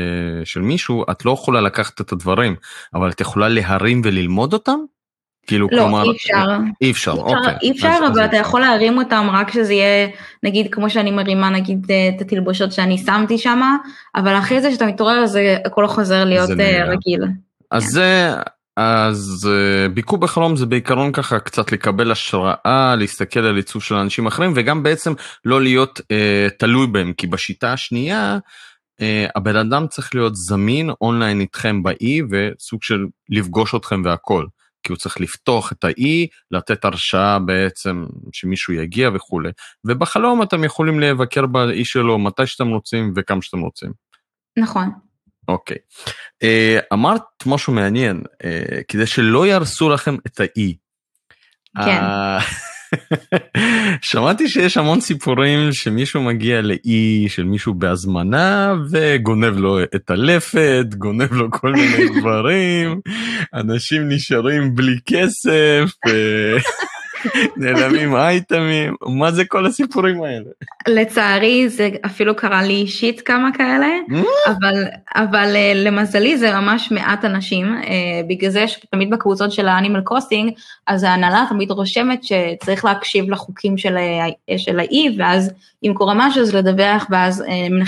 של 0.43 0.62
מישהו 0.62 1.06
את 1.12 1.26
לא 1.26 1.32
יכולה 1.32 1.62
לקחת 1.62 2.02
את 2.02 2.12
הדברים 2.12 2.56
אבל 2.93 3.10
את 3.10 3.21
יכולה 3.21 3.50
להרים 3.50 4.02
וללמוד 4.06 4.54
אותם. 4.54 4.80
כאילו 5.48 5.68
לא, 5.72 5.78
כלומר 5.78 6.04
אי 6.04 6.12
אפשר. 6.12 6.58
אי 6.82 6.92
אפשר 6.92 7.12
אי 7.14 7.18
אוקיי. 7.20 7.56
אי 7.62 7.72
אפשר 7.72 7.88
אז, 7.88 7.98
אבל 8.12 8.22
אז 8.22 8.30
אתה 8.30 8.38
יכול 8.38 8.62
להרים 8.62 8.98
אותם 8.98 9.28
רק 9.34 9.52
שזה 9.52 9.74
יהיה 9.74 10.08
נגיד 10.44 10.68
כמו 10.72 10.90
שאני 10.90 11.12
מרימה 11.12 11.50
נגיד 11.50 11.92
את 12.16 12.22
התלבושות 12.22 12.72
שאני 12.72 12.98
שמתי 12.98 13.38
שמה 13.38 13.76
אבל 14.16 14.38
אחרי 14.38 14.62
זה 14.62 14.72
שאתה 14.72 14.86
מתעורר 14.86 15.26
זה 15.26 15.58
הכל 15.66 15.88
חוזר 15.88 16.26
להיות 16.26 16.50
רגיל. 16.88 17.24
אז 17.72 17.84
כן. 17.84 17.90
זה 17.90 18.34
אז 18.78 19.50
uh, 19.50 19.92
ביקור 19.92 20.20
בחלום 20.20 20.56
זה 20.56 20.66
בעיקרון 20.66 21.12
ככה 21.12 21.40
קצת 21.40 21.72
לקבל 21.72 22.12
השראה 22.12 22.96
להסתכל 22.98 23.40
על 23.40 23.56
עיצוב 23.56 23.84
של 23.84 23.96
אנשים 23.96 24.28
אחרים 24.28 24.54
וגם 24.56 24.84
בעצם 24.84 25.14
לא 25.46 25.62
להיות 25.62 26.00
uh, 26.00 26.54
תלוי 26.60 26.88
בהם 26.88 27.14
כי 27.14 27.28
בשיטה 27.28 27.74
השנייה 27.74 28.38
uh, 29.02 29.04
הבן 29.36 29.56
אדם 29.56 29.88
צריך 29.88 30.16
להיות 30.16 30.36
זמין 30.36 30.90
אונליין 31.02 31.42
איתכם 31.42 31.84
באי 31.84 32.22
וסוג 32.32 32.84
של 32.84 33.06
לפגוש 33.30 33.76
אתכם 33.76 34.02
והכל 34.06 34.46
כי 34.88 34.91
הוא 34.91 34.97
צריך 34.97 35.21
לפתוח 35.21 35.71
את 35.71 35.84
האי 35.84 36.28
לתת 36.52 36.86
הרשאה 36.86 37.39
בעצם 37.39 38.06
שמישהו 38.32 38.73
יגיע 38.73 39.10
וכולי 39.13 39.50
ובחלום 39.86 40.43
אתם 40.43 40.63
יכולים 40.63 41.00
לבקר 41.00 41.45
באי 41.45 41.86
שלו 41.86 42.19
מתי 42.19 42.47
שאתם 42.47 42.67
רוצים 42.67 43.13
וכמה 43.15 43.41
שאתם 43.41 43.60
רוצים. 43.60 43.91
נכון. 44.58 44.89
אוקיי. 45.47 45.78
אה, 46.43 46.80
אמרת 46.93 47.23
משהו 47.45 47.73
מעניין, 47.73 48.23
אה, 48.43 48.82
כדי 48.88 49.06
שלא 49.06 49.47
יהרסו 49.47 49.89
לכם 49.89 50.15
את 50.28 50.39
האי. 50.39 50.76
כן. 51.86 52.02
שמעתי 54.10 54.50
שיש 54.50 54.78
המון 54.78 55.02
סיפורים 55.02 55.71
שמישהו 55.71 56.21
מגיע 56.21 56.62
לאי 56.62 57.26
של 57.30 57.43
מישהו 57.43 57.73
בהזמנה 57.73 58.73
וגונב 58.91 59.58
לו 59.58 59.80
את 59.84 60.12
הלפת, 60.12 60.86
גונב 60.97 61.34
לו 61.34 61.52
כל 61.52 61.71
מיני 61.71 62.19
דברים, 62.19 63.00
אנשים 63.60 64.10
נשארים 64.10 64.76
בלי 64.76 64.97
כסף. 65.06 65.91
אה, 67.36 67.42
נעלמים 67.58 68.16
אייטמים, 68.16 68.96
מה 69.08 69.32
זה 69.32 69.46
כל 69.46 69.66
הסיפורים 69.66 70.24
האלה? 70.24 70.50
לצערי 70.88 71.70
זה 71.70 71.90
אפילו 72.06 72.36
קרה 72.36 72.63
לי 72.63 72.74
אישית 72.74 73.22
כמה 73.22 73.50
כאלה, 73.54 73.88
אבל, 74.46 74.84
אבל 75.16 75.56
אה, 75.56 75.72
למזלי 75.76 76.38
זה 76.38 76.54
ממש 76.54 76.92
מעט 76.92 77.26
אנשים, 77.26 77.66
אה, 77.66 78.22
בגלל 78.30 78.50
זה 78.50 78.68
שתמיד 78.68 79.10
בקבוצות 79.10 79.52
של 79.52 79.68
ה 79.68 79.72
Animal 79.72 80.02
Crossing, 80.02 80.52
אז 80.88 81.04
ההנהלה 81.04 81.46
תמיד 81.50 81.72
רושמת 81.72 82.24
שצריך 82.24 82.86
להקשיב 82.86 83.30
לחוקים 83.30 83.78
של, 83.78 83.96
של 84.58 84.80
האי, 84.80 85.16
ואז 85.18 85.54
אם 85.84 85.94
קורה 85.94 86.13
משהו 86.18 86.42
אז 86.42 86.56
לדווח, 86.56 87.06
ואז 87.10 87.44
הם 87.48 87.80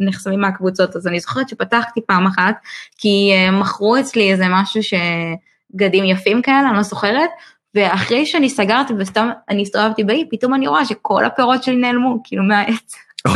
נחסמים 0.00 0.40
מהקבוצות, 0.40 0.96
אז 0.96 1.06
אני 1.06 1.20
זוכרת 1.20 1.48
שפתחתי 1.48 2.00
פעם 2.06 2.26
אחת, 2.26 2.54
כי 2.98 3.30
אה, 3.32 3.50
מכרו 3.50 3.96
אצלי 3.96 4.32
איזה 4.32 4.44
משהו 4.50 4.80
שבגדים 4.82 6.04
יפים 6.04 6.42
כאלה, 6.42 6.68
אני 6.68 6.76
לא 6.76 6.82
זוכרת, 6.82 7.30
ואחרי 7.74 8.26
שאני 8.26 8.48
סגרתי 8.48 8.92
וסתם 8.98 9.28
אני 9.48 9.62
הסתובבתי 9.62 10.04
באי, 10.04 10.24
פתאום 10.30 10.54
אני 10.54 10.68
רואה 10.68 10.84
שכל 10.84 11.24
הפירות 11.24 11.62
שלי 11.62 11.76
נעלמו, 11.76 12.20
כאילו 12.24 12.44
מהעץ. 12.44 12.94
אה 13.28 13.30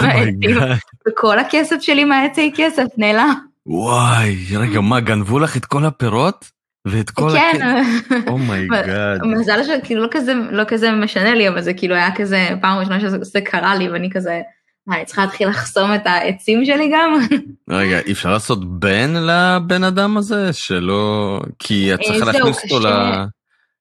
וכל 1.08 1.38
הכסף 1.38 1.76
שלי 1.80 2.04
מהעצי 2.04 2.52
כסף 2.56 2.84
נעלם. 2.96 3.34
וואי, 3.66 4.36
רגע, 4.56 4.80
מה, 4.80 5.00
גנבו 5.00 5.38
לך 5.38 5.56
את 5.56 5.64
כל 5.64 5.84
הפירות? 5.84 6.50
ואת 6.86 7.10
כל 7.10 7.30
כן. 7.30 7.82
Oh 8.26 8.50
my 8.50 8.74
god. 8.74 9.22
מזל 9.38 9.60
שכאילו 9.64 10.02
לא 10.02 10.08
כזה, 10.10 10.34
לא 10.50 10.64
כזה 10.68 10.92
משנה 10.92 11.34
לי, 11.34 11.48
אבל 11.48 11.62
זה 11.62 11.74
כאילו 11.74 11.94
היה 11.94 12.16
כזה 12.16 12.48
פעם 12.60 12.78
ראשונה 12.78 13.00
שזה 13.00 13.40
קרה 13.40 13.74
לי, 13.74 13.88
ואני 13.88 14.10
כזה, 14.10 14.40
מה, 14.86 14.96
אני 14.96 15.04
צריכה 15.04 15.22
להתחיל 15.24 15.48
לחסום 15.48 15.94
את 15.94 16.06
העצים 16.06 16.64
שלי 16.64 16.90
גם? 16.92 17.18
רגע, 17.70 17.98
אי 17.98 18.12
אפשר 18.12 18.32
לעשות 18.32 18.80
ban 18.80 19.12
לבן 19.16 19.84
אדם 19.84 20.16
הזה? 20.16 20.52
שלא... 20.52 21.40
כי 21.58 21.94
את 21.94 22.00
צריכה 22.00 22.26
אה, 22.26 22.32
להכניס 22.32 22.64
אותו 22.64 22.88
ל... 22.88 22.92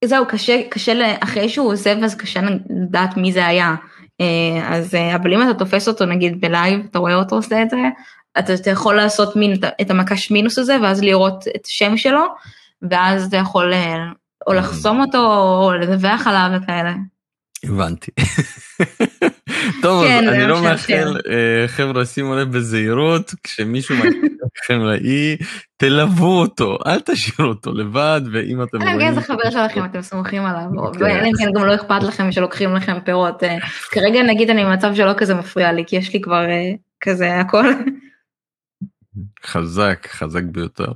זהו, 0.05 0.25
קשה, 0.27 0.61
קשה, 0.69 0.93
אחרי 1.19 1.49
שהוא 1.49 1.67
עוזב 1.67 1.97
אז 2.03 2.15
קשה 2.15 2.39
לדעת 2.69 3.17
מי 3.17 3.31
זה 3.31 3.47
היה. 3.47 3.75
אה, 4.21 4.75
אז, 4.75 4.95
אה, 4.95 5.15
אבל 5.15 5.33
אם 5.33 5.41
אתה 5.43 5.53
תופס 5.53 5.87
אותו 5.87 6.05
נגיד 6.05 6.41
בלייב, 6.41 6.85
אתה 6.91 6.99
רואה 6.99 7.15
אותו 7.15 7.35
עושה 7.35 7.61
את 7.61 7.69
זה, 7.69 7.77
אתה, 8.39 8.53
אתה 8.53 8.69
יכול 8.69 8.95
לעשות 8.95 9.35
מין, 9.35 9.53
את 9.81 9.89
המקש 9.89 10.31
מינוס 10.31 10.57
הזה, 10.57 10.77
ואז 10.81 11.03
לראות 11.03 11.43
את 11.55 11.65
השם 11.65 11.97
שלו, 11.97 12.25
ואז 12.81 13.25
אתה 13.25 13.37
יכול 13.37 13.73
אה, 13.73 13.97
או 14.47 14.53
לחסום 14.53 15.01
אותו, 15.01 15.33
או 15.63 15.73
לדווח 15.73 16.27
עליו 16.27 16.49
וכאלה. 16.57 16.93
הבנתי. 17.63 18.11
טוב, 19.81 20.05
כן, 20.07 20.27
אז 20.27 20.33
אני 20.33 20.47
לא 20.47 20.63
מאחל, 20.63 21.17
uh, 21.17 21.67
חבר'ה, 21.67 22.05
שימו 22.05 22.35
לב 22.35 22.57
בזהירות, 22.57 23.33
כשמישהו 23.43 23.95
מגיע 23.95 24.09
לכם 24.63 24.79
לאי, 24.79 25.37
תלוו 25.77 26.39
אותו, 26.39 26.77
אל 26.87 26.99
תשאירו 26.99 27.51
אותו 27.51 27.71
לבד, 27.71 28.21
ואם 28.33 28.63
אתם. 28.63 28.81
אלא 28.81 29.13
זה 29.13 29.21
חבר 29.21 29.49
שלכם, 29.49 29.85
אתם 29.85 30.01
סמוכים 30.01 30.45
עליו. 30.45 30.93
ואלא 30.99 31.27
אם 31.27 31.31
כן 31.39 31.51
גם 31.55 31.65
לא 31.65 31.75
אכפת 31.75 32.03
לכם 32.03 32.31
שלוקחים 32.31 32.75
לכם 32.75 32.99
פירות. 33.05 33.43
אה, 33.43 33.57
כרגע 33.91 34.23
נגיד 34.23 34.49
אני 34.49 34.65
במצב 34.65 34.95
שלא 34.95 35.13
כזה 35.17 35.35
מפריע 35.35 35.71
לי, 35.71 35.83
כי 35.87 35.95
יש 35.95 36.13
לי 36.13 36.21
כבר 36.21 36.45
uh, 36.45 36.77
כזה 37.01 37.39
הכל. 37.39 37.65
חזק, 39.45 40.07
חזק 40.11 40.43
ביותר. 40.43 40.91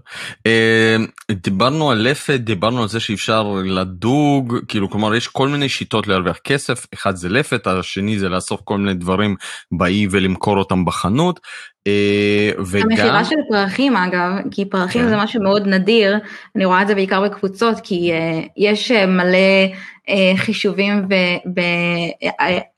אה, 0.47 0.95
דיברנו 1.31 1.91
על 1.91 1.97
לפת, 1.97 2.39
דיברנו 2.39 2.81
על 2.81 2.87
זה 2.87 2.99
שאפשר 2.99 3.53
לדוג, 3.65 4.57
כאילו 4.67 4.89
כלומר 4.89 5.15
יש 5.15 5.27
כל 5.27 5.47
מיני 5.47 5.69
שיטות 5.69 6.07
להרוויח 6.07 6.37
כסף, 6.37 6.85
אחד 6.93 7.15
זה 7.15 7.29
לפת, 7.29 7.67
השני 7.67 8.19
זה 8.19 8.29
לאסוף 8.29 8.61
כל 8.63 8.77
מיני 8.77 8.93
דברים 8.93 9.35
באי 9.71 10.07
ולמכור 10.11 10.57
אותם 10.57 10.85
בחנות. 10.85 11.39
אה, 11.87 12.51
וגם... 12.65 12.91
המכירה 12.91 13.25
של 13.25 13.35
פרחים 13.49 13.95
אגב, 13.97 14.31
כי 14.51 14.65
פרחים 14.65 15.01
כן. 15.01 15.09
זה 15.09 15.17
משהו 15.17 15.43
מאוד 15.43 15.67
נדיר, 15.67 16.17
אני 16.55 16.65
רואה 16.65 16.81
את 16.81 16.87
זה 16.87 16.95
בעיקר 16.95 17.21
בקבוצות, 17.21 17.79
כי 17.83 18.11
uh, 18.11 18.47
יש 18.57 18.91
מלא 18.91 19.67
uh, 20.07 20.37
חישובים 20.37 21.07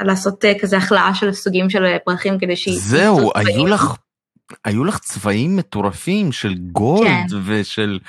ולעשות 0.02 0.46
uh, 0.46 0.62
כזה 0.62 0.78
החלאה 0.78 1.14
של 1.14 1.32
סוגים 1.34 1.70
של 1.70 1.84
פרחים 2.06 2.40
כדי 2.40 2.56
ש... 2.56 2.70
זהו, 2.70 3.32
היו 3.36 3.66
לך 3.66 3.96
היו 4.66 4.84
לך 4.84 5.00
צבעים 5.00 5.56
מטורפים 5.56 6.32
של 6.32 6.54
גולד 6.54 7.30
כן. 7.30 7.38
ושל 7.46 8.00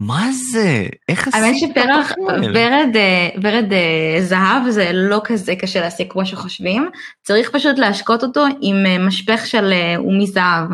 מה 0.00 0.28
זה 0.52 0.86
איך 1.08 1.28
האמת 1.32 1.54
שפרח 1.58 2.12
ורד 2.54 2.96
אה, 2.96 3.28
ורד 3.42 3.72
אה, 3.72 4.22
זהב 4.22 4.70
זה 4.70 4.90
לא 4.92 5.20
כזה 5.24 5.56
קשה 5.56 5.80
להשיג 5.80 6.12
כמו 6.12 6.26
שחושבים 6.26 6.88
צריך 7.22 7.50
פשוט 7.50 7.78
להשקות 7.78 8.22
אותו 8.22 8.44
עם 8.60 8.86
אה, 8.86 8.98
משפך 8.98 9.46
של 9.46 9.72
אומי 9.96 10.26
זהב. 10.26 10.68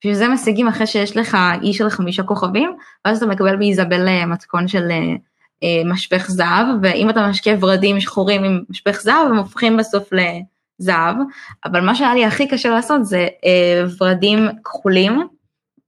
בשביל 0.00 0.14
זה 0.14 0.28
משיגים 0.28 0.68
אחרי 0.68 0.86
שיש 0.86 1.16
לך 1.16 1.36
אי 1.62 1.72
של 1.72 1.90
חמישה 1.90 2.22
כוכבים 2.22 2.76
ואז 3.04 3.16
אתה 3.16 3.26
מקבל 3.26 3.56
מאיזבל 3.56 4.24
מתכון 4.26 4.68
של 4.68 4.88
משפך 5.84 6.30
זהב 6.30 6.66
ואם 6.82 7.10
אתה 7.10 7.28
משקיע 7.28 7.56
ורדים 7.60 8.00
שחורים 8.00 8.44
עם 8.44 8.60
משפך 8.70 9.00
זהב 9.02 9.26
הם 9.30 9.36
הופכים 9.36 9.76
בסוף 9.76 10.12
ל... 10.12 10.20
זהב, 10.80 11.16
אבל 11.64 11.80
מה 11.80 11.94
שהיה 11.94 12.14
לי 12.14 12.24
הכי 12.24 12.48
קשה 12.48 12.70
לעשות 12.70 13.04
זה 13.04 13.28
אה, 13.44 13.84
ורדים 14.00 14.48
כחולים. 14.64 15.20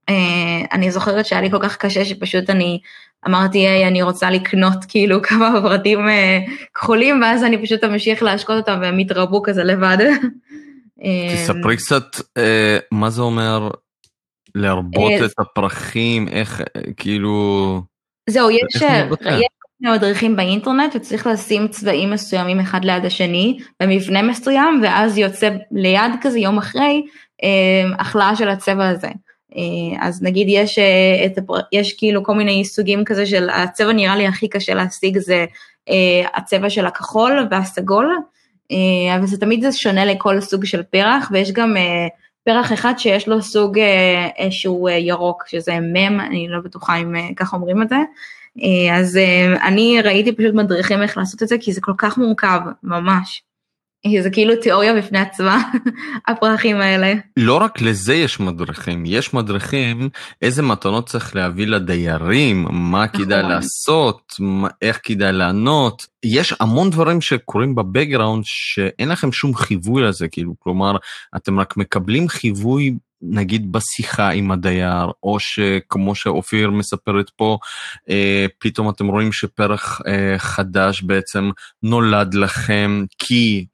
אה, 0.09 0.61
אני 0.71 0.91
זוכרת 0.91 1.25
שהיה 1.25 1.41
לי 1.41 1.51
כל 1.51 1.59
כך 1.61 1.77
קשה 1.77 2.05
שפשוט 2.05 2.49
אני 2.49 2.79
אמרתי, 3.27 3.57
היי, 3.57 3.87
אני 3.87 4.01
רוצה 4.01 4.29
לקנות 4.29 4.85
כאילו 4.87 5.21
כמה 5.27 5.59
ורדים 5.63 6.07
אה, 6.07 6.39
כחולים, 6.73 7.21
ואז 7.21 7.43
אני 7.43 7.63
פשוט 7.63 7.83
אמשיך 7.83 8.23
להשקות 8.23 8.57
אותם 8.57 8.79
והם 8.81 8.99
יתרבו 8.99 9.43
כזה 9.43 9.63
לבד. 9.63 9.97
אה, 11.03 11.35
תספרי 11.35 11.77
קצת 11.77 12.05
אה, 12.37 12.77
מה 12.91 13.09
זה 13.09 13.21
אומר 13.21 13.69
להרבות 14.55 15.11
אה, 15.11 15.25
את 15.25 15.39
הפרחים, 15.39 16.27
איך, 16.27 16.61
אה, 16.61 16.81
כאילו... 16.97 17.81
זהו, 18.29 18.51
יש, 18.51 18.75
יש 18.75 19.47
מדריכים 19.91 20.35
באינטרנט 20.35 20.95
וצריך 20.95 21.27
לשים 21.27 21.67
צבעים 21.67 22.11
מסוימים 22.11 22.59
אחד 22.59 22.85
ליד 22.85 23.05
השני 23.05 23.59
במבנה 23.79 24.21
מסוים 24.21 24.79
ואז 24.83 25.17
יוצא 25.17 25.49
ליד 25.71 26.11
כזה 26.21 26.39
יום 26.39 26.57
אחרי 26.57 27.03
אה, 27.43 27.83
החלאה 27.99 28.35
של 28.35 28.49
הצבע 28.49 28.87
הזה. 28.87 29.07
אה, 29.55 30.07
אז 30.07 30.23
נגיד 30.23 30.47
יש, 30.49 30.79
אה, 30.79 31.25
את, 31.25 31.39
יש 31.71 31.93
כאילו 31.97 32.23
כל 32.23 32.35
מיני 32.35 32.65
סוגים 32.65 33.05
כזה 33.05 33.25
של 33.25 33.49
הצבע 33.49 33.93
נראה 33.93 34.15
לי 34.15 34.27
הכי 34.27 34.47
קשה 34.47 34.73
להשיג 34.73 35.17
זה 35.17 35.45
הצבע 36.33 36.69
של 36.69 36.85
הכחול 36.85 37.47
והסגול 37.51 38.17
אבל 39.15 39.25
זה 39.25 39.39
תמיד 39.39 39.61
זה 39.61 39.71
שונה 39.71 40.05
לכל 40.05 40.41
סוג 40.41 40.65
של 40.65 40.83
פרח 40.83 41.29
ויש 41.31 41.51
גם 41.51 41.75
פרח 42.45 42.73
אחד 42.73 42.93
שיש 42.97 43.27
לו 43.27 43.41
סוג 43.41 43.79
שהוא 44.49 44.89
ירוק 44.89 45.43
שזה 45.47 45.79
מם 45.79 46.19
אני 46.19 46.47
לא 46.49 46.59
בטוחה 46.59 46.95
אם 46.95 47.33
ככה 47.35 47.57
אומרים 47.57 47.81
את 47.81 47.89
זה. 47.89 47.95
אה, 48.61 48.97
אז 48.99 49.17
אה, 49.17 49.67
אני 49.67 50.01
ראיתי 50.01 50.31
פשוט 50.31 50.53
מדריכים 50.53 51.01
איך 51.01 51.17
לעשות 51.17 51.43
את 51.43 51.47
זה, 51.47 51.55
כי 51.61 51.73
זה 51.73 51.81
כל 51.81 51.93
כך 51.97 52.17
מורכב, 52.17 52.59
ממש. 52.83 53.43
זה 54.21 54.29
כאילו 54.29 54.55
תיאוריה 54.55 54.93
בפני 54.93 55.19
עצמה, 55.19 55.63
הפרחים 56.27 56.77
האלה. 56.77 57.13
לא 57.37 57.57
רק 57.57 57.81
לזה 57.81 58.13
יש 58.13 58.39
מדריכים, 58.39 59.03
יש 59.05 59.33
מדריכים 59.33 60.09
איזה 60.41 60.61
מתנות 60.61 61.07
צריך 61.09 61.35
להביא 61.35 61.67
לדיירים, 61.67 62.67
מה 62.71 63.07
כדאי 63.07 63.39
נכון. 63.39 63.51
לעשות, 63.51 64.33
מה- 64.39 64.67
איך 64.81 64.99
כדאי 65.03 65.31
לענות. 65.33 66.07
יש 66.25 66.53
המון 66.59 66.89
דברים 66.89 67.21
שקורים 67.21 67.75
בבקגראונד 67.75 68.43
שאין 68.45 69.09
לכם 69.09 69.31
שום 69.31 69.55
חיווי 69.55 70.03
לזה, 70.03 70.27
כאילו, 70.27 70.53
כלומר, 70.59 70.95
אתם 71.35 71.59
רק 71.59 71.77
מקבלים 71.77 72.27
חיווי 72.27 72.93
נגיד 73.29 73.71
בשיחה 73.71 74.29
עם 74.29 74.51
הדייר, 74.51 75.11
או 75.23 75.39
שכמו 75.39 76.15
שאופיר 76.15 76.71
מספרת 76.71 77.29
פה, 77.29 77.57
אה, 78.09 78.45
פתאום 78.57 78.89
אתם 78.89 79.07
רואים 79.07 79.31
שפרח 79.31 80.01
אה, 80.07 80.39
חדש 80.39 81.01
בעצם 81.01 81.49
נולד 81.83 82.33
לכם 82.33 83.03
כי 83.17 83.65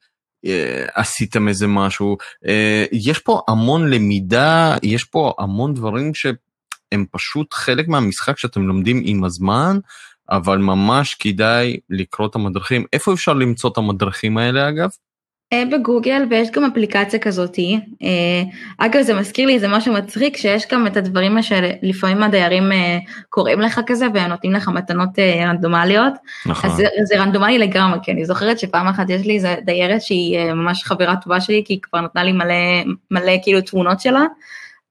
אה, 0.46 0.86
עשיתם 0.94 1.48
איזה 1.48 1.68
משהו. 1.68 2.18
אה, 2.48 2.86
יש 2.92 3.20
פה 3.20 3.42
המון 3.48 3.90
למידה, 3.90 4.76
יש 4.84 5.04
פה 5.04 5.34
המון 5.40 5.74
דברים 5.74 6.14
שהם 6.14 7.06
פשוט 7.12 7.54
חלק 7.54 7.88
מהמשחק 7.88 8.38
שאתם 8.38 8.68
לומדים 8.68 9.02
עם 9.06 9.24
הזמן, 9.24 9.80
אבל 10.30 10.58
ממש 10.58 11.14
כדאי 11.14 11.78
לקרוא 11.90 12.28
את 12.28 12.36
המדריכים. 12.36 12.86
איפה 12.94 13.14
אפשר 13.14 13.34
למצוא 13.34 13.70
את 13.70 13.78
המדריכים 13.78 14.38
האלה 14.38 14.70
אגב? 14.70 14.90
אה, 15.54 15.64
בגוגל 15.72 16.26
ויש 16.30 16.52
גם 16.52 16.66
אפליקציה 16.66 17.20
כזאתי. 17.20 17.80
אה, 18.04 18.44
אגב 18.78 19.02
זה 19.02 19.14
מזכיר 19.14 19.48
לי 19.48 19.54
איזה 19.54 19.68
משהו 19.68 19.94
מצחיק 19.94 20.38
שיש 20.38 20.68
גם 20.72 20.88
את 20.88 20.98
הדברים 20.98 21.42
שלפעמים 21.42 22.24
הדיירים 22.24 22.72
אה, 22.72 22.98
קוראים 23.30 23.62
לך 23.62 23.82
כזה 23.88 24.08
והם 24.14 24.30
נותנים 24.30 24.54
לך 24.54 24.68
מתנות 24.68 25.10
רנדומליות. 25.20 26.14
נכון. 26.46 26.70
אז 26.70 26.76
זה, 26.76 26.86
זה 27.04 27.20
רנדומלי 27.20 27.58
לגמרי 27.58 28.00
כי 28.04 28.12
אני 28.12 28.26
זוכרת 28.26 28.60
שפעם 28.60 28.88
אחת 28.88 29.10
יש 29.10 29.26
לי 29.26 29.36
איזה 29.36 29.56
דיירת 29.66 30.02
שהיא 30.02 30.54
ממש 30.54 30.84
חברה 30.84 31.16
טובה 31.16 31.42
שלי 31.42 31.64
כי 31.66 31.74
היא 31.74 31.82
כבר 31.82 32.02
נתנה 32.02 32.24
לי 32.24 32.32
מלא 32.32 32.84
מלא 33.12 33.34
כאילו 33.44 33.62
תמונות 33.62 34.00
שלה. 34.00 34.26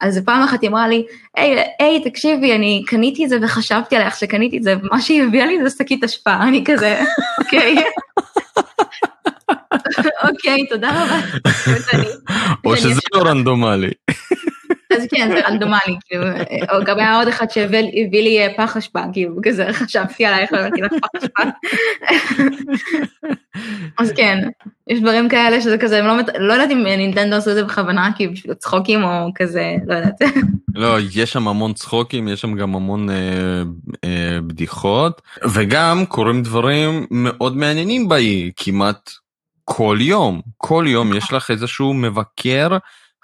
אז 0.00 0.22
פעם 0.24 0.42
אחת 0.42 0.62
היא 0.62 0.70
אמרה 0.70 0.88
לי, 0.88 1.06
היי, 1.36 1.64
היי, 1.78 2.00
תקשיבי, 2.04 2.54
אני 2.54 2.82
קניתי 2.86 3.24
את 3.24 3.28
זה 3.28 3.38
וחשבתי 3.42 3.96
עלייך 3.96 4.16
שקניתי 4.16 4.58
את 4.58 4.62
זה, 4.62 4.74
ומה 4.82 5.00
שהיא 5.00 5.22
הביאה 5.22 5.46
לי 5.46 5.68
זה 5.68 5.76
שקית 5.78 6.04
אשפה, 6.04 6.34
אני 6.34 6.64
כזה, 6.66 7.00
אוקיי. 7.38 7.76
אוקיי, 10.28 10.66
תודה 10.68 10.90
רבה. 10.90 11.20
או 12.64 12.76
שזה 12.76 13.00
לא 13.14 13.28
רנדומלי. 13.28 13.90
אז 14.96 15.06
כן, 15.10 15.30
זה 15.32 15.40
רנדומלי, 15.48 15.96
כאילו, 16.06 16.24
או 16.72 16.84
גם 16.84 16.98
היה 16.98 17.18
עוד 17.18 17.28
אחד 17.28 17.50
שהביא 17.50 17.78
הביא 17.78 18.22
לי 18.22 18.38
אה, 18.38 18.54
פח 18.56 18.76
אשפה, 18.76 19.02
כאילו, 19.12 19.36
כזה 19.42 19.72
חשבתי 19.78 20.26
עלייך 20.26 20.52
והבאתי 20.52 20.80
לך 20.80 20.92
פח 20.92 21.22
אשפה. 21.22 21.42
אז 23.98 24.12
כן, 24.12 24.48
יש 24.86 25.00
דברים 25.00 25.28
כאלה 25.28 25.60
שזה 25.60 25.78
כזה, 25.78 26.02
לא, 26.02 26.12
לא 26.38 26.52
יודעת 26.52 26.70
אם 26.70 26.86
נינטנדו 26.86 27.36
עשו 27.36 27.50
את 27.50 27.54
זה 27.54 27.64
בכוונה, 27.64 28.10
כאילו 28.16 28.32
בשביל 28.32 28.54
צחוקים 28.54 29.04
או 29.04 29.28
כזה, 29.34 29.76
לא 29.86 29.94
יודעת. 29.94 30.22
לא, 30.74 30.96
יש 31.14 31.32
שם 31.32 31.48
המון 31.48 31.72
צחוקים, 31.72 32.28
יש 32.28 32.40
שם 32.40 32.54
גם 32.54 32.74
המון 32.74 33.10
אה, 33.10 33.62
אה, 34.04 34.38
בדיחות, 34.46 35.22
וגם 35.44 36.06
קורים 36.06 36.42
דברים 36.42 37.06
מאוד 37.10 37.56
מעניינים 37.56 38.08
באי, 38.08 38.50
כמעט 38.56 39.10
כל 39.70 39.98
יום. 40.00 40.40
כל 40.56 40.84
יום 40.88 41.16
יש 41.16 41.32
לך 41.32 41.50
איזשהו 41.50 41.94
מבקר 41.94 42.68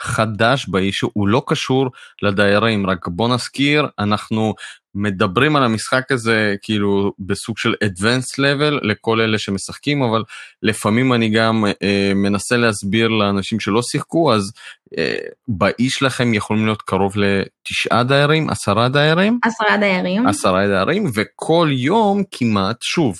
חדש 0.00 0.68
באי 0.68 0.92
שהוא 0.92 1.28
לא 1.28 1.42
קשור 1.46 1.90
לדיירים, 2.22 2.86
רק 2.86 3.08
בוא 3.08 3.28
נזכיר, 3.34 3.86
אנחנו 3.98 4.54
מדברים 4.94 5.56
על 5.56 5.64
המשחק 5.64 6.12
הזה 6.12 6.54
כאילו 6.62 7.12
בסוג 7.18 7.58
של 7.58 7.74
advanced 7.84 8.38
level 8.38 8.78
לכל 8.82 9.20
אלה 9.20 9.38
שמשחקים, 9.38 10.02
אבל 10.02 10.22
לפעמים 10.62 11.12
אני 11.12 11.28
גם 11.28 11.64
אה, 11.82 12.12
מנסה 12.14 12.56
להסביר 12.56 13.08
לאנשים 13.08 13.60
שלא 13.60 13.82
שיחקו, 13.82 14.34
אז 14.34 14.52
אה, 14.98 15.16
באי 15.48 15.90
שלכם 15.90 16.34
יכולים 16.34 16.64
להיות 16.64 16.82
קרוב 16.82 17.14
לתשעה 17.16 18.04
דיירים, 18.04 18.50
עשרה 18.50 18.88
דיירים, 18.88 19.38
עשרה 19.44 19.76
דיירים. 19.76 20.26
עשרה 20.26 20.66
דיירים, 20.66 21.10
וכל 21.14 21.68
יום 21.72 22.22
כמעט, 22.30 22.82
שוב, 22.82 23.18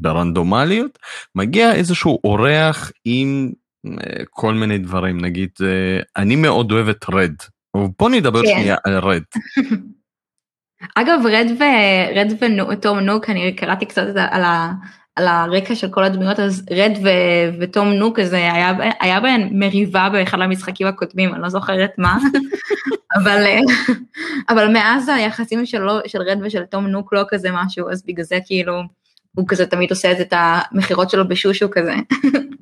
ברנדומליות, 0.00 0.98
מגיע 1.34 1.74
איזשהו 1.74 2.18
אורח 2.24 2.92
עם 3.04 3.52
אה, 3.86 4.24
כל 4.30 4.54
מיני 4.54 4.78
דברים, 4.78 5.20
נגיד, 5.20 5.50
אה, 5.62 6.22
אני 6.22 6.36
מאוד 6.36 6.72
אוהב 6.72 6.88
את 6.88 7.04
רד. 7.08 7.34
בוא 7.98 8.10
נדבר 8.10 8.42
כן. 8.42 8.48
שנייה 8.48 8.76
על 8.84 8.98
רד. 8.98 9.22
אגב, 10.94 11.20
רד 11.24 11.46
ורד 11.58 12.32
ותום 12.70 12.98
נוק, 12.98 13.30
אני 13.30 13.56
קראתי 13.56 13.86
קצת 13.86 14.06
על 14.30 14.42
ה... 14.42 14.72
על 15.16 15.28
הרקע 15.28 15.74
של 15.74 15.88
כל 15.88 16.04
הדמויות, 16.04 16.40
אז 16.40 16.66
רד 16.70 16.92
ו- 17.04 17.60
ותום 17.60 17.88
נוק, 17.88 18.18
הזה 18.18 18.36
היה, 18.36 18.72
היה 19.00 19.20
בהן 19.20 19.48
מריבה 19.52 20.08
באחד 20.12 20.40
המשחקים 20.40 20.86
הקודמים, 20.86 21.34
אני 21.34 21.42
לא 21.42 21.48
זוכרת 21.48 21.90
מה, 21.98 22.18
אבל, 23.16 23.46
אה, 23.46 23.60
אבל 24.50 24.72
מאז 24.72 25.08
היחסים 25.08 25.66
שלו, 25.66 25.98
של 26.06 26.22
רד 26.22 26.38
ושל 26.42 26.64
תום 26.64 26.86
נוק 26.86 27.12
לא 27.12 27.24
כזה 27.28 27.48
משהו, 27.52 27.90
אז 27.90 28.04
בגלל 28.06 28.24
זה 28.24 28.38
כאילו, 28.46 28.82
הוא 29.36 29.48
כזה 29.48 29.66
תמיד 29.66 29.90
עושה 29.90 30.12
את 30.20 30.32
המכירות 30.36 31.10
שלו 31.10 31.28
בשושו 31.28 31.66
כזה. 31.70 31.94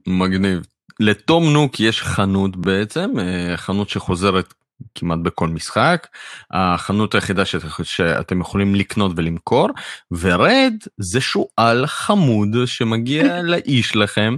מגניב. 0.07 0.67
לתום 1.01 1.53
נוק 1.53 1.81
יש 1.81 2.03
חנות 2.03 2.57
בעצם, 2.57 3.11
אה, 3.19 3.57
חנות 3.57 3.89
שחוזרת 3.89 4.55
כמעט 4.95 5.19
בכל 5.23 5.49
משחק, 5.49 6.07
החנות 6.51 7.15
היחידה 7.15 7.45
שאת, 7.45 7.63
שאתם 7.83 8.41
יכולים 8.41 8.75
לקנות 8.75 9.13
ולמכור, 9.17 9.69
ורד 10.11 10.75
זה 10.99 11.21
שועל 11.21 11.87
חמוד 11.87 12.57
שמגיע 12.67 13.43
לאיש 13.51 13.97
לכם, 13.97 14.37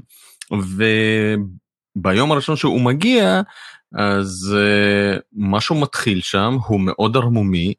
וביום 1.97 2.33
הראשון 2.33 2.57
שהוא 2.57 2.81
מגיע, 2.81 3.41
אז 3.95 4.57
uh, 4.57 5.21
משהו 5.37 5.81
מתחיל 5.81 6.21
שם, 6.21 6.57
הוא 6.67 6.81
מאוד 6.81 7.17
ערמומי, 7.17 7.75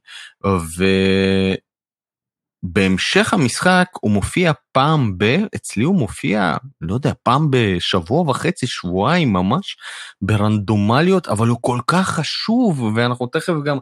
ובהמשך 2.64 3.34
המשחק 3.34 3.88
הוא 4.02 4.12
מופיע 4.12 4.52
פעם 4.72 5.18
ב... 5.18 5.24
אצלי 5.56 5.84
הוא 5.84 5.96
מופיע, 5.96 6.58
לא 6.82 6.94
יודע, 6.94 7.14
פעם 7.24 7.48
בשבוע 7.50 8.30
וחצי, 8.30 8.68
שבועיים 8.68 9.34
ממש, 9.34 9.78
ברנדומליות, 10.22 11.28
אבל 11.28 11.48
הוא 11.48 11.58
כל 11.62 11.80
כך 11.88 12.10
חשוב, 12.10 12.82
ואנחנו 12.96 13.28
תכף 13.28 13.54
גם 13.66 13.78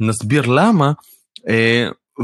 נסביר 0.00 0.46
למה, 0.46 0.92
uh, 1.38 2.22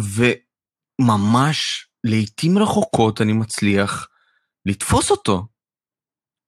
וממש 1.00 1.88
לעיתים 2.04 2.58
רחוקות 2.58 3.20
אני 3.20 3.32
מצליח 3.32 4.08
לתפוס 4.66 5.10
אותו. 5.10 5.46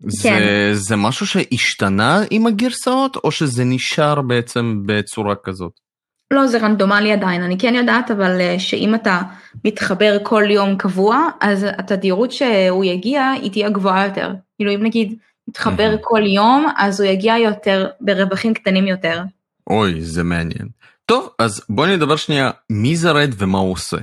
כן. 0.03 0.09
זה, 0.11 0.71
זה 0.73 0.97
משהו 0.97 1.27
שהשתנה 1.27 2.21
עם 2.31 2.47
הגרסאות, 2.47 3.17
או 3.17 3.33
שזה 3.33 3.65
נשאר 3.65 4.23
בעצם 4.23 4.83
בצורה 4.87 5.35
כזאת? 5.45 5.88
לא, 6.31 6.47
זה 6.47 6.59
רנדומלי 6.59 7.13
עדיין, 7.13 7.43
אני 7.43 7.59
כן 7.59 7.75
יודעת, 7.75 8.11
אבל 8.11 8.41
אה, 8.41 8.59
שאם 8.59 8.95
אתה 8.95 9.21
מתחבר 9.65 10.19
כל 10.23 10.45
יום 10.51 10.77
קבוע, 10.77 11.29
אז 11.41 11.67
התדירות 11.79 12.33
שהוא 12.33 12.85
יגיע, 12.85 13.31
היא 13.43 13.51
תהיה 13.51 13.71
גבוהה 13.71 14.07
יותר. 14.07 14.33
כאילו 14.57 14.75
אם 14.75 14.83
נגיד 14.83 15.15
מתחבר. 15.49 15.97
כל 16.01 16.23
יום, 16.27 16.67
אז 16.77 17.01
הוא 17.01 17.11
יגיע 17.11 17.39
יותר, 17.39 17.89
ברווחים 18.01 18.55
קטנים 18.55 18.87
יותר. 18.87 19.23
אוי, 19.71 20.01
זה 20.01 20.23
מעניין. 20.23 20.69
טוב, 21.07 21.29
אז 21.39 21.65
בואי 21.69 21.97
נדבר 21.97 22.17
שנייה, 22.17 22.51
מי 22.71 22.97
זה 22.97 23.11
רד 23.11 23.31
ומה 23.39 23.59
הוא 23.59 23.73
עושה? 23.73 23.97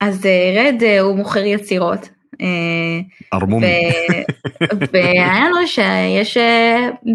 אז 0.00 0.26
אה, 0.26 0.54
רד 0.56 0.82
אה, 0.82 1.00
הוא 1.00 1.16
מוכר 1.16 1.44
יצירות. 1.44 2.08
ערמומי. 3.32 3.66
והיה 4.92 5.48
לו 5.48 5.66
שיש 5.66 6.36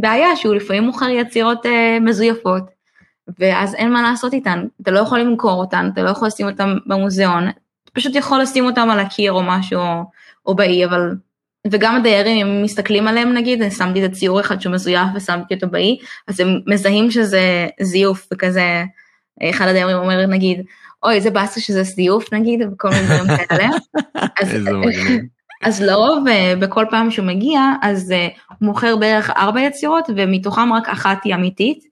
בעיה 0.02 0.36
שהוא 0.36 0.56
לפעמים 0.56 0.84
מוכר 0.84 1.10
יצירות 1.10 1.66
מזויפות, 2.02 2.64
ואז 3.40 3.76
אין 3.76 3.94
מה 3.94 4.02
לעשות 4.02 4.34
איתן, 4.34 4.66
אתה 4.82 4.92
לא 4.92 5.00
יכול 5.00 5.20
למכור 5.20 5.60
אותן, 5.60 5.90
אתה 5.94 6.04
לא 6.04 6.10
יכול 6.10 6.28
לשים 6.28 6.48
אותן 6.48 6.78
במוזיאון, 6.86 7.48
אתה 7.48 7.92
פשוט 7.94 8.16
יכול 8.16 8.42
לשים 8.42 8.66
אותן 8.66 8.90
על 8.90 9.00
הקיר 9.00 9.32
או 9.32 9.44
משהו, 9.44 9.80
או, 9.80 10.04
או 10.46 10.56
באי, 10.56 10.86
אבל... 10.86 11.16
וגם 11.72 11.96
הדיירים, 11.96 12.48
אם 12.48 12.64
מסתכלים 12.64 13.08
עליהם 13.08 13.34
נגיד, 13.34 13.62
אני 13.62 13.72
שמתי 13.72 14.06
את 14.06 14.12
הציור 14.12 14.40
אחד 14.40 14.62
שהוא 14.62 14.74
מזויף 14.74 15.08
ושמתי 15.16 15.54
אותו 15.54 15.68
באי, 15.68 15.98
אז 16.28 16.40
הם 16.40 16.60
מזהים 16.68 17.12
שזה 17.12 17.68
זיוף, 17.82 18.28
וכזה, 18.34 18.84
אחד 19.44 19.68
הדיירים 19.68 19.98
אומר 19.98 20.26
נגיד, 20.26 20.62
אוי, 21.04 21.16
איזה 21.16 21.30
באסה 21.30 21.60
שזה 21.60 21.84
זיוף 21.84 22.34
נגיד, 22.34 22.62
וכל 22.72 22.90
מיני 22.90 23.06
דברים 23.06 23.38
כאלה. 23.48 23.68
אז-. 24.42 24.70
אז 25.62 25.82
לרוב 25.82 26.28
אה, 26.28 26.54
בכל 26.60 26.86
פעם 26.90 27.12
שהוא 27.12 27.26
מגיע 27.26 27.62
אז 27.82 28.12
אה, 28.12 28.28
הוא 28.48 28.68
מוכר 28.68 28.96
בערך 28.96 29.30
ארבע 29.30 29.62
יצירות 29.62 30.10
ומתוכם 30.16 30.74
רק 30.74 30.90
אחת 30.90 31.24
היא 31.24 31.36
אמיתית 31.36 31.84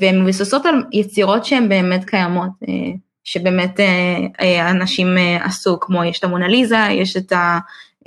והן 0.00 0.22
מבוססות 0.22 0.66
על 0.66 0.82
יצירות 0.92 1.44
שהן 1.44 1.68
באמת 1.68 2.04
קיימות 2.04 2.50
אה, 2.68 2.92
שבאמת 3.24 3.80
אה, 3.80 4.18
אה, 4.40 4.70
אנשים 4.70 5.18
אה, 5.18 5.44
עשו 5.44 5.80
כמו 5.80 6.04
יש 6.04 6.18
את 6.18 6.24
המונליזה 6.24 6.86
יש 6.90 7.16
את, 7.16 7.32
ה, 7.32 7.58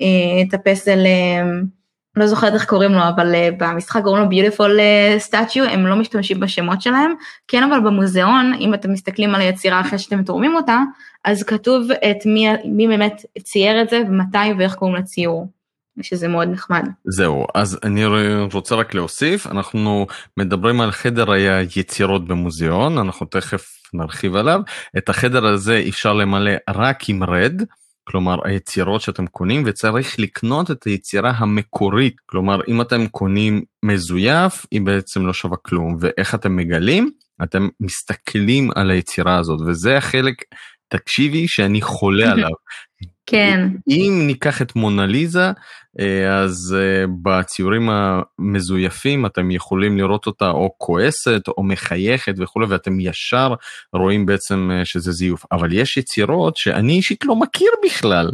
אה, 0.02 0.42
את 0.48 0.54
הפסל 0.54 1.06
אה, 1.06 1.42
לא 2.16 2.28
זוכרת 2.28 2.54
איך 2.54 2.66
קוראים 2.66 2.92
לו 2.92 3.02
אבל 3.16 3.36
אה, 3.36 3.50
במשחק 3.58 4.04
קוראים 4.04 4.24
לו 4.24 4.30
ביוטיפול 4.30 4.80
סטאצ'יו 5.18 5.66
הם 5.66 5.88
לא 5.88 5.96
משתמשים 5.96 6.40
בשמות 6.40 6.82
שלהם 6.82 7.14
כן 7.48 7.64
אבל 7.64 7.80
במוזיאון 7.80 8.54
אם 8.60 8.74
אתם 8.74 8.92
מסתכלים 8.92 9.36
על 9.36 9.42
היצירה 9.42 9.82
אחרי 9.82 10.00
שאתם 10.00 10.24
תורמים 10.24 10.56
אותה 10.56 10.78
אז 11.26 11.44
כתוב 11.44 11.92
את 11.92 12.26
מי, 12.26 12.48
מי 12.66 12.88
באמת 12.88 13.26
צייר 13.44 13.82
את 13.82 13.90
זה 13.90 14.02
ומתי 14.08 14.54
ואיך 14.58 14.76
קוראים 14.76 14.96
לציור. 14.96 15.59
שזה 16.02 16.28
מאוד 16.28 16.48
נחמד. 16.48 16.84
זהו, 17.06 17.46
אז 17.56 17.80
אני 17.84 18.06
רוצה 18.54 18.76
רק 18.76 18.94
להוסיף, 18.94 19.48
אנחנו 19.48 20.08
מדברים 20.38 20.82
על 20.82 20.92
חדר 20.92 21.32
היצירות 21.32 22.28
במוזיאון, 22.28 22.98
אנחנו 22.98 23.26
תכף 23.26 23.80
נרחיב 23.94 24.36
עליו. 24.36 24.62
את 24.98 25.10
החדר 25.10 25.46
הזה 25.46 25.84
אפשר 25.90 26.14
למלא 26.14 26.52
רק 26.70 27.10
עם 27.10 27.24
רד, 27.24 27.62
כלומר 28.04 28.38
היצירות 28.44 29.02
שאתם 29.02 29.28
קונים 29.28 29.64
וצריך 29.66 30.20
לקנות 30.20 30.72
את 30.72 30.84
היצירה 30.84 31.32
המקורית 31.36 32.16
כלומר 32.26 32.60
אם 32.68 32.82
אתם 32.82 33.08
קונים 33.08 33.62
מזויף 33.86 34.66
היא 34.72 34.82
בעצם 34.82 35.26
לא 35.26 35.34
שווה 35.34 35.58
כלום 35.58 35.98
ואיך 36.00 36.36
אתם 36.36 36.56
מגלים 36.56 37.10
אתם 37.44 37.68
מסתכלים 37.80 38.70
על 38.76 38.92
היצירה 38.92 39.38
הזאת 39.38 39.60
וזה 39.68 39.98
החלק 39.98 40.36
תקשיבי 40.88 41.48
שאני 41.48 41.82
חולה 41.82 42.30
עליו. 42.34 42.50
כן. 43.26 43.68
אם 43.88 44.24
ניקח 44.28 44.62
את 44.62 44.76
מונליזה 44.76 45.52
אז 46.30 46.76
אה, 46.80 47.06
בציורים 47.24 47.90
המזויפים 47.90 49.26
אתם 49.26 49.52
יכולים 49.52 49.98
לראות 49.98 50.28
אותה 50.28 50.50
או 50.50 50.74
כועסת 50.78 51.42
או 51.58 51.64
מחייכת 51.64 52.34
וכולי 52.38 52.66
ואתם 52.70 53.00
ישר 53.00 53.54
רואים 53.94 54.26
בעצם 54.26 54.70
אה, 54.72 54.86
שזה 54.86 55.12
זיוף 55.12 55.46
אבל 55.52 55.74
יש 55.74 55.98
יצירות 55.98 56.58
שאני 56.58 56.94
אישית 56.94 57.26
לא 57.26 57.36
מכיר 57.36 57.72
בכלל. 57.86 58.32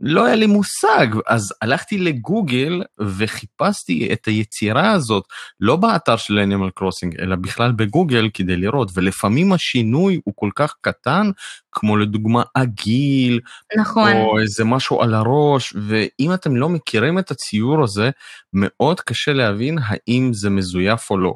לא 0.00 0.24
היה 0.24 0.34
לי 0.34 0.46
מושג, 0.46 1.06
אז 1.26 1.54
הלכתי 1.62 1.98
לגוגל 1.98 2.82
וחיפשתי 3.00 4.08
את 4.12 4.26
היצירה 4.26 4.92
הזאת, 4.92 5.24
לא 5.60 5.76
באתר 5.76 6.16
של 6.16 6.38
אנימל 6.38 6.70
קרוסינג, 6.70 7.20
אלא 7.20 7.36
בכלל 7.36 7.72
בגוגל 7.72 8.28
כדי 8.34 8.56
לראות, 8.56 8.90
ולפעמים 8.94 9.52
השינוי 9.52 10.20
הוא 10.24 10.34
כל 10.36 10.50
כך 10.54 10.74
קטן, 10.80 11.30
כמו 11.72 11.96
לדוגמה 11.96 12.42
הגיל, 12.56 13.40
נכון. 13.78 14.12
או 14.12 14.38
איזה 14.38 14.64
משהו 14.64 15.02
על 15.02 15.14
הראש, 15.14 15.74
ואם 15.88 16.34
אתם 16.34 16.56
לא 16.56 16.68
מכירים 16.68 17.18
את 17.18 17.30
הציור 17.30 17.84
הזה, 17.84 18.10
מאוד 18.52 19.00
קשה 19.00 19.32
להבין 19.32 19.78
האם 19.82 20.30
זה 20.34 20.50
מזויף 20.50 21.10
או 21.10 21.18
לא. 21.18 21.34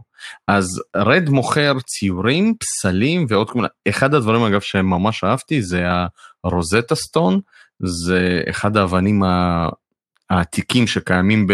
אז 0.49 0.83
רד 0.96 1.29
מוכר 1.29 1.81
ציורים, 1.87 2.55
פסלים 2.61 3.27
ועוד 3.29 3.51
כל 3.51 3.55
מיני, 3.55 3.68
אחד 3.88 4.14
הדברים 4.14 4.42
אגב 4.42 4.61
שממש 4.61 5.25
אהבתי 5.25 5.62
זה 5.62 5.85
הרוזטה 6.44 6.94
סטון. 6.94 7.40
זה 7.80 8.42
אחד 8.50 8.76
האבנים 8.76 9.22
העתיקים 10.30 10.86
שקיימים 10.86 11.46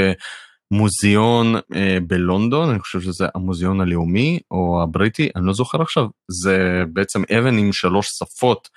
במוזיאון 0.72 1.54
אה, 1.74 1.98
בלונדון, 2.06 2.70
אני 2.70 2.78
חושב 2.78 3.00
שזה 3.00 3.26
המוזיאון 3.34 3.80
הלאומי 3.80 4.38
או 4.50 4.82
הבריטי, 4.82 5.28
אני 5.36 5.46
לא 5.46 5.52
זוכר 5.52 5.82
עכשיו, 5.82 6.06
זה 6.28 6.82
בעצם 6.92 7.22
אבן 7.38 7.58
עם 7.58 7.72
שלוש 7.72 8.08
שפות, 8.08 8.68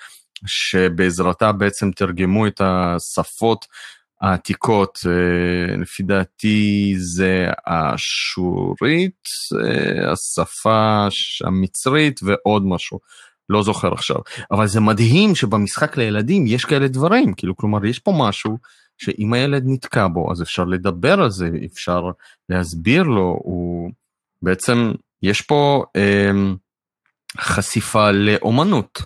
שבעזרתה 0.46 1.52
בעצם 1.52 1.92
תרגמו 1.92 2.48
את 2.48 2.62
השפות 2.64 3.66
העתיקות, 4.22 5.00
אה, 5.06 5.76
לפי 5.78 6.04
דעתי 6.04 6.96
זה 6.98 7.48
השורית, 7.68 9.24
אה, 9.66 10.12
השפה 10.12 11.08
המצרית 11.46 12.20
ועוד 12.24 12.66
משהו. 12.66 13.00
לא 13.50 13.64
זוכר 13.64 13.94
עכשיו, 13.94 14.18
אבל 14.52 14.68
זה 14.68 14.80
מדהים 14.80 15.36
שבמשחק 15.36 15.98
לילדים 15.98 16.48
יש 16.48 16.66
כאלה 16.66 16.88
דברים, 16.88 17.34
כאילו 17.34 17.58
כלומר 17.58 17.86
יש 17.86 18.00
פה 18.00 18.14
משהו 18.18 18.58
שאם 18.98 19.34
הילד 19.34 19.64
נתקע 19.66 20.08
בו 20.08 20.32
אז 20.32 20.42
אפשר 20.42 20.64
לדבר 20.64 21.22
על 21.22 21.30
זה, 21.30 21.50
אפשר 21.74 22.04
להסביר 22.50 23.04
לו, 23.04 23.40
הוא 23.44 23.92
בעצם 24.42 24.92
יש 25.24 25.42
פה 25.42 25.84
אה, 25.96 26.32
חשיפה 27.40 28.12
לאומנות. 28.12 29.02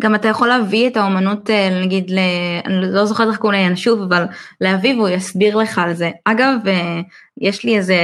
גם 0.00 0.14
אתה 0.14 0.28
יכול 0.28 0.48
להביא 0.48 0.88
את 0.88 0.96
האומנות 0.96 1.50
אה, 1.50 1.80
נגיד, 1.82 2.10
ל... 2.10 2.18
אני 2.64 2.92
לא 2.92 3.06
זוכרת 3.06 3.28
איך 3.28 3.36
קוראים 3.36 3.60
לינשוף, 3.60 4.00
אבל 4.08 4.24
להביא 4.60 4.94
והוא 4.94 5.08
יסביר 5.08 5.56
לך 5.56 5.78
על 5.78 5.94
זה. 5.94 6.10
אגב, 6.24 6.54
אה, 6.66 7.00
יש 7.40 7.64
לי 7.64 7.76
איזה 7.76 7.96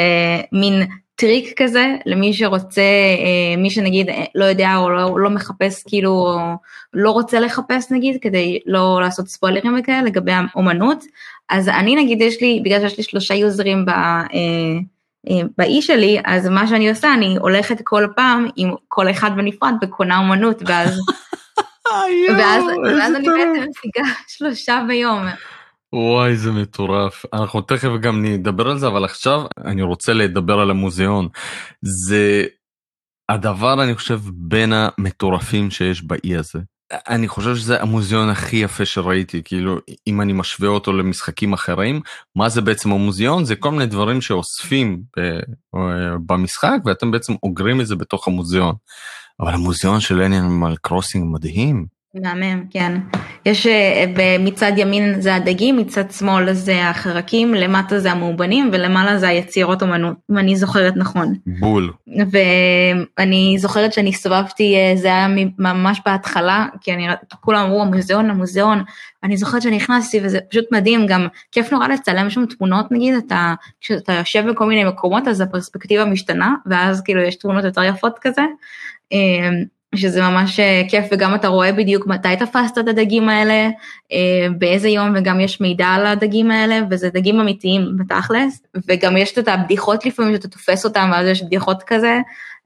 מין 0.52 0.88
טריק 1.18 1.62
כזה 1.62 1.96
למי 2.06 2.34
שרוצה, 2.34 2.80
אה, 2.80 3.56
מי 3.56 3.70
שנגיד 3.70 4.08
אה, 4.08 4.24
לא 4.34 4.44
יודע 4.44 4.76
או 4.76 4.90
לא, 4.90 5.20
לא 5.20 5.30
מחפש 5.30 5.82
כאילו, 5.88 6.38
לא 6.94 7.10
רוצה 7.10 7.40
לחפש 7.40 7.90
נגיד 7.90 8.16
כדי 8.20 8.58
לא 8.66 8.98
לעשות 9.02 9.28
ספוילרים 9.28 9.76
וכאלה 9.78 10.02
לגבי 10.02 10.32
האומנות, 10.32 11.04
אז 11.48 11.68
אני 11.68 11.96
נגיד 11.96 12.22
יש 12.22 12.40
לי, 12.40 12.60
בגלל 12.64 12.80
שיש 12.80 12.98
לי 12.98 13.04
שלושה 13.04 13.34
יוזרים 13.34 13.84
ב... 13.84 13.88
אה, 13.88 15.40
באי 15.58 15.82
שלי, 15.82 16.20
אז 16.24 16.46
מה 16.46 16.66
שאני 16.66 16.90
עושה, 16.90 17.14
אני 17.14 17.36
הולכת 17.40 17.78
כל 17.84 18.06
פעם 18.16 18.48
עם 18.56 18.74
כל 18.88 19.10
אחד 19.10 19.30
בנפרד 19.36 19.74
וקונה 19.82 20.18
אומנות, 20.18 20.62
ואז, 20.66 20.98
ואז, 22.38 22.64
ואז 22.84 23.14
אני 23.14 23.26
בעצם 23.28 23.70
משיגה 23.70 24.08
שלושה 24.28 24.82
ביום. 24.88 25.22
וואי 25.92 26.36
זה 26.36 26.52
מטורף 26.52 27.24
אנחנו 27.32 27.60
תכף 27.60 27.88
גם 28.00 28.24
נדבר 28.24 28.68
על 28.68 28.78
זה 28.78 28.86
אבל 28.86 29.04
עכשיו 29.04 29.42
אני 29.64 29.82
רוצה 29.82 30.12
לדבר 30.12 30.60
על 30.60 30.70
המוזיאון 30.70 31.28
זה 31.82 32.44
הדבר 33.28 33.82
אני 33.82 33.94
חושב 33.94 34.20
בין 34.32 34.72
המטורפים 34.72 35.70
שיש 35.70 36.02
באי 36.02 36.36
הזה. 36.36 36.58
אני 37.08 37.28
חושב 37.28 37.56
שזה 37.56 37.82
המוזיאון 37.82 38.28
הכי 38.28 38.56
יפה 38.56 38.84
שראיתי 38.84 39.42
כאילו 39.44 39.76
אם 40.06 40.20
אני 40.20 40.32
משווה 40.32 40.68
אותו 40.68 40.92
למשחקים 40.92 41.52
אחרים 41.52 42.00
מה 42.36 42.48
זה 42.48 42.60
בעצם 42.60 42.92
המוזיאון 42.92 43.44
זה 43.44 43.56
כל 43.56 43.70
מיני 43.70 43.86
דברים 43.86 44.20
שאוספים 44.20 45.02
במשחק 46.26 46.78
ואתם 46.84 47.10
בעצם 47.10 47.34
אוגרים 47.42 47.80
את 47.80 47.86
זה 47.86 47.96
בתוך 47.96 48.28
המוזיאון. 48.28 48.74
אבל 49.40 49.54
המוזיאון 49.54 50.00
של 50.00 50.20
אנימל 50.20 50.76
קרוסינג 50.76 51.26
מדהים. 51.34 51.97
מהמם, 52.14 52.64
כן. 52.70 52.92
יש 53.46 53.66
אה, 53.66 54.36
מצד 54.38 54.72
ימין 54.76 55.20
זה 55.20 55.34
הדגים, 55.34 55.76
מצד 55.76 56.10
שמאל 56.10 56.52
זה 56.52 56.88
החרקים, 56.88 57.54
למטה 57.54 57.98
זה 57.98 58.12
המאובנים 58.12 58.70
ולמעלה 58.72 59.18
זה 59.18 59.28
היצירות 59.28 59.82
אומנות, 59.82 60.16
אם 60.30 60.38
אני 60.38 60.56
זוכרת 60.56 60.96
נכון. 60.96 61.34
בול. 61.46 61.92
ואני 62.30 63.56
זוכרת 63.58 63.92
שאני 63.92 64.08
הסתובבתי, 64.08 64.76
אה, 64.76 64.92
זה 64.96 65.08
היה 65.08 65.28
ממש 65.58 66.00
בהתחלה, 66.06 66.66
כי 66.80 66.92
אני, 66.94 67.06
כולם 67.40 67.66
אמרו 67.66 67.82
המוזיאון, 67.82 68.30
המוזיאון, 68.30 68.82
אני 69.24 69.36
זוכרת 69.36 69.62
שנכנסתי 69.62 70.20
וזה 70.22 70.40
פשוט 70.50 70.64
מדהים, 70.72 71.06
גם 71.06 71.26
כיף 71.52 71.72
נורא 71.72 71.88
לצלם 71.88 72.30
שם 72.30 72.46
תמונות 72.46 72.92
נגיד, 72.92 73.14
אתה, 73.14 73.54
כשאתה 73.80 74.12
יושב 74.12 74.44
בכל 74.50 74.66
מיני 74.66 74.84
מקומות 74.84 75.28
אז 75.28 75.40
הפרספקטיבה 75.40 76.04
משתנה, 76.04 76.54
ואז 76.66 77.02
כאילו 77.02 77.20
יש 77.20 77.36
תמונות 77.36 77.64
יותר 77.64 77.82
יפות 77.82 78.18
כזה. 78.20 78.42
שזה 79.94 80.22
ממש 80.22 80.60
אה, 80.60 80.82
כיף 80.88 81.04
וגם 81.12 81.34
אתה 81.34 81.48
רואה 81.48 81.72
בדיוק 81.72 82.06
מתי 82.06 82.36
תפסת 82.38 82.78
את 82.78 82.88
הדגים 82.88 83.28
האלה, 83.28 83.68
אה, 84.12 84.46
באיזה 84.58 84.88
יום 84.88 85.14
וגם 85.16 85.40
יש 85.40 85.60
מידע 85.60 85.86
על 85.86 86.06
הדגים 86.06 86.50
האלה 86.50 86.80
וזה 86.90 87.10
דגים 87.10 87.40
אמיתיים 87.40 87.96
בתכלס 87.98 88.62
וגם 88.88 89.16
יש 89.16 89.38
את 89.38 89.48
הבדיחות 89.48 90.06
לפעמים 90.06 90.34
שאתה 90.36 90.48
תופס 90.48 90.84
אותם 90.84 91.10
ואז 91.12 91.26
יש 91.26 91.42
בדיחות 91.42 91.82
כזה 91.86 92.18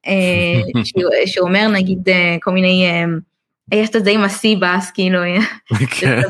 אה, 0.06 0.82
שאומר 1.26 1.68
נגיד 1.68 2.08
כל 2.42 2.50
מיני 2.50 2.86
יש 3.72 3.88
את 3.96 4.04
זה 4.04 4.10
עם 4.10 4.24
הסיבאס 4.24 4.90
כאילו 4.90 5.18
כן. 6.00 6.20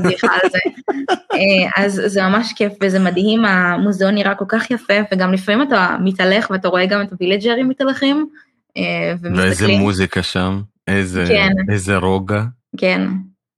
אז 1.76 2.02
זה 2.06 2.22
ממש 2.22 2.52
כיף 2.56 2.72
וזה 2.82 2.98
מדהים 2.98 3.44
המוזיאון 3.44 4.14
נראה 4.14 4.34
כל 4.34 4.44
כך 4.48 4.70
יפה 4.70 4.94
וגם 5.12 5.32
לפעמים 5.32 5.62
אתה 5.68 5.96
מתהלך 6.04 6.50
ואתה 6.50 6.68
רואה 6.68 6.86
גם 6.86 7.02
את 7.02 7.12
הווילג'רים 7.12 7.68
מתהלכים. 7.68 8.26
ואיזה 9.22 9.68
מוזיקה 9.68 10.22
שם. 10.22 10.60
איזה, 10.88 11.24
כן. 11.28 11.52
איזה 11.72 11.96
רוגע. 11.96 12.42
כן, 12.76 13.08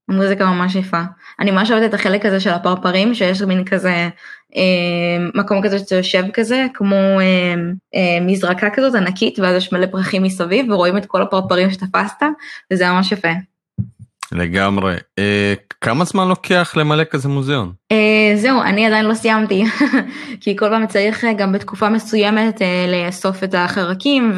מוזיקה 0.09 0.47
ממש 0.47 0.75
יפה. 0.75 1.03
אני 1.41 1.51
ממש 1.51 1.71
אוהבת 1.71 1.89
את 1.89 1.95
החלק 1.95 2.27
הזה 2.27 2.41
של 2.41 2.51
הפרפרים, 2.51 3.15
שיש 3.15 3.43
מין 3.43 3.65
כזה 3.65 4.09
אה, 4.57 5.27
מקום 5.35 5.63
כזה 5.63 5.79
שאתה 5.79 5.95
יושב 5.95 6.25
כזה, 6.33 6.67
כמו 6.75 6.97
אה, 7.21 7.55
אה, 7.95 8.21
מזרקה 8.21 8.71
כזאת 8.71 8.95
ענקית, 8.95 9.39
ואז 9.39 9.57
יש 9.57 9.73
מלא 9.73 9.87
פרחים 9.87 10.23
מסביב, 10.23 10.71
ורואים 10.71 10.97
את 10.97 11.07
כל 11.07 11.23
הפרפרים 11.23 11.71
שתפסת, 11.71 12.23
וזה 12.73 12.91
ממש 12.91 13.13
יפה. 13.13 13.29
לגמרי. 14.33 14.97
אה, 15.19 15.55
כמה 15.81 16.05
זמן 16.05 16.29
לוקח 16.29 16.77
למלא 16.77 17.05
כזה 17.05 17.29
מוזיאון? 17.29 17.73
אה, 17.93 18.33
זהו, 18.37 18.63
אני 18.63 18.87
עדיין 18.87 19.05
לא 19.05 19.15
סיימתי, 19.15 19.65
כי 20.41 20.57
כל 20.57 20.69
פעם 20.69 20.87
צריך 20.87 21.25
אה, 21.25 21.33
גם 21.33 21.53
בתקופה 21.53 21.89
מסוימת 21.89 22.63
אה, 22.63 22.87
לאסוף 22.89 23.45
את 23.45 23.55
החרקים, 23.55 24.33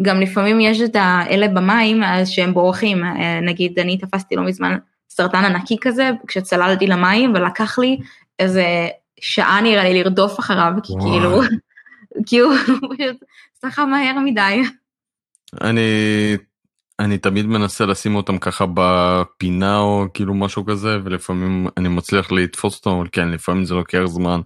וגם 0.00 0.20
לפעמים 0.20 0.60
יש 0.60 0.80
את 0.80 0.96
האלה 0.98 1.48
במים 1.48 2.02
אז 2.02 2.28
שהם 2.28 2.54
בורחים, 2.54 3.04
אה, 3.04 3.40
נגיד 3.40 3.78
אני 3.78 3.98
תפסתי 3.98 4.36
לא 4.36 4.42
מזמן 4.42 4.78
סרטן 5.10 5.44
ענקי 5.44 5.76
כזה, 5.80 6.10
כשצללתי 6.26 6.86
למים 6.86 7.32
ולקח 7.34 7.78
לי 7.78 7.98
איזה 8.38 8.64
שעה 9.20 9.60
נראה 9.60 9.84
לי 9.84 10.02
לרדוף 10.02 10.38
אחריו, 10.38 10.72
כי 10.82 10.92
כאילו, 11.00 11.40
כי 12.26 12.38
הוא 12.38 12.54
פשוט 12.56 13.16
סחה 13.62 13.84
מהר 13.84 14.18
מדי. 14.24 14.62
אני 15.60 15.80
אני 17.00 17.18
תמיד 17.18 17.46
מנסה 17.46 17.86
לשים 17.86 18.16
אותם 18.16 18.38
ככה 18.38 18.64
בפינה 18.74 19.78
או 19.78 20.06
כאילו 20.14 20.34
משהו 20.34 20.66
כזה 20.66 20.98
ולפעמים 21.04 21.66
אני 21.76 21.88
מצליח 21.88 22.32
לתפוס 22.32 22.76
אותם 22.76 22.90
אבל 22.90 23.08
כן 23.12 23.28
לפעמים 23.28 23.64
זה 23.64 23.74
לוקח 23.74 24.04
זמן 24.04 24.40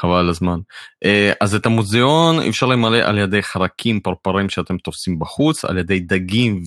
חבל 0.00 0.14
על 0.14 0.28
הזמן. 0.28 0.58
אה, 1.04 1.32
אז 1.40 1.54
את 1.54 1.66
המוזיאון 1.66 2.40
אפשר 2.48 2.66
למלא 2.66 2.96
על 2.98 3.18
ידי 3.18 3.42
חרקים 3.42 4.00
פרפרים 4.00 4.48
שאתם 4.48 4.78
תופסים 4.78 5.18
בחוץ 5.18 5.64
על 5.64 5.78
ידי 5.78 6.00
דגים 6.00 6.62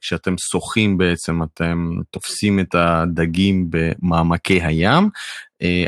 כשאתם 0.00 0.38
שוחים 0.38 0.98
בעצם, 0.98 1.42
אתם 1.42 1.90
תופסים 2.10 2.60
את 2.60 2.74
הדגים 2.74 3.70
במעמקי 3.70 4.62
הים 4.62 5.08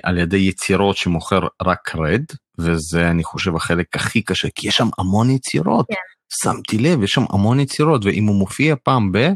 על 0.02 0.18
ידי 0.18 0.36
יצירות 0.36 0.96
שמוכר 0.96 1.40
רק 1.62 1.94
רד, 1.94 2.24
וזה 2.58 3.10
אני 3.10 3.24
חושב 3.24 3.56
החלק 3.56 3.96
הכי 3.96 4.22
קשה, 4.22 4.48
כי 4.54 4.68
יש 4.68 4.74
שם 4.74 4.88
המון 4.98 5.30
יצירות. 5.30 5.86
כן. 5.88 6.19
שמתי 6.42 6.78
לב, 6.78 7.02
יש 7.02 7.10
שם 7.10 7.24
המון 7.30 7.60
יצירות, 7.60 8.04
ואם 8.04 8.26
הוא 8.26 8.36
מופיע 8.36 8.74
פעם 8.82 9.12
ב... 9.12 9.28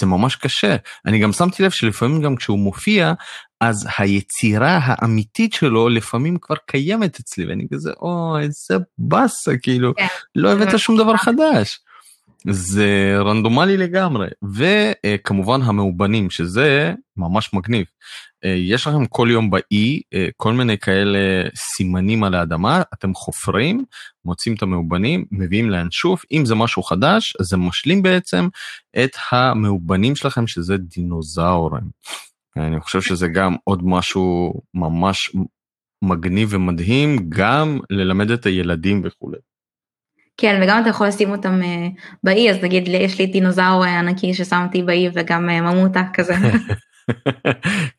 זה 0.00 0.06
ממש 0.06 0.36
קשה. 0.36 0.76
אני 1.06 1.18
גם 1.18 1.32
שמתי 1.32 1.62
לב 1.62 1.70
שלפעמים 1.70 2.22
גם 2.22 2.36
כשהוא 2.36 2.58
מופיע, 2.58 3.12
אז 3.60 3.88
היצירה 3.98 4.78
האמיתית 4.82 5.52
שלו 5.52 5.88
לפעמים 5.88 6.36
כבר 6.40 6.56
קיימת 6.66 7.20
אצלי, 7.20 7.46
ואני 7.46 7.66
כזה, 7.74 7.90
או, 8.00 8.38
איזה 8.38 8.74
באסה, 8.98 9.56
כאילו, 9.62 9.94
כן. 9.94 10.06
לא 10.34 10.52
הבאת 10.52 10.78
שום 10.78 10.96
דבר 10.96 11.16
חדש. 11.16 11.80
זה 12.50 13.16
רנדומלי 13.18 13.76
לגמרי, 13.76 14.26
וכמובן 14.54 15.62
המאובנים, 15.62 16.30
שזה 16.30 16.94
ממש 17.16 17.54
מגניב. 17.54 17.86
יש 18.44 18.86
לכם 18.86 19.06
כל 19.06 19.28
יום 19.30 19.50
באי 19.50 20.00
כל 20.36 20.52
מיני 20.52 20.78
כאלה 20.78 21.18
סימנים 21.54 22.24
על 22.24 22.34
האדמה, 22.34 22.82
אתם 22.94 23.14
חופרים, 23.14 23.84
מוצאים 24.24 24.54
את 24.54 24.62
המאובנים, 24.62 25.24
מביאים 25.30 25.70
לאנשוף, 25.70 26.24
אם 26.32 26.44
זה 26.44 26.54
משהו 26.54 26.82
חדש, 26.82 27.36
זה 27.40 27.56
משלים 27.56 28.02
בעצם 28.02 28.48
את 29.04 29.10
המאובנים 29.32 30.16
שלכם, 30.16 30.46
שזה 30.46 30.76
דינוזאורים. 30.76 31.84
אני 32.56 32.80
חושב 32.80 33.02
שזה 33.02 33.28
גם 33.28 33.56
עוד 33.64 33.80
משהו 33.84 34.54
ממש 34.74 35.30
מגניב 36.02 36.48
ומדהים, 36.52 37.16
גם 37.28 37.78
ללמד 37.90 38.30
את 38.30 38.46
הילדים 38.46 39.02
וכולי. 39.04 39.38
כן, 40.36 40.60
וגם 40.62 40.82
אתה 40.82 40.88
יכול 40.88 41.06
לשים 41.06 41.30
אותם 41.30 41.60
uh, 41.62 42.00
באי, 42.24 42.50
אז 42.50 42.56
נגיד 42.62 42.88
יש 42.88 43.18
לי 43.18 43.26
דינוזאור 43.26 43.84
ענקי 43.84 44.34
ששמתי 44.34 44.82
באי 44.82 45.08
וגם 45.14 45.48
uh, 45.48 45.52
ממוטה 45.60 46.02
כזה. 46.14 46.34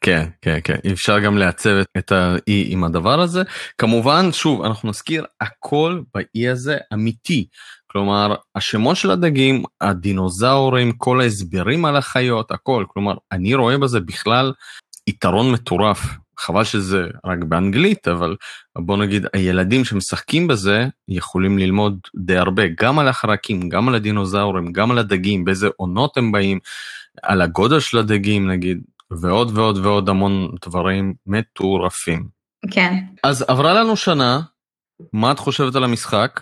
כן, 0.01 0.25
כן, 0.41 0.59
כן, 0.63 0.77
אפשר 0.91 1.19
גם 1.19 1.38
לעצב 1.38 1.75
את 1.97 2.11
האי 2.11 2.67
עם 2.69 2.83
הדבר 2.83 3.19
הזה. 3.19 3.41
כמובן, 3.77 4.31
שוב, 4.31 4.63
אנחנו 4.65 4.89
נזכיר, 4.89 5.25
הכל 5.41 6.01
באי 6.13 6.49
הזה 6.49 6.77
אמיתי. 6.93 7.47
כלומר, 7.91 8.35
השמות 8.55 8.97
של 8.97 9.11
הדגים, 9.11 9.63
הדינוזאורים, 9.81 10.91
כל 10.91 11.21
ההסברים 11.21 11.85
על 11.85 11.95
החיות, 11.95 12.51
הכל. 12.51 12.85
כלומר, 12.88 13.13
אני 13.31 13.55
רואה 13.55 13.77
בזה 13.77 13.99
בכלל 13.99 14.53
יתרון 15.07 15.51
מטורף. 15.51 15.99
חבל 16.39 16.63
שזה 16.63 17.07
רק 17.25 17.39
באנגלית, 17.39 18.07
אבל 18.07 18.35
בוא 18.77 18.97
נגיד 18.97 19.25
הילדים 19.33 19.85
שמשחקים 19.85 20.47
בזה 20.47 20.88
יכולים 21.07 21.57
ללמוד 21.57 21.99
די 22.15 22.38
הרבה, 22.38 22.63
גם 22.81 22.99
על 22.99 23.07
החרקים, 23.07 23.69
גם 23.69 23.89
על 23.89 23.95
הדינוזאורים, 23.95 24.71
גם 24.71 24.91
על 24.91 24.97
הדגים, 24.97 25.45
באיזה 25.45 25.67
עונות 25.75 26.17
הם 26.17 26.31
באים, 26.31 26.59
על 27.23 27.41
הגודל 27.41 27.79
של 27.79 27.97
הדגים 27.97 28.51
נגיד, 28.51 28.81
ועוד 29.11 29.57
ועוד 29.57 29.77
ועוד 29.77 30.09
המון 30.09 30.51
דברים 30.65 31.13
מטורפים. 31.27 32.27
כן. 32.71 32.93
אז 33.23 33.45
עברה 33.47 33.73
לנו 33.73 33.95
שנה, 33.95 34.41
מה 35.13 35.31
את 35.31 35.39
חושבת 35.39 35.75
על 35.75 35.83
המשחק? 35.83 36.41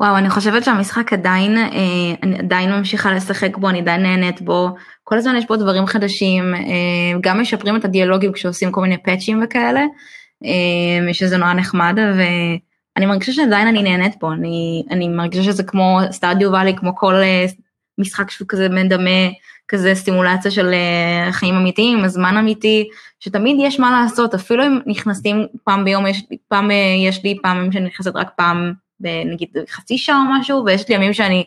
וואו, 0.00 0.16
אני 0.16 0.30
חושבת 0.30 0.64
שהמשחק 0.64 1.12
עדיין, 1.12 1.58
אה, 1.58 1.68
אני 2.22 2.38
עדיין 2.38 2.72
ממשיכה 2.72 3.12
לשחק 3.12 3.56
בו, 3.56 3.68
אני 3.68 3.78
עדיין 3.78 4.02
נהנית 4.02 4.42
בו. 4.42 4.68
כל 5.04 5.18
הזמן 5.18 5.36
יש 5.36 5.46
בו 5.46 5.56
דברים 5.56 5.86
חדשים, 5.86 6.54
אה, 6.54 7.18
גם 7.20 7.40
משפרים 7.40 7.76
את 7.76 7.84
הדיאלוגים 7.84 8.32
כשעושים 8.32 8.72
כל 8.72 8.80
מיני 8.80 9.02
פאצ'ים 9.02 9.40
וכאלה, 9.44 9.84
אה, 10.44 11.14
שזה 11.14 11.36
נורא 11.36 11.52
נחמד, 11.52 11.98
ואני 12.16 13.06
מרגישה 13.06 13.32
שעדיין 13.32 13.68
אני 13.68 13.82
נהנית 13.82 14.18
בו, 14.20 14.32
אני, 14.32 14.84
אני 14.90 15.08
מרגישה 15.08 15.42
שזה 15.42 15.62
כמו 15.62 16.00
סטדיו 16.10 16.52
ואלי, 16.52 16.76
כמו 16.76 16.96
כל 16.96 17.14
משחק 17.98 18.30
שהוא 18.30 18.48
כזה 18.48 18.68
מדמה, 18.68 19.28
כזה 19.68 19.94
סטימולציה 19.94 20.50
של 20.50 20.74
חיים 21.30 21.54
אמיתיים, 21.54 22.08
זמן 22.08 22.36
אמיתי, 22.36 22.88
שתמיד 23.20 23.56
יש 23.60 23.80
מה 23.80 23.90
לעשות, 23.90 24.34
אפילו 24.34 24.66
אם 24.66 24.78
נכנסים 24.86 25.46
פעם 25.64 25.84
ביום, 25.84 26.06
יש, 26.06 26.22
פעם 26.48 26.70
יש 27.08 27.24
לי 27.24 27.38
פעמים 27.42 27.72
שאני 27.72 27.84
נכנסת 27.84 28.16
רק 28.16 28.30
פעם 28.36 28.72
בנגיד 29.00 29.48
חצי 29.70 29.98
שעה 29.98 30.16
או 30.16 30.40
משהו, 30.40 30.64
ויש 30.66 30.88
לי 30.88 30.94
ימים 30.94 31.12
שאני 31.12 31.44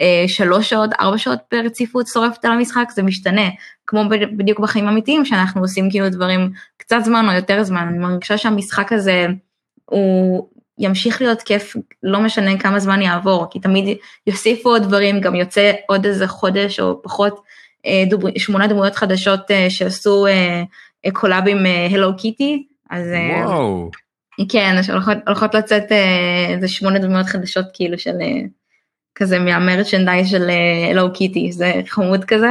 אה, 0.00 0.24
שלוש 0.28 0.70
שעות, 0.70 0.90
ארבע 1.00 1.18
שעות 1.18 1.38
ברציפות 1.52 2.06
שורפת 2.06 2.44
על 2.44 2.52
המשחק, 2.52 2.90
זה 2.94 3.02
משתנה, 3.02 3.48
כמו 3.86 4.02
בדיוק 4.36 4.60
בחיים 4.60 4.88
אמיתיים, 4.88 5.24
שאנחנו 5.24 5.60
עושים 5.60 5.90
כאילו 5.90 6.08
דברים 6.08 6.50
קצת 6.76 6.98
זמן 7.04 7.28
או 7.28 7.32
יותר 7.32 7.62
זמן, 7.62 7.88
אני 7.88 7.98
מרגישה 7.98 8.38
שהמשחק 8.38 8.92
הזה 8.92 9.26
הוא 9.84 10.48
ימשיך 10.78 11.22
להיות 11.22 11.42
כיף, 11.42 11.76
לא 12.02 12.20
משנה 12.20 12.58
כמה 12.58 12.78
זמן 12.78 13.02
יעבור, 13.02 13.46
כי 13.50 13.60
תמיד 13.60 13.98
יוסיפו 14.26 14.68
עוד 14.68 14.82
דברים, 14.82 15.20
גם 15.20 15.34
יוצא 15.34 15.72
עוד 15.86 16.06
איזה 16.06 16.26
חודש 16.26 16.80
או 16.80 17.02
פחות, 17.02 17.40
אה, 17.86 18.04
עוד, 18.10 18.22
שמונה 18.38 18.66
דמויות 18.66 18.96
חדשות 18.96 19.50
אה, 19.50 19.70
שעשו 19.70 20.26
אה, 20.26 20.62
אה 21.06 21.10
collab 21.10 21.48
עם 21.48 21.58
הלו 21.90 22.08
אה, 22.08 22.18
Kitty, 22.18 22.66
אז... 22.90 23.06
אה, 23.12 23.46
וואו. 23.46 23.90
כן, 24.48 24.76
הולכות 25.26 25.54
לצאת 25.54 25.92
איזה 26.54 26.68
שמונה 26.68 26.98
דמויות 26.98 27.26
חדשות 27.26 27.64
כאילו 27.72 27.98
של 27.98 28.16
כזה 29.14 29.38
מהמרצ'נדייז 29.38 30.30
של 30.30 30.50
אלו 30.90 31.12
קיטי, 31.12 31.52
זה 31.52 31.72
חמוד 31.86 32.24
כזה. 32.24 32.50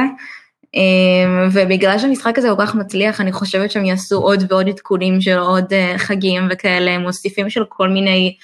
ובגלל 1.52 1.98
שהמשחק 1.98 2.38
הזה 2.38 2.48
כל 2.56 2.66
כך 2.66 2.74
מצליח, 2.74 3.20
אני 3.20 3.32
חושבת 3.32 3.70
שהם 3.70 3.84
יעשו 3.84 4.18
עוד 4.18 4.44
ועוד 4.48 4.68
עדכונים 4.68 5.20
של 5.20 5.38
עוד 5.38 5.72
חגים 5.96 6.48
וכאלה, 6.50 6.98
מוסיפים 6.98 7.50
של 7.50 7.64
כל 7.68 7.88
מיני 7.88 8.36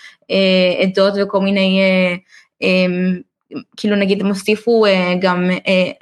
עדות 0.82 1.14
וכל 1.22 1.40
מיני, 1.40 1.80
כאילו 3.76 3.96
נגיד 3.96 4.20
הם 4.20 4.26
הוסיפו 4.26 4.84
גם, 5.20 5.50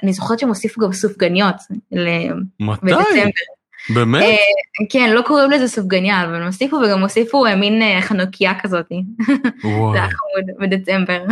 אני 0.03 0.13
זוכרת 0.13 0.39
שהם 0.39 0.49
הוסיפו 0.49 0.81
גם 0.81 0.93
סופגניות. 0.93 1.55
מתי? 2.59 2.81
בדצמבר. 2.83 3.29
באמת? 3.89 4.23
Uh, 4.23 4.85
כן, 4.89 5.13
לא 5.13 5.21
קוראים 5.21 5.51
לזה 5.51 5.67
סופגניה, 5.67 6.25
אבל 6.25 6.35
הם 6.35 6.43
הוסיפו 6.43 6.75
וגם 6.75 7.01
הוסיפו 7.01 7.47
uh, 7.47 7.55
מין 7.55 7.81
uh, 7.81 8.01
חנוכיה 8.01 8.53
כזאת. 8.59 8.89
זה 9.93 9.99
היה 9.99 10.07
חמוד 10.09 10.59
בדצמבר. 10.59 11.23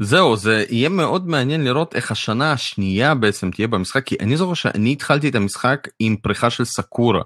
זהו, 0.00 0.36
זה 0.36 0.64
יהיה 0.70 0.88
מאוד 0.88 1.28
מעניין 1.28 1.64
לראות 1.64 1.94
איך 1.94 2.10
השנה 2.10 2.52
השנייה 2.52 3.14
בעצם 3.14 3.50
תהיה 3.50 3.68
במשחק, 3.68 4.06
כי 4.06 4.16
אני 4.20 4.36
זוכר 4.36 4.54
שאני 4.54 4.92
התחלתי 4.92 5.28
את 5.28 5.34
המשחק 5.34 5.88
עם 5.98 6.16
פריחה 6.16 6.50
של 6.50 6.64
סאקורה. 6.64 7.22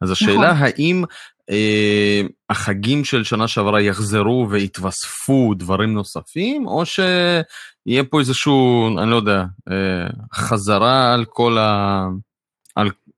אז 0.00 0.10
השאלה 0.10 0.52
נכון. 0.52 0.66
האם 0.66 1.04
אה, 1.50 2.22
החגים 2.50 3.04
של 3.04 3.24
שנה 3.24 3.48
שעברה 3.48 3.80
יחזרו 3.80 4.46
ויתווספו 4.50 5.54
דברים 5.56 5.94
נוספים, 5.94 6.66
או 6.66 6.86
שיהיה 6.86 8.04
פה 8.10 8.20
איזשהו, 8.20 8.88
אני 8.98 9.10
לא 9.10 9.16
יודע, 9.16 9.44
אה, 9.70 10.06
חזרה 10.34 11.14
על 11.14 11.24
כל 11.24 11.58
ה... 11.58 12.06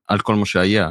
על 0.09 0.19
כל 0.19 0.35
מה 0.35 0.47
שהיה. 0.47 0.91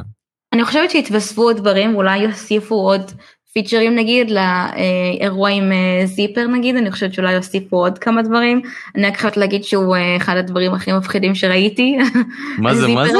אני 0.52 0.64
חושבת 0.64 0.90
שהתווספו 0.90 1.42
עוד 1.42 1.56
דברים, 1.56 1.94
אולי 1.94 2.18
יוסיפו 2.18 2.74
עוד 2.74 3.12
פיצ'רים 3.52 3.96
נגיד 3.96 4.30
לאירוע 4.30 5.50
עם 5.50 5.72
אה, 5.72 6.06
זיפר 6.06 6.46
נגיד, 6.46 6.76
אני 6.76 6.90
חושבת 6.92 7.14
שאולי 7.14 7.32
יוסיפו 7.32 7.76
עוד 7.76 7.98
כמה 7.98 8.22
דברים. 8.22 8.60
אני 8.94 9.06
רק 9.06 9.16
חייבת 9.16 9.36
להגיד 9.36 9.64
שהוא 9.64 9.96
אה, 9.96 10.16
אחד 10.16 10.36
הדברים 10.36 10.74
הכי 10.74 10.92
מפחידים 10.92 11.34
שראיתי. 11.34 11.96
מה 12.58 12.74
זה, 12.74 12.88
מה 12.88 13.08
זה? 13.08 13.18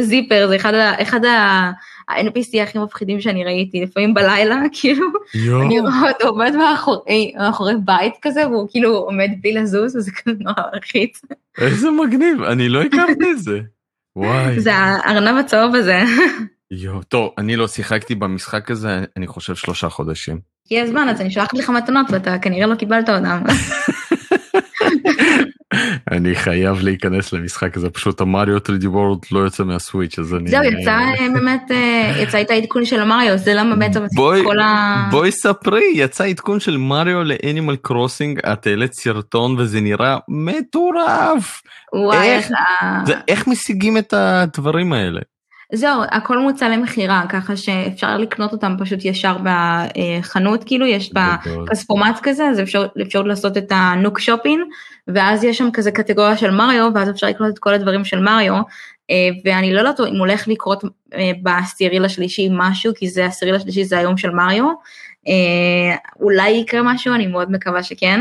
זיפר 0.00 0.46
זה 0.48 0.56
אחד, 0.56 0.72
אחד 0.74 1.24
ה-NPC 1.24 2.62
הכי 2.62 2.78
מפחידים 2.78 3.20
שאני 3.20 3.44
ראיתי, 3.44 3.82
לפעמים 3.82 4.14
בלילה, 4.14 4.56
כאילו, 4.80 5.06
יו. 5.34 5.62
אני 5.62 5.80
רואה 5.80 6.10
אותו 6.12 6.28
עומד 6.28 6.52
מאחורי, 6.56 7.32
מאחורי 7.38 7.74
בית 7.84 8.14
כזה, 8.22 8.48
והוא 8.48 8.68
כאילו 8.70 8.96
עומד 8.96 9.30
בלי 9.40 9.52
לזוז, 9.52 9.96
וזה 9.96 10.10
כזה 10.10 10.36
נורא 10.40 10.62
מלחיץ. 10.74 11.22
איזה 11.58 11.90
מגניב, 11.90 12.42
אני 12.42 12.68
לא 12.68 12.82
הכרתי 12.82 13.30
את 13.32 13.38
זה. 13.38 13.60
וואי. 14.18 14.60
זה 14.60 14.74
הארנב 14.74 15.36
הצהוב 15.36 15.74
הזה. 15.74 16.02
יואו, 16.70 17.02
טוב, 17.02 17.30
אני 17.38 17.56
לא 17.56 17.68
שיחקתי 17.68 18.14
במשחק 18.14 18.70
הזה, 18.70 19.04
אני 19.16 19.26
חושב 19.26 19.54
שלושה 19.54 19.88
חודשים. 19.88 20.40
הגיע 20.66 20.82
הזמן, 20.82 21.08
אז 21.08 21.20
אני 21.20 21.30
שולחת 21.30 21.54
לך 21.54 21.70
מתנות 21.70 22.06
ואתה 22.10 22.38
כנראה 22.38 22.66
לא 22.66 22.74
קיבלת 22.74 23.08
אותם. 23.08 23.42
אני 26.10 26.34
חייב 26.34 26.80
להיכנס 26.80 27.32
למשחק 27.32 27.76
הזה, 27.76 27.90
פשוט 27.90 28.20
המריו 28.20 28.56
3D 28.56 28.86
וורלד 28.86 29.18
לא 29.30 29.38
יוצא 29.38 29.64
מהסוויץ' 29.64 30.18
אז 30.18 30.34
אני... 30.34 30.50
זהו, 30.50 30.62
יצא 30.64 30.90
אה, 30.90 31.28
באמת, 31.34 31.70
אה, 31.70 32.12
יצא 32.22 32.40
את 32.40 32.50
העדכון 32.50 32.84
של 32.84 33.00
המריו, 33.00 33.38
זה 33.38 33.54
למה 33.54 33.76
בעצם 33.76 34.00
בואי, 34.14 34.42
כל 34.44 34.60
ה... 34.60 35.08
בואי 35.10 35.32
ספרי, 35.32 35.84
יצא 35.94 36.24
עדכון 36.24 36.60
של 36.60 36.76
מריו 36.76 37.24
לאנימל 37.24 37.76
קרוסינג, 37.76 38.38
את 38.38 38.66
העלית 38.66 38.92
סרטון 38.92 39.56
וזה 39.58 39.80
נראה 39.80 40.18
מטורף. 40.28 41.62
וואי, 41.94 42.40
איך 43.28 43.48
משיגים 43.48 43.96
את 43.98 44.12
הדברים 44.12 44.92
האלה? 44.92 45.20
זהו, 45.72 46.02
הכל 46.10 46.38
מוצע 46.38 46.68
למכירה, 46.68 47.22
ככה 47.28 47.56
שאפשר 47.56 48.16
לקנות 48.16 48.52
אותם 48.52 48.76
פשוט 48.78 49.04
ישר 49.04 49.36
בחנות, 49.42 50.64
כאילו 50.64 50.86
יש 50.86 51.12
בכספומט 51.12 52.20
כזה, 52.22 52.48
אז 52.48 52.60
אפשר, 52.60 52.86
אפשר 53.02 53.22
לעשות 53.22 53.56
את 53.56 53.72
הנוק 53.74 54.18
שופין, 54.18 54.64
ואז 55.08 55.44
יש 55.44 55.58
שם 55.58 55.68
כזה 55.72 55.90
קטגוריה 55.90 56.36
של 56.36 56.50
מריו, 56.50 56.90
ואז 56.94 57.10
אפשר 57.10 57.26
לקנות 57.26 57.54
את 57.54 57.58
כל 57.58 57.74
הדברים 57.74 58.04
של 58.04 58.20
מריו, 58.20 58.54
אה, 59.10 59.28
ואני 59.44 59.72
לא 59.72 59.78
יודעת 59.78 60.00
אם 60.00 60.18
הולך 60.18 60.48
לקרות 60.48 60.84
אה, 61.14 61.30
בעשירי 61.42 61.98
לשלישי 61.98 62.48
משהו, 62.52 62.92
כי 62.96 63.08
זה 63.08 63.26
עשירי 63.26 63.52
לשלישי 63.52 63.84
זה 63.84 63.98
היום 63.98 64.16
של 64.16 64.30
מריו, 64.30 64.64
אה, 65.28 65.96
אולי 66.20 66.50
יקרה 66.50 66.82
משהו, 66.84 67.14
אני 67.14 67.26
מאוד 67.26 67.52
מקווה 67.52 67.82
שכן. 67.82 68.20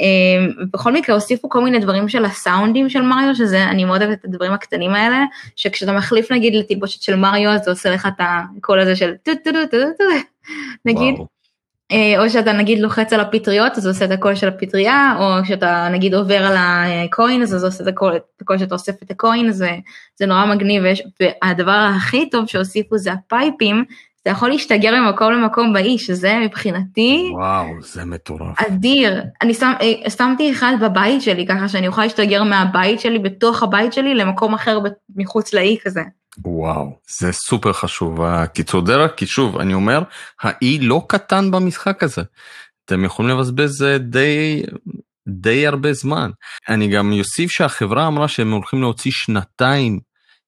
אה, 0.00 0.64
בכל 0.72 0.92
מקרה 0.92 1.14
הוסיפו 1.14 1.48
כל 1.48 1.64
מיני 1.64 1.78
דברים 1.78 2.08
של 2.08 2.24
הסאונדים 2.24 2.88
של 2.88 3.02
מריו, 3.02 3.34
שזה, 3.34 3.64
אני 3.64 3.84
מאוד 3.84 4.02
אוהבת 4.02 4.18
את 4.18 4.24
הדברים 4.24 4.52
הקטנים 4.52 4.90
האלה, 4.90 5.24
שכשאתה 5.56 5.92
מחליף 5.92 6.32
נגיד 6.32 6.54
לתלבושת 6.54 7.02
של 7.02 7.16
מריו, 7.16 7.50
אז 7.50 7.64
זה 7.64 7.70
עושה 7.70 7.90
לך 7.90 8.06
את 8.06 8.20
הקול 8.20 8.80
הזה 8.80 8.96
של 8.96 9.14
טו 9.22 9.32
טו 9.44 9.50
טו 9.52 9.66
טו 9.70 9.76
טו, 9.98 10.04
נגיד. 10.84 11.14
וואו. 11.14 11.26
או 12.18 12.30
שאתה 12.30 12.52
נגיד 12.52 12.78
לוחץ 12.78 13.12
על 13.12 13.20
הפטריות 13.20 13.72
אז 13.76 13.82
זה 13.82 13.88
עושה 13.88 14.04
את 14.04 14.10
הקול 14.10 14.34
של 14.34 14.48
הפטריה 14.48 15.16
או 15.18 15.44
כשאתה 15.44 15.88
נגיד 15.90 16.14
עובר 16.14 16.46
על 16.46 16.56
ה 16.58 16.75
coin 16.75 17.42
אז 17.42 17.48
זה 17.48 17.66
עושה 17.66 17.82
את 17.82 17.88
הקול, 17.88 18.16
את 18.16 18.42
הקול 18.42 18.58
שאתה 18.58 18.74
אוסף 18.74 19.02
את 19.02 19.10
ה 19.10 19.18
coin 19.18 19.52
זה, 19.52 19.70
זה 20.16 20.26
נורא 20.26 20.46
מגניב 20.46 20.82
והדבר 21.20 21.90
הכי 21.96 22.30
טוב 22.30 22.46
שהוסיפו 22.46 22.98
זה 22.98 23.12
ה 23.12 23.22
pipe 23.22 23.63
ים 23.63 23.84
אתה 24.22 24.30
יכול 24.30 24.48
להשתגר 24.48 25.00
ממקום 25.00 25.32
למקום 25.32 25.72
באי, 25.72 26.06
שזה 26.06 26.38
מבחינתי... 26.44 27.30
וואו, 27.34 27.66
זה 27.82 28.04
מטורף. 28.04 28.60
אדיר. 28.60 29.22
אני 29.42 29.54
שם, 29.54 29.72
אה, 29.80 30.10
שמתי 30.10 30.52
אחד 30.52 30.74
בבית 30.80 31.22
שלי, 31.22 31.46
ככה 31.46 31.68
שאני 31.68 31.88
אוכל 31.88 32.02
להשתגר 32.02 32.42
מהבית 32.42 33.00
שלי, 33.00 33.18
בתוך 33.18 33.62
הבית 33.62 33.92
שלי, 33.92 34.14
למקום 34.14 34.54
אחר 34.54 34.78
מחוץ 35.16 35.54
לאי 35.54 35.76
כזה. 35.84 36.02
וואו, 36.44 36.98
זה 37.18 37.32
סופר 37.32 37.72
חשוב, 37.72 38.22
הקיצור 38.22 38.80
דרך, 38.80 39.12
כי 39.16 39.26
שוב, 39.26 39.58
אני 39.58 39.74
אומר, 39.74 40.02
האי 40.42 40.78
לא 40.78 41.02
קטן 41.08 41.50
במשחק 41.50 42.02
הזה. 42.02 42.22
אתם 42.84 43.04
יכולים 43.04 43.30
לבזבז 43.30 43.82
אה, 43.82 43.98
די, 43.98 44.62
די 45.28 45.66
הרבה 45.66 45.92
זמן. 45.92 46.30
אני 46.68 46.88
גם 46.88 47.12
אוסיף 47.18 47.50
שהחברה 47.50 48.06
אמרה 48.06 48.28
שהם 48.28 48.52
הולכים 48.52 48.80
להוציא 48.80 49.12
שנתיים 49.14 50.00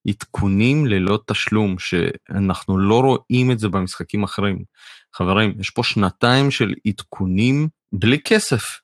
עדכונים 0.08 0.86
ללא 0.86 1.18
תשלום, 1.26 1.78
שאנחנו 1.78 2.78
לא 2.78 3.00
רואים 3.00 3.50
את 3.50 3.58
זה 3.58 3.68
במשחקים 3.68 4.22
אחרים. 4.22 4.58
חברים, 5.14 5.54
יש 5.60 5.70
פה 5.70 5.82
שנתיים 5.82 6.50
של 6.50 6.74
עדכונים 6.86 7.68
בלי 7.92 8.18
כסף. 8.24 8.80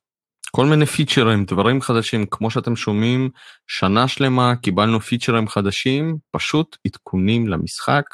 כל 0.50 0.66
מיני 0.66 0.86
פיצ'רים, 0.86 1.44
דברים 1.44 1.80
חדשים, 1.80 2.26
כמו 2.30 2.50
שאתם 2.50 2.76
שומעים, 2.76 3.30
שנה 3.66 4.08
שלמה 4.08 4.56
קיבלנו 4.56 5.00
פיצ'רים 5.00 5.48
חדשים, 5.48 6.16
פשוט 6.30 6.76
עדכונים 6.86 7.48
למשחק, 7.48 8.04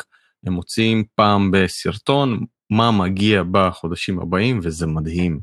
הם 0.47 0.53
מוציאים 0.53 1.05
פעם 1.15 1.51
בסרטון 1.51 2.45
מה 2.71 2.91
מגיע 2.91 3.43
בחודשים 3.51 4.19
הבאים, 4.19 4.61
וזה 4.63 4.87
מדהים. 4.87 5.41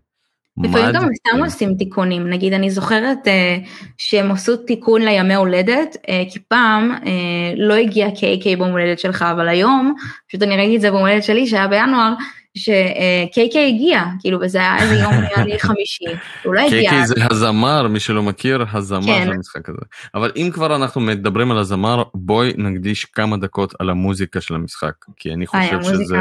לפעמים 0.58 0.92
גם 0.94 1.08
סתם 1.14 1.44
עושים 1.44 1.76
תיקונים, 1.76 2.30
נגיד 2.30 2.54
אני 2.54 2.72
זוכרת 2.72 3.18
uh, 3.28 3.68
שהם 3.98 4.32
עשו 4.32 4.58
תיקון 4.58 5.02
לימי 5.02 5.36
הולדת, 5.36 5.96
uh, 5.96 6.34
כי 6.34 6.40
פעם 6.40 6.92
uh, 7.04 7.08
לא 7.58 7.74
הגיע 7.74 8.08
KK 8.08 8.44
ביום 8.44 8.72
הולדת 8.72 9.00
שלך, 9.00 9.22
אבל 9.22 9.50
היום, 9.50 9.94
פשוט 10.28 10.44
אני 10.44 10.58
ראיתי 10.58 10.76
את 10.76 10.82
זה 10.82 10.92
ביום 10.92 11.02
הולדת 11.02 11.24
שלי 11.24 11.48
שהיה 11.48 11.68
בינואר, 11.68 12.14
ש-KK 12.58 13.58
הגיע, 13.58 14.04
כאילו, 14.20 14.40
וזה 14.42 14.58
היה 14.58 14.78
איזה 14.78 14.96
יום 14.96 15.14
נראה 15.24 15.46
לי 15.46 15.60
חמישי, 15.60 16.06
הוא 16.44 16.54
לא 16.54 16.60
הגיע. 16.60 16.92
KK 16.92 17.06
זה 17.06 17.16
הזמר, 17.32 17.88
מי 17.88 18.00
שלא 18.00 18.24
מכיר, 18.24 18.66
הזמר 18.72 19.06
כן. 19.06 19.24
של 19.26 19.32
המשחק 19.32 19.70
הזה. 19.70 19.82
אבל 20.16 20.32
אם 20.36 20.50
כבר 20.54 20.76
אנחנו 20.76 21.02
מדברים 21.02 21.52
על 21.52 21.58
הזמר, 21.58 22.04
בואי 22.14 22.54
נקדיש 22.58 23.06
כמה 23.06 23.38
דקות 23.38 23.74
על 23.80 23.90
המוזיקה 23.90 24.42
של 24.42 24.56
המשחק, 24.56 24.94
כי 25.18 25.34
אני 25.34 25.48
חושב 25.48 25.82
שזה 25.84 26.18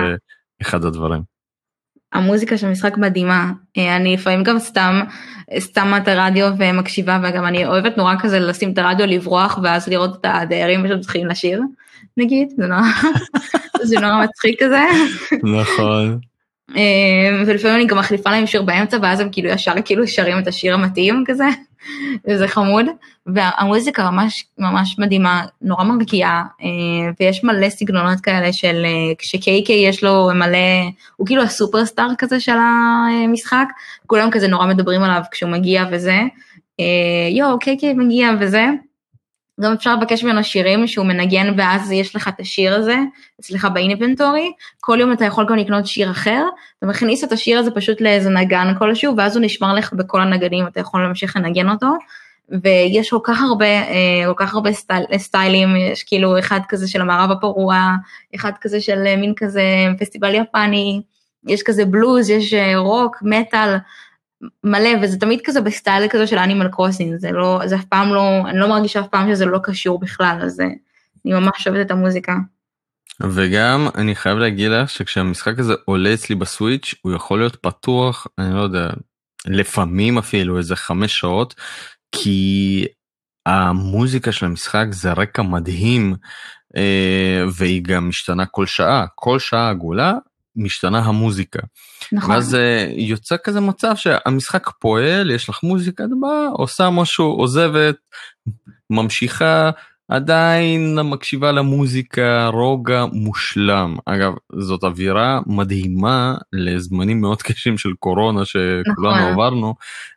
אחד 0.62 0.84
הדברים. 0.84 1.31
המוזיקה 2.12 2.58
של 2.58 2.66
המשחק 2.66 2.96
מדהימה, 2.96 3.52
אה, 3.78 3.96
אני 3.96 4.14
לפעמים 4.14 4.42
גם 4.42 4.58
סתם 4.58 5.00
שמה 5.74 5.98
את 5.98 6.08
הרדיו 6.08 6.48
ומקשיבה 6.58 7.18
וגם 7.22 7.46
אני 7.46 7.66
אוהבת 7.66 7.96
נורא 7.96 8.14
כזה 8.20 8.38
לשים 8.38 8.72
את 8.72 8.78
הרדיו 8.78 9.06
לברוח 9.06 9.58
ואז 9.62 9.88
לראות 9.88 10.16
את 10.20 10.26
הדיירים 10.28 10.86
שצריכים 10.88 11.26
לשיר 11.26 11.60
נגיד, 12.16 12.48
זה 12.56 12.66
נורא, 12.66 12.82
זה 13.88 14.00
נורא 14.00 14.24
מצחיק 14.24 14.62
כזה. 14.62 14.80
נכון. 15.42 16.18
אה, 16.76 17.42
ולפעמים 17.46 17.76
אני 17.76 17.86
גם 17.86 17.98
מחליפה 17.98 18.30
להם 18.30 18.46
שיר 18.46 18.62
באמצע 18.62 18.96
ואז 19.02 19.20
הם 19.20 19.28
כאילו 19.32 19.48
ישר 19.48 19.72
כאילו 19.84 20.08
שרים 20.08 20.38
את 20.38 20.46
השיר 20.46 20.74
המתאים 20.74 21.24
כזה. 21.26 21.44
וזה 22.28 22.48
חמוד, 22.48 22.86
והמוזיקה 23.26 24.10
ממש 24.10 24.44
ממש 24.58 24.98
מדהימה, 24.98 25.44
נורא 25.62 25.84
מרגיעה, 25.84 26.44
אה, 26.62 26.68
ויש 27.20 27.44
מלא 27.44 27.68
סגנונות 27.68 28.20
כאלה 28.20 28.52
של 28.52 28.82
אה, 28.84 29.14
כשקיי-קיי 29.18 29.88
יש 29.88 30.04
לו 30.04 30.30
מלא, 30.34 30.58
הוא 31.16 31.26
כאילו 31.26 31.42
הסופרסטאר 31.42 32.08
כזה 32.18 32.40
של 32.40 32.56
המשחק, 32.58 33.66
כולם 34.06 34.30
כזה 34.30 34.48
נורא 34.48 34.66
מדברים 34.66 35.02
עליו 35.02 35.22
כשהוא 35.30 35.50
מגיע 35.50 35.84
וזה, 35.90 36.20
אה, 36.80 37.28
יואו 37.30 37.58
קיי-קיי 37.58 37.94
מגיע 37.94 38.30
וזה. 38.40 38.66
גם 39.60 39.72
אפשר 39.72 39.96
לבקש 39.96 40.24
ממנו 40.24 40.44
שירים 40.44 40.86
שהוא 40.86 41.06
מנגן 41.06 41.54
ואז 41.56 41.92
יש 41.92 42.16
לך 42.16 42.28
את 42.28 42.40
השיר 42.40 42.74
הזה 42.74 42.96
אצלך 43.40 43.68
באינבנטורי, 43.74 44.52
כל 44.80 44.98
יום 45.00 45.12
אתה 45.12 45.24
יכול 45.24 45.46
גם 45.48 45.56
לקנות 45.56 45.86
שיר 45.86 46.10
אחר, 46.10 46.44
אתה 46.78 46.86
מכניס 46.86 47.24
את 47.24 47.32
השיר 47.32 47.58
הזה 47.58 47.70
פשוט 47.70 48.00
לאיזה 48.00 48.30
נגן 48.30 48.74
כלשהו 48.78 49.16
ואז 49.16 49.36
הוא 49.36 49.44
נשמר 49.44 49.74
לך 49.74 49.92
בכל 49.92 50.20
הנגנים, 50.20 50.66
אתה 50.66 50.80
יכול 50.80 51.02
להמשיך 51.02 51.36
לנגן 51.36 51.68
אותו, 51.68 51.88
ויש 52.62 53.10
כל 53.10 53.18
כך 53.24 53.42
הרבה, 53.42 53.66
אה, 53.66 54.22
כל 54.26 54.34
כך 54.36 54.54
הרבה 54.54 54.72
סטייל, 54.72 55.04
סטיילים, 55.16 55.76
יש 55.76 56.02
כאילו 56.02 56.38
אחד 56.38 56.60
כזה 56.68 56.88
של 56.88 57.00
המערב 57.00 57.30
הפרוע, 57.30 57.94
אחד 58.34 58.52
כזה 58.60 58.80
של 58.80 59.06
אה, 59.06 59.16
מין 59.16 59.32
כזה 59.36 59.62
פסטיבל 59.98 60.34
יפני, 60.34 61.02
יש 61.46 61.62
כזה 61.62 61.84
בלוז, 61.84 62.30
יש 62.30 62.54
אה, 62.54 62.78
רוק, 62.78 63.16
מטאל, 63.22 63.76
מלא, 64.64 64.90
וזה 65.02 65.20
תמיד 65.20 65.40
כזה 65.44 65.60
בסטייל 65.60 66.08
כזה 66.08 66.26
של 66.26 66.38
Animal 66.38 66.68
Crossing, 66.68 67.16
זה 67.16 67.30
לא, 67.30 67.60
זה 67.66 67.76
אף 67.76 67.84
פעם 67.84 68.14
לא, 68.14 68.48
אני 68.48 68.58
לא 68.58 68.68
מרגישה 68.68 69.00
אף 69.00 69.08
פעם 69.08 69.30
שזה 69.30 69.46
לא 69.46 69.58
קשור 69.62 70.00
בכלל, 70.00 70.38
אז 70.42 70.60
אני 70.60 71.34
ממש 71.34 71.68
אוהבת 71.68 71.86
את 71.86 71.90
המוזיקה. 71.90 72.36
וגם 73.20 73.88
אני 73.94 74.14
חייב 74.14 74.38
להגיד 74.38 74.70
לך 74.70 74.90
שכשהמשחק 74.90 75.58
הזה 75.58 75.74
עולה 75.84 76.14
אצלי 76.14 76.36
ב 76.36 76.45
Switch 76.45 76.94
הוא 77.02 77.12
יכול 77.12 77.38
להיות 77.38 77.56
פתוח 77.56 78.26
אני 78.38 78.54
לא 78.54 78.60
יודע 78.60 78.90
לפעמים 79.46 80.18
אפילו 80.18 80.58
איזה 80.58 80.76
חמש 80.76 81.12
שעות 81.12 81.54
כי 82.12 82.86
המוזיקה 83.46 84.32
של 84.32 84.46
המשחק 84.46 84.86
זה 84.90 85.12
רקע 85.12 85.42
מדהים 85.42 86.14
אה, 86.76 87.44
והיא 87.54 87.82
גם 87.84 88.08
משתנה 88.08 88.46
כל 88.46 88.66
שעה 88.66 89.06
כל 89.14 89.38
שעה 89.38 89.70
עגולה 89.70 90.12
משתנה 90.56 90.98
המוזיקה. 90.98 91.60
נכון. 92.12 92.30
ואז 92.30 92.54
אה, 92.54 92.86
יוצא 92.96 93.36
כזה 93.44 93.60
מצב 93.60 93.96
שהמשחק 93.96 94.70
פועל, 94.78 95.30
יש 95.30 95.48
לך 95.48 95.62
מוזיקה, 95.62 96.04
את 96.04 96.08
באה, 96.20 96.48
עושה 96.52 96.90
משהו, 96.90 97.26
עוזבת, 97.26 97.96
ממשיכה, 98.90 99.70
עדיין 100.08 100.98
מקשיבה 101.04 101.52
למוזיקה, 101.52 102.46
רוגע 102.46 103.04
מושלם. 103.12 103.96
אגב, 104.06 104.32
זאת 104.58 104.84
אווירה 104.84 105.40
מדהימה 105.46 106.34
לזמנים 106.52 107.20
מאוד 107.20 107.42
קשים 107.46 107.78
של 107.78 107.92
קורונה 107.98 108.44
שכולנו 108.44 109.16
נכון. 109.16 109.32
עברנו. 109.32 109.74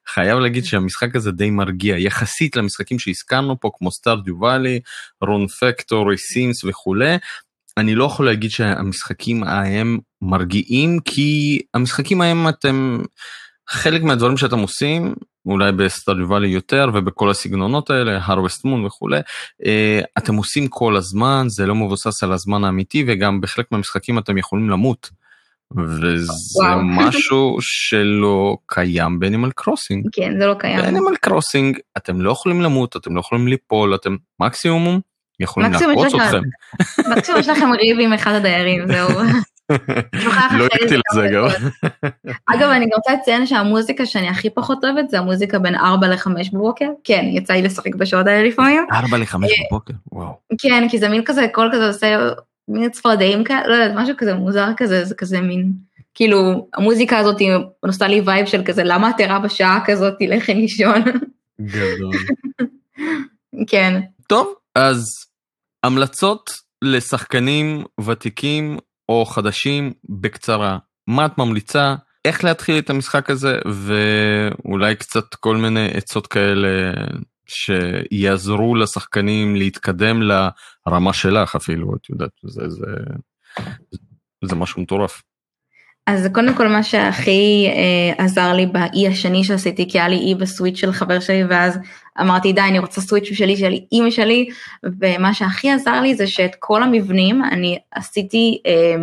חייב 0.07 0.39
להגיד 0.39 0.65
שהמשחק 0.65 1.15
הזה 1.15 1.31
די 1.31 1.49
מרגיע, 1.49 1.97
יחסית 1.97 2.55
למשחקים 2.55 2.99
שהזכרנו 2.99 3.59
פה, 3.59 3.69
כמו 3.77 3.91
סטארדיו 3.91 4.35
וואלי, 4.37 4.79
רון 5.21 5.47
פקטורי, 5.47 6.17
סימס 6.17 6.63
וכולי. 6.63 7.17
אני 7.77 7.95
לא 7.95 8.05
יכול 8.05 8.25
להגיד 8.25 8.51
שהמשחקים 8.51 9.43
ההם 9.43 9.99
מרגיעים 10.21 10.99
כי 10.99 11.61
המשחקים 11.73 12.21
ההם 12.21 12.49
אתם 12.49 13.01
חלק 13.69 14.03
מהדברים 14.03 14.37
שאתם 14.37 14.59
עושים 14.59 15.13
אולי 15.45 15.71
ב 15.71 15.77
Stardew 15.77 16.15
Valley 16.15 16.47
יותר 16.47 16.89
ובכל 16.93 17.29
הסגנונות 17.29 17.89
האלה 17.89 18.19
Harvest 18.23 18.65
Moon 18.65 18.85
וכולי 18.85 19.19
אתם 20.17 20.35
עושים 20.35 20.67
כל 20.67 20.95
הזמן 20.95 21.45
זה 21.47 21.65
לא 21.65 21.75
מבוסס 21.75 22.23
על 22.23 22.33
הזמן 22.33 22.63
האמיתי 22.63 23.03
וגם 23.07 23.41
בחלק 23.41 23.71
מהמשחקים 23.71 24.19
אתם 24.19 24.37
יכולים 24.37 24.69
למות. 24.69 25.09
וזה 25.77 26.33
וואו. 26.61 26.79
משהו 27.07 27.57
שלא 27.61 28.57
קיים 28.65 29.19
ב 29.19 29.24
Animal 29.24 29.51
Crossing. 29.51 30.07
כן 30.11 30.33
זה 30.39 30.45
לא 30.45 30.53
קיים. 30.53 30.81
באנימל 30.81 31.15
קרוסינג 31.21 31.79
אתם 31.97 32.21
לא 32.21 32.31
יכולים 32.31 32.61
למות 32.61 32.95
אתם 32.95 33.15
לא 33.15 33.19
יכולים 33.19 33.47
ליפול 33.47 33.95
אתם 33.95 34.15
מקסימום 34.39 34.99
יכולים 35.39 35.71
לעקוץ 35.71 36.13
אתכם. 36.13 36.41
מקסימום 37.11 37.39
יש 37.39 37.49
לכם 37.49 37.71
ריב 37.71 37.97
עם 37.99 38.13
אחד 38.13 38.33
הדיירים 38.33 38.87
זהו. 38.87 39.09
לא 40.57 40.63
ידעתי 40.63 40.95
לזה 41.11 41.27
גם. 41.33 41.47
אגב 42.45 42.69
אני 42.69 42.85
רוצה 42.95 43.13
לציין 43.13 43.45
שהמוזיקה 43.45 44.05
שאני 44.05 44.29
הכי 44.29 44.49
פחות 44.49 44.83
אוהבת 44.83 45.09
זה 45.09 45.19
המוזיקה 45.19 45.59
בין 45.59 45.75
4 45.75 46.07
ל-5 46.07 46.27
בבוקר 46.53 46.89
כן 47.03 47.25
יצא 47.25 47.53
לי 47.53 47.61
לשחק 47.61 47.95
בשעות 47.95 48.27
האלה 48.27 48.47
לפעמים. 48.47 48.85
4 48.93 49.17
ל-5 49.17 49.35
אה, 49.35 49.49
בבוקר 49.71 49.93
וואו. 50.11 50.33
כן 50.61 50.89
כי 50.89 50.99
זה 50.99 51.09
מין 51.09 51.23
כזה 51.25 51.47
קול 51.51 51.69
כזה 51.73 51.87
עושה 51.87 52.17
מין 52.67 52.89
צפרדעים 52.89 53.43
כאלה 53.43 53.67
לא 53.67 53.73
יודעת 53.73 53.91
משהו 53.95 54.15
כזה 54.17 54.33
מוזר 54.33 54.67
כזה 54.77 55.05
זה 55.05 55.15
כזה 55.15 55.41
מין 55.41 55.71
כאילו 56.13 56.67
המוזיקה 56.73 57.17
הזאת 57.17 57.41
עושה 57.79 58.07
לי 58.07 58.21
vibe 58.25 58.45
של 58.45 58.63
כזה 58.65 58.83
למה 58.83 59.09
את 59.09 59.15
ערה 59.19 59.39
בשעה 59.39 59.79
כזאת 59.85 60.13
תלכי 60.19 60.53
לישון. 60.53 61.01
גדול. 61.61 62.15
כן. 63.69 64.01
טוב 64.27 64.53
אז 64.75 65.24
המלצות 65.85 66.49
לשחקנים 66.81 67.83
ותיקים 68.05 68.77
או 69.09 69.25
חדשים 69.25 69.93
בקצרה. 70.09 70.77
מה 71.07 71.25
את 71.25 71.37
ממליצה? 71.37 71.95
איך 72.25 72.43
להתחיל 72.43 72.79
את 72.79 72.89
המשחק 72.89 73.29
הזה? 73.29 73.59
ואולי 73.65 74.95
קצת 74.95 75.35
כל 75.35 75.57
מיני 75.57 75.89
עצות 75.93 76.27
כאלה 76.27 76.93
שיעזרו 77.47 78.75
לשחקנים 78.75 79.55
להתקדם 79.55 80.21
לרמה 80.21 81.13
שלך 81.13 81.55
אפילו 81.55 81.95
את 81.95 82.09
יודעת 82.09 82.31
זה 82.43 82.69
זה 82.69 82.85
זה 84.45 84.55
משהו 84.55 84.81
מטורף. 84.81 85.21
אז 86.07 86.27
קודם 86.33 86.53
כל 86.53 86.67
מה 86.67 86.83
שהכי 86.83 87.67
אה, 87.67 88.25
עזר 88.25 88.53
לי 88.53 88.65
באי 88.65 89.07
השני 89.07 89.43
שעשיתי, 89.43 89.89
כי 89.89 89.99
היה 89.99 90.07
לי 90.07 90.15
אי 90.15 90.35
בסוויץ' 90.35 90.77
של 90.77 90.91
חבר 90.91 91.19
שלי, 91.19 91.43
ואז 91.43 91.79
אמרתי 92.21 92.53
די 92.53 92.61
אני 92.61 92.79
רוצה 92.79 93.01
סוויץ' 93.01 93.33
שלי 93.33 93.57
של 93.57 93.73
אימא 93.91 94.11
שלי, 94.11 94.49
ומה 94.83 95.33
שהכי 95.33 95.71
עזר 95.71 96.01
לי 96.01 96.15
זה 96.15 96.27
שאת 96.27 96.55
כל 96.59 96.83
המבנים 96.83 97.43
אני 97.43 97.79
עשיתי 97.91 98.61
אה, 98.65 98.95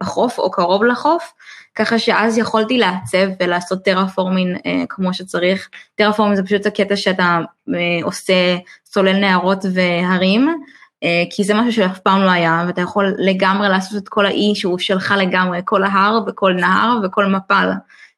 בחוף 0.00 0.38
או 0.38 0.50
קרוב 0.50 0.84
לחוף, 0.84 1.32
ככה 1.74 1.98
שאז 1.98 2.38
יכולתי 2.38 2.78
לעצב 2.78 3.28
ולעשות 3.40 3.84
טרפורמין 3.84 4.56
אה, 4.66 4.84
כמו 4.88 5.14
שצריך. 5.14 5.68
טרפורמין 5.94 6.36
זה 6.36 6.42
פשוט 6.42 6.66
הקטע 6.66 6.96
שאתה 6.96 7.38
אה, 7.74 8.04
עושה 8.04 8.56
סולל 8.86 9.16
נהרות 9.16 9.64
והרים. 9.74 10.62
אה, 11.04 11.24
כי 11.30 11.44
זה 11.44 11.54
משהו 11.54 11.72
שאף 11.72 11.98
פעם 11.98 12.22
לא 12.22 12.30
היה, 12.30 12.64
ואתה 12.66 12.80
יכול 12.80 13.14
לגמרי 13.18 13.68
לעשות 13.68 14.02
את 14.02 14.08
כל 14.08 14.26
האי 14.26 14.52
שהוא 14.54 14.78
שלך 14.78 15.14
לגמרי, 15.18 15.60
כל 15.64 15.82
ההר 15.82 16.20
וכל 16.26 16.52
נהר 16.52 16.98
וכל 17.04 17.26
מפל, 17.26 17.70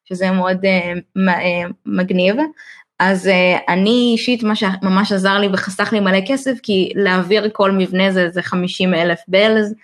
שזה 0.05 0.31
מאוד 0.31 0.57
uh, 0.65 1.21
מגניב. 1.85 2.35
אז 2.99 3.29
אני 3.69 4.09
אישית, 4.13 4.43
מה 4.43 4.55
שממש 4.55 5.11
עזר 5.11 5.39
לי 5.39 5.47
וחסך 5.53 5.93
לי 5.93 5.99
מלא 5.99 6.19
כסף, 6.27 6.59
כי 6.63 6.91
להעביר 6.95 7.49
כל 7.53 7.71
מבנה 7.71 8.11
זה 8.11 8.21
איזה 8.21 8.41
50 8.41 8.93
אלף 8.93 9.19
בלז, 9.27 9.75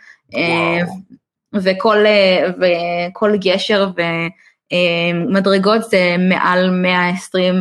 וכל, 1.53 1.97
וכל 2.57 3.37
גשר 3.37 3.89
ומדרגות 5.13 5.83
זה 5.83 6.15
מעל 6.19 6.69
120 6.69 7.55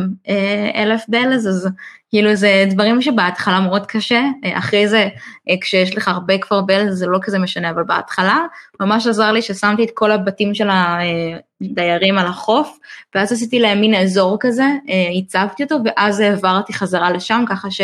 אלף 0.75 1.05
בלז, 1.07 1.47
אז 1.47 1.69
כאילו 2.09 2.35
זה 2.35 2.65
דברים 2.69 3.01
שבהתחלה 3.01 3.59
מאוד 3.59 3.85
קשה, 3.85 4.21
אה, 4.45 4.57
אחרי 4.57 4.87
זה 4.87 5.09
אה, 5.49 5.55
כשיש 5.61 5.97
לך 5.97 6.07
הרבה 6.07 6.37
כפר 6.37 6.61
בל 6.61 6.91
זה 6.91 7.07
לא 7.07 7.19
כזה 7.21 7.39
משנה, 7.39 7.69
אבל 7.69 7.83
בהתחלה 7.83 8.37
ממש 8.79 9.07
עזר 9.07 9.31
לי 9.31 9.41
ששמתי 9.41 9.83
את 9.83 9.89
כל 9.93 10.11
הבתים 10.11 10.53
של 10.53 10.69
הדיירים 10.71 12.17
על 12.17 12.27
החוף, 12.27 12.79
ואז 13.15 13.31
עשיתי 13.31 13.59
להם 13.59 13.81
מין 13.81 13.95
אזור 13.95 14.37
כזה, 14.39 14.63
אה, 14.89 15.09
הצבתי 15.17 15.63
אותו 15.63 15.75
ואז 15.85 16.19
העברתי 16.19 16.73
חזרה 16.73 17.11
לשם 17.11 17.43
ככה 17.49 17.71
ש... 17.71 17.81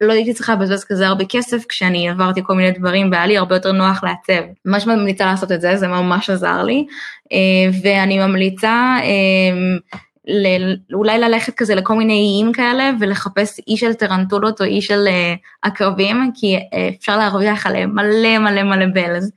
לא 0.00 0.12
הייתי 0.12 0.34
צריכה 0.34 0.52
לבזבז 0.54 0.84
כזה 0.84 1.06
הרבה 1.06 1.24
כסף 1.28 1.66
כשאני 1.68 2.08
עברתי 2.08 2.40
כל 2.44 2.54
מיני 2.54 2.70
דברים 2.70 3.10
והיה 3.12 3.26
לי 3.26 3.36
הרבה 3.36 3.56
יותר 3.56 3.72
נוח 3.72 4.04
לעצב. 4.04 4.42
ממש 4.64 4.86
ממליצה 4.86 5.26
לעשות 5.26 5.52
את 5.52 5.60
זה, 5.60 5.76
זה 5.76 5.88
ממש 5.88 6.30
עזר 6.30 6.62
לי. 6.62 6.86
ואני 7.82 8.18
ממליצה 8.18 8.96
ל- 10.26 10.94
אולי 10.94 11.18
ללכת 11.18 11.54
כזה 11.54 11.74
לכל 11.74 11.94
מיני 11.94 12.12
איים 12.12 12.52
כאלה 12.52 12.90
ולחפש 13.00 13.60
אי 13.68 13.76
של 13.76 13.94
טרנטולות 13.94 14.60
או 14.60 14.66
אי 14.66 14.82
של 14.82 15.08
uh, 15.08 15.38
עקרבים, 15.62 16.30
כי 16.34 16.58
אפשר 16.98 17.16
להרוויח 17.18 17.66
עליהם 17.66 17.94
מלא 17.94 18.38
מלא 18.38 18.62
מלא 18.62 18.86
בלז. 18.94 19.32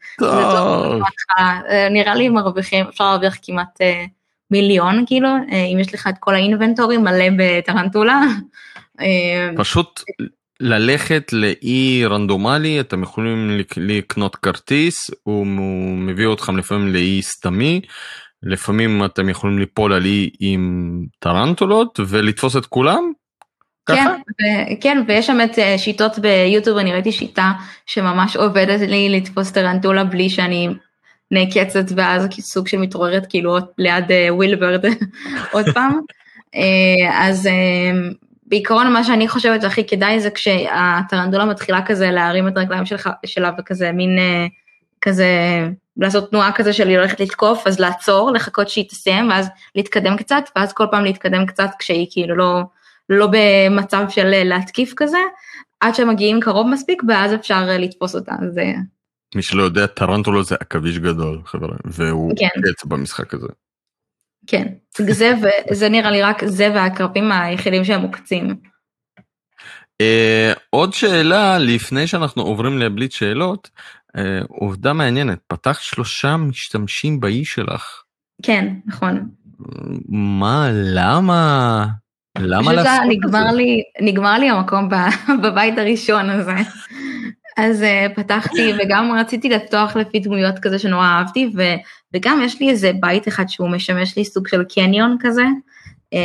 אה, 1.40 1.90
נראה 1.92 2.16
לי 2.16 2.30
מרוויחים, 2.30 2.86
אפשר 2.90 3.04
להרוויח 3.04 3.38
כמעט 3.42 3.82
מיליון 4.52 5.04
כאילו, 5.08 5.30
אם 5.74 5.80
יש 5.80 5.94
לך 5.94 6.08
את 6.08 6.16
כל 6.20 6.36
האינבנטורי 6.36 6.98
מלא 6.98 7.26
בטרנטולה. 7.38 8.22
פשוט 9.58 10.02
ללכת 10.60 11.34
לאי 11.34 12.06
רנדומלי 12.06 12.80
אתם 12.80 13.04
יכולים 13.04 13.60
לקנות 13.78 14.36
כרטיס 14.36 15.12
הוא 15.24 15.48
מביא 15.98 16.34
אתכם 16.34 16.58
לפעמים 16.58 16.94
לאי 16.94 17.22
סתמי 17.22 17.82
לפעמים 18.44 19.06
אתם 19.06 19.30
יכולים 19.30 19.60
ליפול 19.60 19.94
על 19.94 20.06
אי 20.06 20.30
עם 20.40 21.06
טרנטולות 21.20 22.00
ולתפוס 22.08 22.58
את 22.58 22.66
כולם? 22.66 23.12
כן, 23.86 24.08
ו- 24.08 24.82
כן, 24.82 25.04
ויש 25.08 25.28
שם 25.28 25.38
את 25.44 25.60
אה, 25.60 25.78
שיטות 25.78 26.20
ביוטיוב, 26.20 26.78
אני 26.78 26.94
ראיתי 26.94 27.12
שיטה 27.12 27.52
שממש 27.86 28.36
עובדת 28.36 28.90
לי 28.90 29.10
לתפוס 29.10 29.52
טרנטולה 29.52 30.04
בלי 30.04 30.30
שאני 30.30 30.70
נעקצת 31.32 31.86
ואז 31.96 32.28
סוג 32.40 32.68
של 32.68 32.78
מתעוררת 32.78 33.26
כאילו 33.30 33.58
ליד 33.78 34.06
ווילברד 34.30 34.86
אה, 34.86 34.92
עוד 35.52 35.66
פעם. 35.74 36.00
אה, 36.56 37.28
אז 37.28 37.48
בעיקרון 38.54 38.94
מה 38.94 39.04
שאני 39.04 39.28
חושבת 39.28 39.62
שהכי 39.62 39.88
כדאי 39.88 40.20
זה 40.20 40.30
כשהטרנטולה 40.30 41.46
מתחילה 41.46 41.86
כזה 41.86 42.12
להרים 42.12 42.48
את 42.48 42.58
הרגליים 42.58 42.84
שלה 43.26 43.52
וכזה 43.60 43.92
מין 43.92 44.20
כזה 45.02 45.28
לעשות 45.98 46.30
תנועה 46.30 46.52
כזה 46.52 46.74
של 46.74 46.88
היא 46.88 46.98
הולכת 46.98 47.20
לתקוף, 47.20 47.68
אז 47.68 47.80
לעצור, 47.80 48.32
לחכות 48.32 48.70
שהיא 48.70 48.90
תסיים, 48.90 49.30
ואז 49.30 49.50
להתקדם 49.76 50.18
קצת, 50.18 50.44
ואז 50.56 50.74
כל 50.74 50.86
פעם 50.92 51.04
להתקדם 51.04 51.46
קצת 51.46 51.70
כשהיא 51.80 52.08
כאילו 52.12 52.36
לא, 52.36 52.62
לא 53.10 53.28
במצב 53.32 54.06
של 54.10 54.44
להתקיף 54.44 54.94
כזה, 54.98 55.18
עד 55.80 55.96
שמגיעים 55.96 56.40
קרוב 56.40 56.68
מספיק, 56.68 57.02
ואז 57.08 57.34
אפשר 57.34 57.66
לתפוס 57.80 58.16
אותה. 58.16 58.36
אז... 58.42 58.60
מי 59.36 59.42
שלא 59.42 59.64
יודע, 59.64 59.86
טרנטולו 59.86 60.44
זה 60.44 60.56
עכביש 60.60 61.00
גדול, 61.00 61.42
חבר'ה, 61.46 61.76
והוא 61.86 62.32
כן. 62.40 62.62
קץ 62.62 62.86
במשחק 62.86 63.34
הזה. 63.34 63.48
כן, 64.48 64.68
זה, 64.98 65.32
זה 65.72 65.90
נראה 65.90 66.12
לי 66.12 66.22
רק 66.22 66.46
זה 66.46 66.72
והעקרבים 66.76 67.32
היחידים 67.32 67.86
שהם 67.86 68.02
מוקצים. 68.02 68.56
Uh, 70.02 70.60
עוד 70.70 70.94
שאלה 70.94 71.58
לפני 71.58 72.08
שאנחנו 72.08 72.42
עוברים 72.44 72.80
לבליץ 72.80 73.16
שאלות, 73.16 73.70
אה, 74.18 74.40
עובדה 74.48 74.94
מעניינת, 74.94 75.40
פתחת 75.48 75.82
שלושה 75.82 76.38
משתמשים 76.38 77.20
באי 77.20 77.46
שלך. 77.46 78.04
כן, 78.44 78.74
נכון. 78.86 79.30
מה, 80.10 80.70
למה? 80.74 81.86
למה 82.38 82.74
לעשות 82.74 82.92
את 83.06 83.10
נגמר 83.10 83.52
זה? 83.52 83.58
לי, 83.58 83.84
נגמר 84.02 84.38
לי 84.38 84.50
המקום 84.50 84.90
בבית 85.44 85.78
הראשון 85.78 86.30
הזה. 86.30 86.56
אז 87.58 87.82
uh, 87.82 88.16
פתחתי 88.16 88.72
וגם 88.80 89.12
רציתי 89.12 89.50
לפתוח 89.50 89.96
לפי 89.96 90.20
דמויות 90.20 90.60
כזה 90.60 90.80
שנורא 90.80 91.06
אהבתי 91.06 91.52
ו, 91.56 91.62
וגם 92.14 92.42
יש 92.44 92.60
לי 92.60 92.70
איזה 92.70 92.92
בית 93.00 93.28
אחד 93.28 93.50
שהוא 93.50 93.70
משמש 93.70 94.18
לי 94.18 94.26
סוג 94.26 94.48
של 94.48 94.64
קניון 94.64 95.18
כזה, 95.20 95.44
uh, 96.14 96.18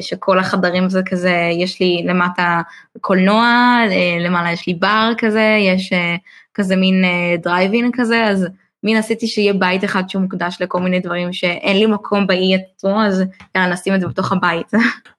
שכל 0.00 0.38
החדרים 0.38 0.88
זה 0.88 1.00
כזה, 1.06 1.34
יש 1.52 1.80
לי 1.80 2.02
למטה 2.06 2.62
קולנוע, 3.00 3.78
uh, 3.88 4.22
למעלה 4.22 4.52
יש 4.52 4.66
לי 4.66 4.74
בר 4.74 5.12
כזה, 5.18 5.56
יש 5.60 5.92
uh, 5.92 5.96
כזה 6.54 6.76
מין 6.76 7.04
דרייבין 7.42 7.86
uh, 7.86 7.90
כזה, 7.92 8.24
אז 8.24 8.46
מין 8.84 8.96
עשיתי 8.96 9.26
שיהיה 9.26 9.52
בית 9.52 9.84
אחד 9.84 10.08
שהוא 10.08 10.22
מוקדש 10.22 10.56
לכל 10.60 10.80
מיני 10.80 11.00
דברים 11.00 11.32
שאין 11.32 11.78
לי 11.78 11.86
מקום 11.86 12.26
באי 12.26 12.54
עצמו, 12.54 13.02
אז 13.02 13.22
יאללה 13.56 13.72
נשים 13.72 13.94
את 13.94 14.00
זה 14.00 14.08
בתוך 14.08 14.32
הבית. 14.32 14.74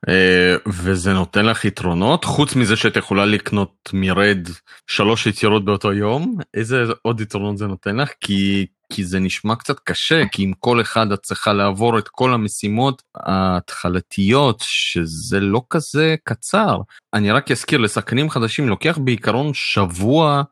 אה, 0.09 0.55
וזה 0.67 1.13
נותן 1.13 1.45
לך 1.45 1.65
יתרונות, 1.65 2.25
חוץ 2.25 2.55
מזה 2.55 2.75
שאת 2.75 2.97
יכולה 2.97 3.25
לקנות 3.25 3.89
מרד 3.93 4.47
שלוש 4.87 5.27
יצירות 5.27 5.65
באותו 5.65 5.93
יום, 5.93 6.37
איזה 6.53 6.83
עוד 7.01 7.21
יתרונות 7.21 7.57
זה 7.57 7.67
נותן 7.67 7.95
לך? 7.95 8.11
כי... 8.21 8.65
כי 8.93 9.03
זה 9.03 9.19
נשמע 9.19 9.55
קצת 9.55 9.79
קשה, 9.79 10.21
כי 10.31 10.43
עם 10.43 10.53
כל 10.59 10.81
אחד 10.81 11.11
את 11.11 11.19
צריכה 11.19 11.53
לעבור 11.53 11.99
את 11.99 12.07
כל 12.07 12.33
המשימות 12.33 13.01
ההתחלתיות, 13.15 14.63
שזה 14.65 15.39
לא 15.39 15.61
כזה 15.69 16.15
קצר. 16.23 16.77
אני 17.13 17.31
רק 17.31 17.51
אזכיר, 17.51 17.79
לשחקנים 17.79 18.29
חדשים 18.29 18.69
לוקח 18.69 18.97
בעיקרון 18.97 19.53
שבוע 19.53 20.43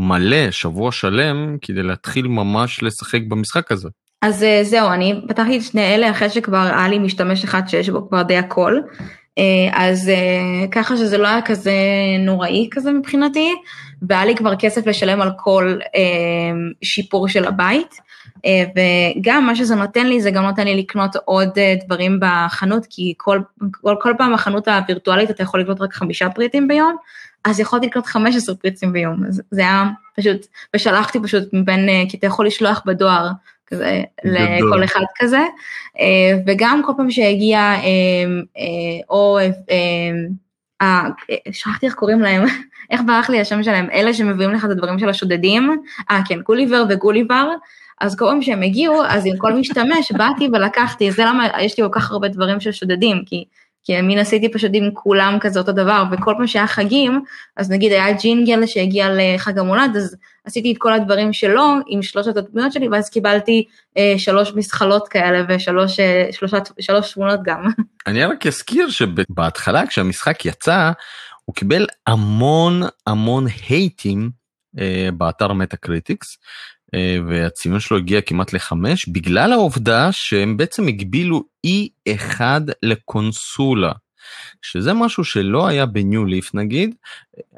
מלא, 0.00 0.50
שבוע 0.50 0.92
שלם, 0.92 1.56
כדי 1.62 1.82
להתחיל 1.82 2.28
ממש 2.28 2.82
לשחק 2.82 3.20
במשחק 3.28 3.72
הזה. 3.72 3.88
אז 4.22 4.42
אה, 4.42 4.60
זהו, 4.64 4.88
אני 4.92 5.20
פתחתי 5.28 5.56
את 5.56 5.62
שני 5.62 5.94
אלה 5.94 6.10
אחרי 6.10 6.30
שכבר 6.30 6.58
היה 6.58 6.88
לי 6.88 6.98
משתמש 6.98 7.44
אחד 7.44 7.68
שיש 7.68 7.88
בו 7.88 8.08
כבר 8.08 8.22
די 8.22 8.36
הכל. 8.36 8.78
אה, 9.38 9.44
אז 9.72 10.08
אה, 10.08 10.66
ככה 10.70 10.96
שזה 10.96 11.18
לא 11.18 11.28
היה 11.28 11.42
כזה 11.42 11.72
נוראי 12.20 12.68
כזה 12.70 12.92
מבחינתי, 12.92 13.54
והיה 14.02 14.24
לי 14.24 14.36
כבר 14.36 14.56
כסף 14.56 14.86
לשלם 14.86 15.20
על 15.20 15.30
כל 15.36 15.78
שיפור 16.82 17.28
של 17.28 17.44
הבית. 17.44 17.94
וגם 18.76 19.46
מה 19.46 19.56
שזה 19.56 19.74
נותן 19.74 20.06
לי, 20.06 20.20
זה 20.20 20.30
גם 20.30 20.44
נותן 20.44 20.64
לי 20.64 20.76
לקנות 20.76 21.16
עוד 21.24 21.48
דברים 21.84 22.20
בחנות, 22.20 22.86
כי 22.90 23.14
כל, 23.16 23.40
כל, 23.70 23.94
כל 24.00 24.12
פעם 24.18 24.32
בחנות 24.32 24.68
הווירטואלית 24.68 25.30
אתה 25.30 25.42
יכול 25.42 25.60
לקנות 25.60 25.80
רק 25.80 25.94
חמישה 25.94 26.30
פריטים 26.30 26.68
ביום, 26.68 26.96
אז 27.44 27.60
יכולתי 27.60 27.86
לקנות 27.86 28.06
15 28.06 28.54
פריצים 28.54 28.92
ביום, 28.92 29.24
אז 29.28 29.42
זה 29.50 29.60
היה 29.60 29.84
פשוט, 30.16 30.46
ושלחתי 30.76 31.18
פשוט 31.22 31.44
מבין, 31.52 31.88
אה, 31.88 32.02
כי 32.08 32.16
אתה 32.16 32.26
יכול 32.26 32.46
לשלוח 32.46 32.82
בדואר 32.86 33.28
כזה. 33.66 34.02
לכל 34.24 34.84
אחד 34.84 35.00
כזה, 35.18 35.40
אה, 36.00 36.38
וגם 36.46 36.82
כל 36.86 36.92
פעם 36.96 37.10
שהגיע, 37.10 37.60
אה, 37.60 38.64
או, 39.10 39.38
שכחתי 41.52 41.86
איך 41.86 41.94
קוראים 41.94 42.20
להם, 42.20 42.44
איך 42.90 43.00
ברח 43.06 43.30
לי 43.30 43.40
השם 43.40 43.62
שלהם, 43.62 43.86
אלה 43.92 44.14
שמביאים 44.14 44.50
לך 44.50 44.64
את 44.64 44.70
הדברים 44.70 44.98
של 44.98 45.08
השודדים, 45.08 45.82
אה 46.10 46.20
כן, 46.28 46.40
גוליבר 46.40 46.84
וגוליבר, 46.88 47.48
אז 48.00 48.16
כל 48.16 48.24
פעם 48.24 48.42
שהם 48.42 48.62
הגיעו, 48.62 49.02
אז 49.04 49.26
עם 49.26 49.36
כל 49.38 49.52
משתמש, 49.52 50.12
באתי 50.12 50.48
ולקחתי, 50.52 51.10
זה 51.10 51.24
למה 51.24 51.48
יש 51.60 51.78
לי 51.78 51.84
כל 51.84 52.00
כך 52.00 52.10
הרבה 52.10 52.28
דברים 52.28 52.60
של 52.60 52.72
שודדים, 52.72 53.22
כי 53.26 53.44
כי 53.84 54.00
מין 54.00 54.18
עשיתי 54.18 54.52
פשוט 54.52 54.70
עם 54.74 54.90
כולם 54.94 55.38
כזה 55.40 55.60
אותו 55.60 55.72
דבר, 55.72 56.04
וכל 56.12 56.34
פעם 56.36 56.46
שהיה 56.46 56.66
חגים, 56.66 57.22
אז 57.56 57.70
נגיד 57.70 57.92
היה 57.92 58.12
ג'ינגל 58.12 58.66
שהגיע 58.66 59.08
לחג 59.10 59.58
המולד, 59.58 59.96
אז 59.96 60.16
עשיתי 60.44 60.72
את 60.72 60.76
כל 60.78 60.92
הדברים 60.92 61.32
שלו 61.32 61.64
עם 61.88 62.02
שלושת 62.02 62.36
הדמויות 62.36 62.72
שלי, 62.72 62.88
ואז 62.88 63.10
קיבלתי 63.10 63.64
אה, 63.98 64.14
שלוש 64.18 64.52
מסחלות 64.54 65.08
כאלה 65.08 65.42
ושלוש 65.48 66.00
אה, 66.00 66.28
שלושה, 66.32 66.58
שלוש 66.80 67.12
תמונות 67.12 67.40
גם. 67.42 67.64
אני 68.06 68.24
רק 68.24 68.46
אזכיר 68.46 68.90
שבהתחלה 68.90 69.86
כשהמשחק 69.86 70.44
יצא, 70.46 70.90
הוא 71.44 71.54
קיבל 71.54 71.86
המון 72.06 72.82
המון 73.06 73.46
hate 73.68 74.09
ים 74.09 74.30
אה, 74.78 75.08
באתר 75.12 75.52
Metacritics, 75.52 76.38
והציון 77.28 77.80
שלו 77.80 77.96
הגיע 77.96 78.20
כמעט 78.20 78.52
לחמש 78.52 79.08
בגלל 79.08 79.52
העובדה 79.52 80.08
שהם 80.12 80.56
בעצם 80.56 80.88
הגבילו 80.88 81.44
אי 81.66 82.15
1 82.15 82.40
לקונסולה. 82.82 83.92
שזה 84.62 84.92
משהו 84.92 85.24
שלא 85.24 85.66
היה 85.66 85.86
בניו 85.86 86.24
ליף 86.24 86.54
נגיד, 86.54 86.94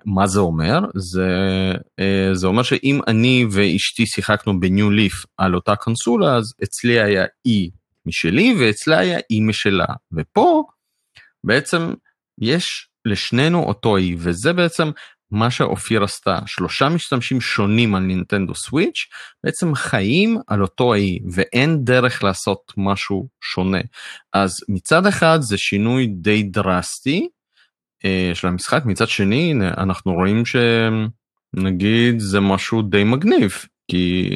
מה 0.05 0.27
זה 0.27 0.41
אומר? 0.41 0.81
זה, 0.95 1.29
זה 2.33 2.47
אומר 2.47 2.63
שאם 2.63 3.01
אני 3.09 3.47
ואשתי 3.53 4.07
שיחקנו 4.07 4.61
בניו 4.61 4.91
ליף 4.91 5.25
על 5.39 5.55
אותה 5.55 5.77
קונסולה, 5.77 6.37
אז 6.37 6.55
אצלי 6.63 7.01
היה 7.01 7.25
E 7.25 7.71
משלי 8.07 8.55
ואצלה 8.61 8.99
היה 8.99 9.19
E 9.19 9.37
משלה, 9.41 9.87
ופה 10.13 10.65
בעצם 11.45 11.95
יש 12.41 12.89
לשנינו 13.05 13.63
אותו 13.63 13.99
E, 13.99 14.03
וזה 14.19 14.53
בעצם 14.53 14.91
מה 15.33 15.51
שאופיר 15.51 16.05
עשתה, 16.05 16.39
שלושה 16.47 16.89
משתמשים 16.89 17.41
שונים 17.41 17.95
על 17.95 18.03
נינטנדו 18.03 18.55
סוויץ' 18.55 19.07
בעצם 19.45 19.75
חיים 19.75 20.39
על 20.47 20.63
אותו 20.63 20.95
האי 20.95 21.19
ואין 21.33 21.85
דרך 21.85 22.25
לעשות 22.25 22.73
משהו 22.77 23.29
שונה. 23.41 23.81
אז 24.33 24.61
מצד 24.69 25.07
אחד 25.07 25.39
זה 25.41 25.59
שינוי 25.59 26.07
די 26.07 26.43
דרסטי 26.43 27.29
אה, 28.05 28.31
של 28.35 28.49
המשחק, 28.49 28.83
מצד 28.85 29.09
שני 29.09 29.55
אנחנו 29.79 30.13
רואים 30.13 30.43
שנגיד 30.47 32.19
זה 32.19 32.41
משהו 32.41 32.83
די 32.83 33.05
מגניב, 33.05 33.53
כי... 33.91 34.31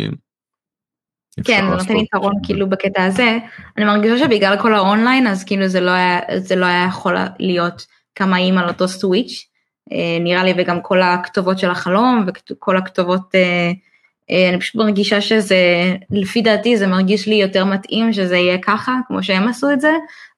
כן, 1.45 1.65
זה 1.71 1.77
נותן 1.77 1.97
יתרון 1.97 2.33
כאילו 2.43 2.69
בקטע 2.69 3.05
הזה. 3.05 3.39
אני 3.77 3.85
מרגישה 3.85 4.19
שבגלל 4.19 4.57
כל 4.63 4.75
האונליין 4.75 5.27
אז 5.27 5.45
כאילו 5.45 5.69
זה 5.69 5.81
לא 5.81 5.91
היה, 5.91 6.21
זה 6.39 6.57
לא 6.57 6.67
היה 6.67 6.87
יכול 6.89 7.17
להיות 7.39 7.87
כמה 8.15 8.37
איים 8.37 8.59
על 8.59 8.69
אותו 8.69 8.89
סוויץ'. 8.89 9.56
אה, 9.93 10.19
נראה 10.21 10.45
לי 10.45 10.53
וגם 10.57 10.81
כל 10.81 11.03
הכתובות 11.03 11.59
של 11.59 11.71
החלום 11.71 12.27
וכל 12.51 12.77
הכתובות, 12.77 13.35
אה, 13.35 13.71
אה, 14.31 14.49
אני 14.49 14.61
פשוט 14.61 14.75
מרגישה 14.75 15.21
שזה, 15.21 15.57
לפי 16.11 16.43
דעתי 16.43 16.77
זה 16.77 16.87
מרגיש 16.87 17.29
לי 17.29 17.35
יותר 17.35 17.65
מתאים 17.65 18.13
שזה 18.13 18.37
יהיה 18.37 18.59
ככה, 18.59 18.97
כמו 19.09 19.23
שהם 19.23 19.49
עשו 19.49 19.73
את 19.73 19.81
זה, 19.81 19.91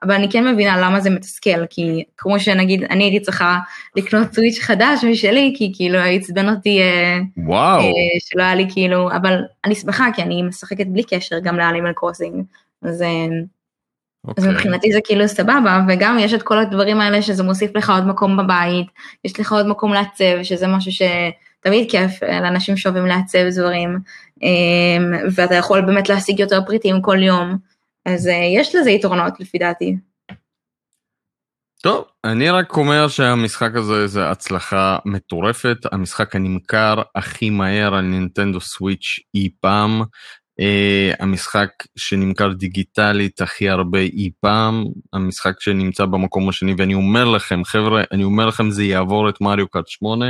אבל 0.02 0.14
אני 0.14 0.30
כן 0.30 0.48
מבינה 0.48 0.80
למה 0.80 1.00
זה 1.00 1.10
מתסכל, 1.10 1.66
כי 1.70 2.04
כמו 2.16 2.40
שנגיד 2.40 2.84
אני 2.84 3.04
הייתי 3.04 3.20
צריכה 3.20 3.58
לקנות 3.96 4.34
סוויץ' 4.34 4.58
חדש 4.58 5.04
משלי, 5.04 5.54
כי 5.56 5.72
כאילו 5.74 5.98
עצבן 5.98 6.48
אותי, 6.48 6.80
וואו, 7.36 7.80
שלא 8.18 8.42
היה 8.42 8.54
לי 8.54 8.66
כאילו, 8.72 9.10
אבל 9.10 9.38
אני 9.64 9.74
שמחה 9.74 10.08
כי 10.14 10.22
אני 10.22 10.42
משחקת 10.42 10.86
בלי 10.86 11.02
קשר 11.02 11.38
גם 11.38 11.56
לאנימל 11.56 11.92
קרוסינג, 11.92 12.44
אז. 12.82 13.04
אז 14.36 14.44
אוקיי. 14.44 14.54
מבחינתי 14.54 14.92
זה 14.92 14.98
כאילו 15.04 15.28
סבבה, 15.28 15.80
וגם 15.88 16.18
יש 16.18 16.34
את 16.34 16.42
כל 16.42 16.58
הדברים 16.58 17.00
האלה 17.00 17.22
שזה 17.22 17.42
מוסיף 17.42 17.76
לך 17.76 17.90
עוד 17.90 18.06
מקום 18.06 18.36
בבית, 18.36 18.86
יש 19.24 19.40
לך 19.40 19.52
עוד 19.52 19.66
מקום 19.66 19.92
לעצב, 19.92 20.42
שזה 20.42 20.66
משהו 20.66 20.92
שתמיד 20.92 21.90
כיף 21.90 22.22
לאנשים 22.22 22.76
שאוהבים 22.76 23.06
לעצב 23.06 23.48
דברים, 23.56 23.98
אמ, 24.42 25.12
ואתה 25.34 25.54
יכול 25.54 25.80
באמת 25.80 26.08
להשיג 26.08 26.40
יותר 26.40 26.60
פריטים 26.66 27.02
כל 27.02 27.22
יום, 27.22 27.56
אז 28.06 28.26
אה, 28.26 28.32
יש 28.56 28.74
לזה 28.74 28.90
יתרונות 28.90 29.40
לפי 29.40 29.58
דעתי. 29.58 29.96
טוב, 31.82 32.04
אני 32.24 32.50
רק 32.50 32.76
אומר 32.76 33.08
שהמשחק 33.08 33.70
הזה 33.74 34.06
זה 34.06 34.30
הצלחה 34.30 34.98
מטורפת, 35.04 35.76
המשחק 35.92 36.36
הנמכר 36.36 37.02
הכי 37.14 37.50
מהר 37.50 37.94
על 37.94 38.04
נינטנדו 38.04 38.60
סוויץ' 38.60 39.18
אי 39.34 39.48
פעם, 39.60 40.02
המשחק 41.18 41.68
שנמכר 41.96 42.52
דיגיטלית 42.52 43.40
הכי 43.40 43.68
הרבה 43.68 43.98
אי 43.98 44.30
פעם, 44.40 44.84
המשחק 45.12 45.60
שנמצא 45.60 46.04
במקום 46.04 46.48
השני 46.48 46.74
ואני 46.78 46.94
אומר 46.94 47.24
לכם 47.24 47.64
חבר'ה, 47.64 48.02
אני 48.12 48.24
אומר 48.24 48.46
לכם 48.46 48.70
זה 48.70 48.84
יעבור 48.84 49.28
את 49.28 49.40
מריו 49.40 49.68
קארט 49.68 49.88
8, 49.88 50.26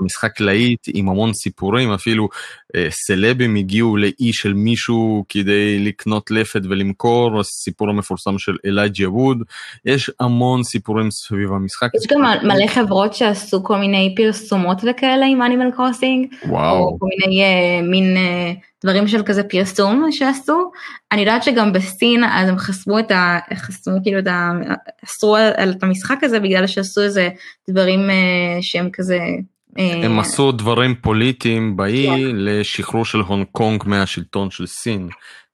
המשחק 0.00 0.40
להיט 0.40 0.86
עם 0.94 1.08
המון 1.08 1.32
סיפורים, 1.32 1.92
אפילו 1.92 2.28
uh, 2.76 2.78
סלבים 2.90 3.56
הגיעו 3.56 3.96
לאי 3.96 4.32
של 4.32 4.54
מישהו 4.54 5.24
כדי 5.28 5.78
לקנות 5.78 6.30
לפת 6.30 6.60
ולמכור, 6.68 7.40
הסיפור 7.40 7.90
המפורסם 7.90 8.38
של 8.38 8.56
אלייג'ה 8.66 9.10
ווד, 9.10 9.38
יש 9.84 10.10
המון 10.20 10.62
סיפורים 10.62 11.10
סביב 11.10 11.52
המשחק. 11.52 11.88
יש 11.94 12.06
גם 12.06 12.20
מלא 12.42 12.66
חברות 12.66 13.14
שעשו 13.14 13.64
כל 13.64 13.78
מיני 13.78 14.14
פרסומות 14.16 14.78
וכאלה 14.90 15.26
עם 15.26 15.42
אנימל 15.42 15.70
קרוסינג, 15.76 16.26
וואו, 16.48 16.78
או 16.78 16.98
כל 16.98 17.06
מיני 17.06 17.42
uh, 17.42 17.90
מין... 17.90 18.16
Uh, 18.16 18.68
דברים 18.84 19.08
של 19.08 19.22
כזה 19.22 19.42
פרסום 19.42 20.06
שעשו, 20.10 20.70
אני 21.12 21.20
יודעת 21.20 21.42
שגם 21.42 21.72
בסין 21.72 22.24
אז 22.24 22.48
הם 22.48 22.58
חסמו 22.58 22.98
את 22.98 23.10
ה... 23.10 23.38
חסמו 23.54 23.94
כאילו 24.02 24.18
את 24.18 24.26
ה... 24.26 24.50
אסרו 25.04 25.36
על 25.36 25.70
את 25.70 25.82
המשחק 25.82 26.18
הזה 26.22 26.40
בגלל 26.40 26.66
שעשו 26.66 27.00
איזה 27.00 27.28
דברים 27.70 28.10
אה, 28.10 28.58
שהם 28.60 28.90
כזה... 28.92 29.18
אה, 29.78 30.04
הם 30.04 30.18
עשו 30.18 30.52
דברים 30.52 30.94
פוליטיים 30.94 31.76
באי 31.76 32.06
כן. 32.06 32.36
לשחרור 32.36 33.04
של 33.04 33.18
הונג 33.18 33.46
קונג 33.52 33.82
מהשלטון 33.86 34.50
של 34.50 34.66
סין. 34.66 35.08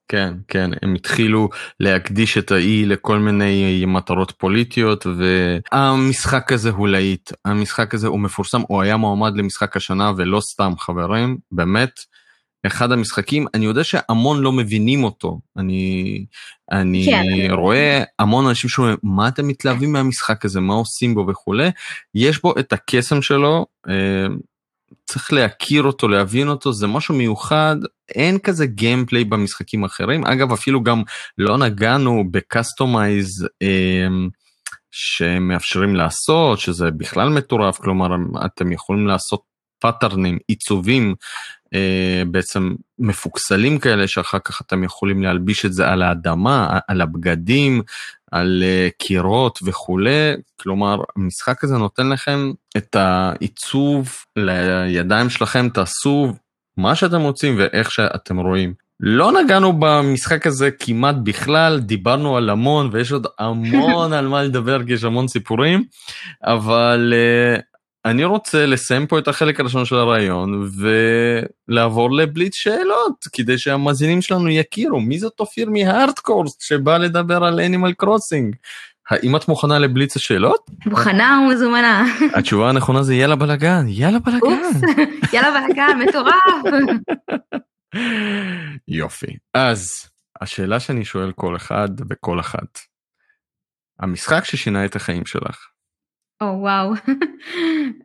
כן, 0.09 0.35
כן, 0.49 0.71
הם 0.83 0.95
התחילו 0.95 1.49
להקדיש 1.81 2.39
את 2.39 2.53
האי 2.53 2.85
לכל 2.87 3.19
מיני 3.19 3.85
מטרות 3.87 4.31
פוליטיות 4.39 5.07
והמשחק 5.73 6.53
הזה 6.53 6.71
הוא 6.71 6.89
להיט, 6.89 7.33
המשחק 7.45 7.95
הזה 7.95 8.07
הוא 8.07 8.21
מפורסם, 8.21 8.61
הוא 8.69 8.83
היה 8.83 8.97
מועמד 8.97 9.37
למשחק 9.37 9.77
השנה 9.77 10.13
ולא 10.17 10.41
סתם 10.41 10.73
חברים, 10.79 11.37
באמת. 11.53 11.91
אחד 12.67 12.93
המשחקים, 12.93 13.47
אני 13.55 13.65
יודע 13.65 13.85
שהמון 13.85 14.41
לא 14.41 14.53
מבינים 14.53 15.05
אותו, 15.05 15.41
אני, 15.57 16.25
אני 16.73 17.07
כן. 17.07 17.55
רואה 17.55 18.03
המון 18.19 18.47
אנשים 18.47 18.71
שאומרים, 18.71 18.97
מה 19.03 19.29
אתם 19.29 19.49
מתלהבים 19.49 19.93
מהמשחק 19.93 20.45
הזה, 20.45 20.61
מה 20.61 20.75
עושים 20.75 21.15
בו? 21.15 21.27
וכולי, 21.29 21.71
יש 22.15 22.43
בו 22.43 22.55
את 22.59 22.73
הקסם 22.73 23.23
שלו, 23.23 23.67
אה, 23.89 24.27
צריך 25.07 25.33
להכיר 25.33 25.83
אותו, 25.83 26.09
להבין 26.09 26.49
אותו, 26.49 26.73
זה 26.73 26.87
משהו 26.87 27.15
מיוחד, 27.15 27.77
אין 28.15 28.39
כזה 28.39 28.67
gameplay 28.67 29.25
במשחקים 29.25 29.85
אחרים, 29.85 30.25
אגב 30.27 30.53
אפילו 30.53 30.83
גם 30.83 31.03
לא 31.39 31.59
נגענו 31.59 32.25
ב 32.31 32.42
customize. 32.42 33.49
אה, 33.63 34.09
שמאפשרים 34.97 35.97
לעשות, 35.97 36.59
שזה 36.59 36.91
בכלל 36.91 37.29
מטורף, 37.29 37.79
כלומר 37.79 38.17
אתם 38.45 38.73
יכולים 38.73 39.07
לעשות 39.07 39.43
פאטרנים, 39.79 40.39
עיצובים 40.49 41.15
בעצם 42.27 42.75
מפוקסלים 42.99 43.79
כאלה 43.79 44.09
שאחר 44.09 44.39
כך 44.39 44.61
אתם 44.61 44.85
יכולים 44.85 45.23
להלביש 45.23 45.67
את 45.67 45.73
זה 45.73 45.89
על 45.89 46.03
האדמה, 46.03 46.79
על 46.89 47.01
הבגדים, 47.01 47.83
על 48.35 48.63
אה, 48.63 48.89
קירות 48.99 49.59
וכולי, 49.63 50.33
כלומר 50.61 50.97
המשחק 51.17 51.65
הזה 51.65 51.77
נותן 51.79 52.09
לכם 52.09 52.53
את 52.77 52.97
העיצוב 52.97 54.09
לידיים 54.37 55.31
שלכם, 55.31 55.69
תעשו 55.69 56.33
מה 56.77 56.95
שאתם 56.95 57.21
רוצים 57.21 57.55
ואיך 57.59 57.91
שאתם 57.91 58.37
רואים. 58.37 58.75
לא 59.01 59.33
נגענו 59.33 59.73
במשחק 59.79 60.47
הזה 60.47 60.71
כמעט 60.71 61.17
בכלל, 61.23 61.81
דיברנו 61.81 62.37
על 62.37 62.51
המון 62.51 62.89
ויש 62.93 63.13
עוד 63.13 63.27
המון 63.39 64.13
על 64.19 64.29
מה 64.29 64.43
לדבר 64.43 64.85
כי 64.85 64.93
יש 64.93 65.05
המון 65.05 65.29
סיפורים, 65.29 65.85
אבל 66.45 67.13
uh, 67.13 67.63
אני 68.05 68.25
רוצה 68.25 68.67
לסיים 68.67 69.07
פה 69.07 69.19
את 69.19 69.29
החלק 69.29 69.61
הראשון 69.61 69.85
של 69.85 69.97
הרעיון 69.97 70.69
ולעבור 71.69 72.13
לבליץ 72.17 72.55
שאלות 72.55 73.25
כדי 73.33 73.59
שהמאזינים 73.59 74.23
שלנו 74.23 74.49
יכירו 74.51 75.01
מי 75.01 75.19
זאת 75.19 75.41
אופיר 75.41 75.71
מהארדקורס 75.71 76.57
שבא 76.61 76.99
לדבר 76.99 77.45
על 77.45 77.61
אנימל 77.61 77.93
קרוסינג. 77.93 78.57
האם 79.11 79.37
את 79.37 79.49
מוכנה 79.49 79.79
לבליץ 79.79 80.17
השאלות? 80.17 80.71
מוכנה 80.87 81.41
ומזומנה. 81.43 82.05
התשובה 82.35 82.69
הנכונה 82.69 83.03
זה 83.03 83.15
יאללה 83.15 83.37
בלאגן, 83.37 83.85
יאללה 83.89 84.19
בלאגן. 84.19 84.71
יאללה 85.33 85.61
בלאגן, 85.61 85.99
מטורף. 86.09 86.75
יופי. 88.89 89.37
אז 89.55 90.09
השאלה 90.41 90.81
שאני 90.81 91.05
שואל 91.05 91.33
כל 91.33 91.57
אחד 91.57 91.89
וכל 92.11 92.41
אחת, 92.41 92.79
המשחק 94.01 94.45
ששינה 94.45 94.85
את 94.85 94.97
החיים 94.97 95.27
שלך, 95.27 95.67
או 96.41 96.47
וואו, 96.47 96.93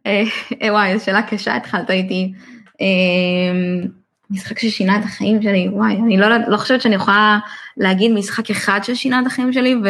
אה, 0.05 0.23
אה, 0.63 0.73
וואי, 0.73 0.97
זו 0.97 1.05
שאלה 1.05 1.21
קשה 1.21 1.55
התחלת 1.55 1.89
איתי. 1.89 2.33
אמ, 2.81 3.87
משחק 4.29 4.59
ששינה 4.59 4.99
את 4.99 5.03
החיים 5.03 5.41
שלי, 5.41 5.69
וואי, 5.69 5.95
אני 5.95 6.17
לא, 6.17 6.27
לא 6.47 6.57
חושבת 6.57 6.81
שאני 6.81 6.95
יכולה 6.95 7.39
להגיד 7.77 8.11
משחק 8.11 8.49
אחד 8.49 8.79
ששינה 8.83 9.21
את 9.21 9.27
החיים 9.27 9.53
שלי, 9.53 9.75
ו... 9.75 9.87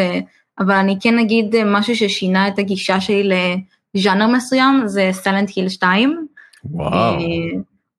אבל 0.59 0.75
אני 0.75 0.97
כן 1.01 1.19
אגיד 1.19 1.55
משהו 1.65 1.95
ששינה 1.95 2.47
את 2.47 2.59
הגישה 2.59 3.01
שלי 3.01 3.29
לז'אנר 3.95 4.27
מסוים, 4.27 4.83
זה 4.85 5.09
סלנט 5.11 5.49
היל 5.55 5.69
2. 5.69 6.25
וואו. 6.65 7.15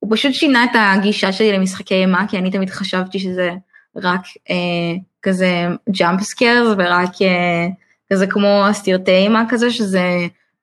הוא 0.01 0.17
פשוט 0.17 0.35
שינה 0.35 0.65
את 0.65 0.71
הגישה 0.75 1.33
שלי 1.33 1.53
למשחקי 1.53 1.95
אימה, 1.95 2.27
כי 2.29 2.39
אני 2.39 2.51
תמיד 2.51 2.71
חשבתי 2.71 3.19
שזה 3.19 3.51
רק 3.97 4.21
אה, 4.51 4.95
כזה 5.23 5.67
jump 5.91 6.21
scares 6.21 6.69
ורק 6.79 7.23
אה, 7.23 7.67
כזה 8.13 8.27
כמו 8.27 8.67
הסרטי 8.67 9.11
אימה 9.11 9.45
כזה, 9.49 9.71
שזה 9.71 10.03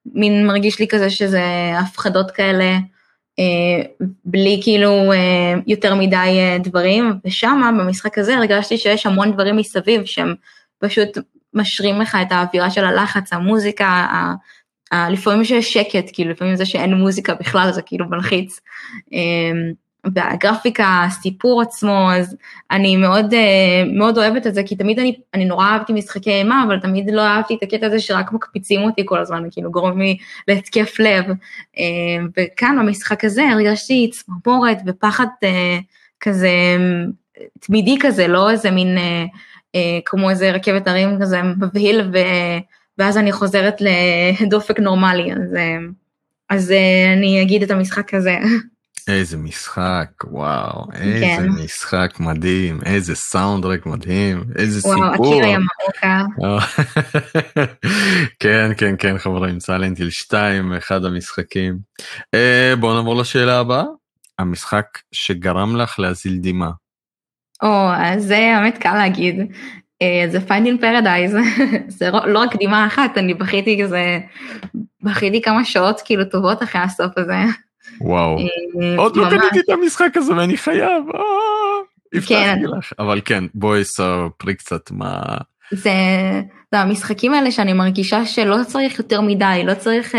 מין 0.06 0.48
מרגיש 0.48 0.80
לי 0.80 0.88
כזה 0.88 1.10
שזה 1.10 1.44
הפחדות 1.80 2.32
כאלה, 2.32 2.78
אה, 3.40 3.84
בלי 4.26 4.60
כאילו 4.64 5.12
אה, 5.12 5.54
יותר 5.68 5.96
מדי 5.96 6.16
אה, 6.16 6.58
דברים, 6.64 7.14
ושמה 7.26 7.72
במשחק 7.72 8.18
הזה 8.18 8.36
הרגשתי 8.36 8.78
שיש 8.78 9.06
המון 9.06 9.32
דברים 9.32 9.58
מסביב 9.58 10.06
שהם 10.06 10.36
פשוט 10.80 11.18
משרים 11.54 12.02
לך 12.02 12.18
את 12.22 12.32
האווירה 12.32 12.70
של 12.70 12.86
הלחץ, 12.86 13.34
המוזיקה, 13.34 13.86
ה, 13.88 14.34
ה, 14.92 15.10
לפעמים 15.10 15.44
שיש 15.44 15.74
שקט, 15.74 16.10
כאילו 16.14 16.32
לפעמים 16.32 16.56
זה 16.56 16.66
שאין 16.66 16.94
מוזיקה 16.94 17.34
בכלל 17.34 17.72
זה 17.72 17.82
כאילו 17.82 18.06
מלחיץ. 18.10 18.60
והגרפיקה, 20.14 21.04
הסיפור 21.06 21.62
עצמו, 21.62 22.10
אז 22.12 22.36
אני 22.72 22.98
מאוד, 22.98 23.34
מאוד 23.94 24.18
אוהבת 24.18 24.48
את 24.48 24.54
זה, 24.54 24.64
כי 24.64 24.76
תמיד 24.76 25.00
אני, 25.00 25.20
אני 25.34 25.46
נורא 25.46 25.66
אהבתי 25.66 25.94
משחקי 25.94 26.32
אימה, 26.32 26.64
אבל 26.68 26.80
תמיד 26.80 27.10
לא 27.12 27.22
אהבתי 27.22 27.56
את 27.56 27.64
הקטע 27.64 27.86
הזה 27.86 28.00
שרק 28.00 28.32
מקפיצים 28.32 28.82
אותי 28.82 29.02
כל 29.06 29.20
הזמן, 29.20 29.44
כאילו 29.52 29.72
גורם 29.72 30.02
לי 30.02 30.18
להתקף 30.48 31.00
לב. 31.00 31.26
וכאן 32.38 32.78
במשחק 32.80 33.24
הזה 33.24 33.44
הרגשתי 33.52 34.10
צמרמורת 34.12 34.78
ופחד 34.86 35.28
כזה 36.20 36.50
תמידי 37.60 37.98
כזה, 38.00 38.28
לא 38.28 38.50
איזה 38.50 38.72
מין 38.72 38.98
כמו 40.06 40.30
איזה 40.30 40.52
רכבת 40.52 40.88
הרים 40.88 41.22
כזה 41.22 41.42
מבהיל, 41.42 42.12
ואז 42.98 43.18
אני 43.18 43.32
חוזרת 43.32 43.82
לדופק 44.42 44.80
נורמלי, 44.80 45.34
אז... 45.34 45.56
אז 46.50 46.74
אני 47.18 47.42
אגיד 47.42 47.64
את 47.64 47.72
המשחק 47.72 48.14
הזה. 48.14 48.38
איזה 49.08 49.38
משחק, 49.38 50.10
וואו, 50.24 50.86
איזה 50.94 51.26
כן. 51.26 51.50
משחק 51.50 52.20
מדהים, 52.20 52.80
איזה 52.86 53.16
soundtrack 53.16 53.86
מדהים, 53.86 54.44
איזה 54.56 54.88
וואו, 54.88 55.12
סיפור. 55.12 55.28
וואו, 55.28 55.40
אקירה 55.40 55.48
ימאוקה. 55.48 56.24
כן, 58.44 58.72
כן, 58.78 58.96
כן, 59.00 59.18
חברים, 59.18 59.60
Silent 59.60 59.90
Hill 59.90 60.10
2, 60.10 60.74
אחד 60.74 61.06
המשחקים. 61.06 61.78
אה, 62.02 62.76
בואו 62.80 62.96
נעבור 62.96 63.16
לשאלה 63.16 63.60
הבאה, 63.60 63.84
המשחק 64.40 64.86
שגרם 65.12 65.76
לך 65.76 66.00
להזיל 66.00 66.38
דמעה. 66.42 66.72
או, 67.64 67.90
אז 67.98 68.24
זה 68.24 68.38
האמת 68.38 68.78
קל 68.78 68.94
להגיד. 68.94 69.36
אה, 70.04 70.32
זה 70.32 70.48
Finding 70.48 70.82
Paradise, 70.82 71.36
זה 71.98 72.12
לא, 72.12 72.28
לא 72.28 72.40
רק 72.40 72.52
דמעה 72.60 72.88
אחת, 72.88 73.18
אני 73.18 73.34
בכיתי 73.34 73.80
כזה, 73.84 74.20
בכיתי 75.04 75.42
כמה 75.42 75.66
שעות 75.66 76.02
כאילו 76.06 76.26
טובות 76.26 76.64
אחרי 76.64 76.82
הסוף 76.82 77.18
הזה. 77.18 77.44
וואו, 78.02 78.38
uh, 78.38 78.42
עוד 78.98 79.16
לא 79.16 79.30
קניתי 79.30 79.60
את 79.60 79.70
המשחק 79.70 80.10
הזה 80.16 80.36
ואני 80.36 80.58
חייב, 80.58 81.04
אה, 81.16 82.22
כן. 82.28 82.60
לך, 82.78 82.94
אבל 83.00 83.22
כן, 83.26 83.44
בואי 83.54 83.84
ספרי 83.84 84.56
קצת 84.56 84.92
מה... 84.92 85.22
זה, 85.72 85.92
זה 86.72 86.80
המשחקים 86.80 87.34
האלה 87.34 87.52
שאני 87.52 87.74
מרגישה 87.74 88.26
שלא 88.26 88.58
צריך 88.68 89.00
יותר 89.00 89.22
מדי, 89.22 89.62
לא 89.66 89.74
צריך 89.74 90.16
uh, 90.16 90.18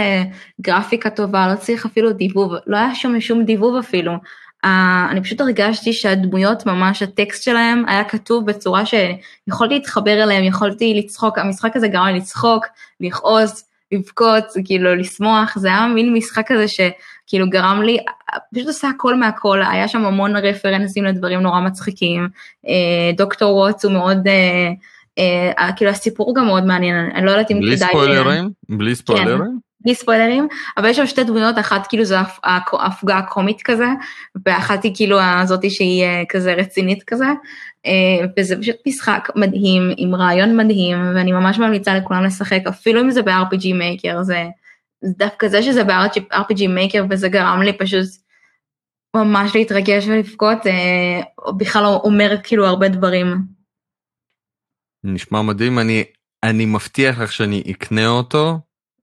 גרפיקה 0.60 1.10
טובה, 1.10 1.48
לא 1.52 1.56
צריך 1.56 1.86
אפילו 1.86 2.12
דיבוב, 2.12 2.52
לא 2.66 2.76
היה 2.76 2.94
שם 2.94 3.20
שום 3.20 3.44
דיבוב 3.44 3.76
אפילו. 3.76 4.12
Uh, 4.66 4.68
אני 5.10 5.22
פשוט 5.22 5.40
הרגשתי 5.40 5.92
שהדמויות 5.92 6.66
ממש 6.66 7.02
הטקסט 7.02 7.42
שלהם 7.42 7.84
היה 7.86 8.04
כתוב 8.04 8.46
בצורה 8.46 8.82
שיכולתי 8.86 9.74
להתחבר 9.74 10.22
אליהם, 10.22 10.44
יכולתי 10.44 10.94
לצחוק, 10.94 11.38
המשחק 11.38 11.76
הזה 11.76 11.88
גרם 11.88 12.06
לי 12.06 12.18
לצחוק, 12.18 12.66
לכעוס, 13.00 13.67
לבכות, 13.92 14.44
כאילו 14.64 14.94
לשמוח, 14.94 15.58
זה 15.58 15.68
היה 15.68 15.86
מין 15.86 16.12
משחק 16.12 16.44
כזה 16.46 16.64
שכאילו 16.68 17.50
גרם 17.50 17.82
לי, 17.82 17.98
פשוט 18.54 18.66
עושה 18.66 18.88
הכל 18.88 19.14
מהכל, 19.14 19.62
היה 19.62 19.88
שם 19.88 20.04
המון 20.04 20.36
רפרנסים 20.36 21.04
לדברים 21.04 21.40
נורא 21.40 21.60
מצחיקים, 21.60 22.28
uh, 22.66 23.16
דוקטור 23.16 23.56
ווטס 23.56 23.84
הוא 23.84 23.92
מאוד, 23.92 24.26
uh, 24.26 25.60
uh, 25.60 25.72
כאילו 25.76 25.90
הסיפור 25.90 26.34
גם 26.34 26.46
מאוד 26.46 26.64
מעניין, 26.64 27.10
אני 27.14 27.26
לא 27.26 27.30
יודעת 27.30 27.50
אם 27.50 27.56
כדאי... 27.56 27.68
בלי 27.68 27.76
ספוילרים? 27.76 28.50
בלי 28.68 28.94
ספוילרים? 28.94 29.38
כן. 29.38 29.68
בלי 29.80 29.94
ספוילרים, 29.94 30.48
אבל 30.76 30.88
יש 30.88 30.96
שם 30.96 31.06
שתי 31.06 31.24
דמויות, 31.24 31.58
אחת 31.58 31.86
כאילו 31.86 32.04
זו 32.04 32.16
ההפגה 32.44 33.18
הקומית 33.18 33.62
כזה, 33.62 33.86
ואחת 34.46 34.84
היא 34.84 34.92
כאילו 34.94 35.20
הזאתי 35.20 35.70
שהיא 35.70 36.04
אה, 36.04 36.22
כזה 36.28 36.54
רצינית 36.54 37.02
כזה, 37.02 37.24
אה, 37.24 37.32
וזה 38.38 38.56
פשוט 38.60 38.76
משחק 38.86 39.28
מדהים, 39.36 39.82
עם 39.96 40.14
רעיון 40.14 40.56
מדהים, 40.56 40.98
ואני 41.14 41.32
ממש 41.32 41.58
ממליצה 41.58 41.94
לכולם 41.94 42.24
לשחק, 42.24 42.60
אפילו 42.68 43.00
אם 43.00 43.10
זה 43.10 43.22
ב-RPG 43.22 43.64
Maker, 43.64 44.22
זה 44.22 44.44
דווקא 45.04 45.48
זה 45.48 45.62
שזה 45.62 45.84
ב-RPG 45.84 46.58
Maker 46.58 47.02
וזה 47.10 47.28
גרם 47.28 47.62
לי 47.62 47.78
פשוט 47.78 48.08
ממש 49.16 49.54
להתרגש 49.54 50.06
ולבכות, 50.08 50.66
אה, 50.66 51.20
בכלל 51.56 51.82
לא 51.82 52.00
אומר 52.04 52.36
כאילו 52.42 52.66
הרבה 52.66 52.88
דברים. 52.88 53.26
נשמע 55.04 55.42
מדהים, 55.42 55.78
אני, 55.78 56.04
אני 56.42 56.66
מבטיח 56.66 57.20
לך 57.20 57.32
שאני 57.32 57.62
אקנה 57.70 58.06
אותו. 58.06 58.58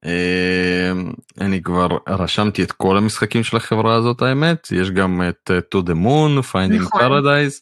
אמ, 0.05 1.11
אני 1.41 1.61
כבר 1.61 1.87
רשמתי 2.07 2.63
את 2.63 2.71
כל 2.71 2.97
המשחקים 2.97 3.43
של 3.43 3.57
החברה 3.57 3.95
הזאת 3.95 4.21
האמת 4.21 4.67
יש 4.71 4.91
גם 4.91 5.21
את 5.29 5.51
אה, 5.51 5.57
to 5.57 5.83
the 5.83 5.93
moon 5.93 6.53
finding 6.53 6.81
נכון. 6.81 7.01
paradise 7.01 7.61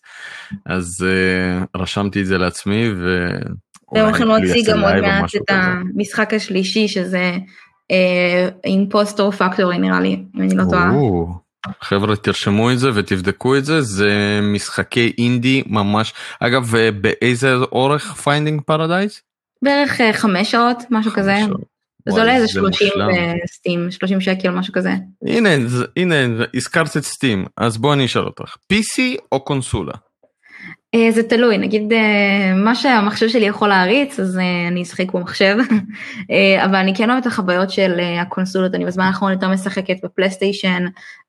אז 0.65 1.05
אה, 1.05 1.79
רשמתי 1.81 2.21
את 2.21 2.25
זה 2.25 2.37
לעצמי 2.37 2.89
ו... 2.97 3.27
והם 3.93 4.05
הולכים 4.05 4.27
להוציא 4.27 4.63
גם 4.67 4.79
עוד 4.79 4.95
מעט 5.01 5.35
את 5.35 5.41
המשחק 5.49 6.33
השלישי 6.33 6.87
שזה 6.87 7.37
Impostor 8.65 9.31
Factory 9.31 9.77
נראה 9.77 10.01
לי 10.01 10.23
אם 10.35 10.41
אני 10.41 10.55
לא 10.55 10.63
טועה. 10.69 10.91
חבר'ה 11.81 12.15
תרשמו 12.15 12.71
את 12.71 12.79
זה 12.79 12.89
ותבדקו 12.93 13.57
את 13.57 13.65
זה 13.65 13.81
זה 13.81 14.39
משחקי 14.43 15.13
אינדי 15.17 15.63
ממש 15.67 16.13
אגב 16.39 16.71
באיזה 17.01 17.55
אורך 17.55 18.13
Finding 18.13 18.61
Paradise? 18.61 19.21
בערך 19.61 20.01
חמש 20.13 20.51
שעות 20.51 20.83
משהו 20.89 21.11
כזה. 21.11 21.35
שעות. 21.45 21.72
זה 22.09 22.19
עולה 22.21 22.35
איזה 22.35 22.47
30 22.47 22.89
ב 23.43 23.50
Steam, 23.50 23.91
30 23.91 24.21
שקל, 24.21 24.49
משהו 24.49 24.73
כזה. 24.73 24.91
הנה, 25.27 25.49
הנה, 25.97 26.15
הזכרת 26.55 26.97
את 26.97 27.03
סטים, 27.03 27.45
אז 27.57 27.77
בוא 27.77 27.93
אני 27.93 28.05
אשאל 28.05 28.25
אותך, 28.25 28.55
PC 28.73 29.21
או 29.31 29.39
קונסולה? 29.39 29.93
אה, 30.95 31.11
זה 31.11 31.23
תלוי, 31.23 31.57
נגיד 31.57 31.93
אה, 31.93 32.53
מה 32.55 32.75
שהמחשב 32.75 33.27
שלי 33.27 33.45
יכול 33.45 33.67
להריץ, 33.67 34.19
אז 34.19 34.37
אה, 34.37 34.67
אני 34.67 34.81
אשחק 34.81 35.11
במחשב, 35.11 35.55
אבל 36.65 36.75
אני 36.75 36.95
כן 36.95 37.09
אוהבת 37.09 37.21
את 37.21 37.27
החוויות 37.27 37.69
של 37.69 37.99
הקונסולות, 38.21 38.75
אני 38.75 38.85
בזמן 38.85 39.05
האחרון 39.05 39.31
יותר 39.31 39.49
משחקת 39.49 39.95
בפלייסטיישן, 40.03 40.85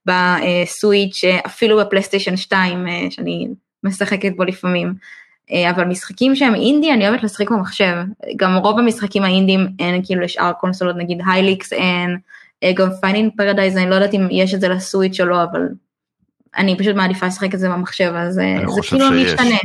בסוויץ', 0.06 1.24
אפילו 1.46 1.78
בפלייסטיישן 1.78 2.36
2, 2.36 2.86
שאני 3.10 3.48
משחקת 3.84 4.32
בו 4.36 4.44
לפעמים. 4.44 4.94
אה, 5.50 5.70
אבל 5.70 5.84
משחקים 5.84 6.36
שהם 6.36 6.54
אינדי 6.54 6.92
אני 6.92 7.08
אוהבת 7.08 7.22
לשחק 7.22 7.50
במחשב, 7.50 7.94
גם 8.36 8.56
רוב 8.56 8.78
המשחקים 8.78 9.22
האינדים 9.22 9.66
אין 9.78 10.00
כאילו 10.04 10.20
לשאר 10.20 10.52
קונסולות, 10.52 10.96
נגיד 10.96 11.18
הייליקס 11.26 11.72
אין, 11.72 12.18
אה, 12.62 12.72
גם 12.74 12.88
Finding 13.00 13.32
Paradise 13.36 13.76
אני 13.76 13.90
לא 13.90 13.94
יודעת 13.94 14.14
אם 14.14 14.28
יש 14.30 14.54
את 14.54 14.60
זה 14.60 14.68
ל 14.68 14.76
Switch 14.76 15.20
או 15.20 15.26
לא, 15.26 15.42
אבל 15.42 15.68
אני 16.56 16.78
פשוט 16.78 16.96
מעדיפה 16.96 17.26
לשחק 17.26 17.54
את 17.54 17.58
זה 17.58 17.68
במחשב, 17.68 18.12
אז 18.16 18.38
אה, 18.38 18.56
זה 18.68 18.80
כאילו 18.88 19.08
שיש. 19.08 19.32
משתנה. 19.32 19.58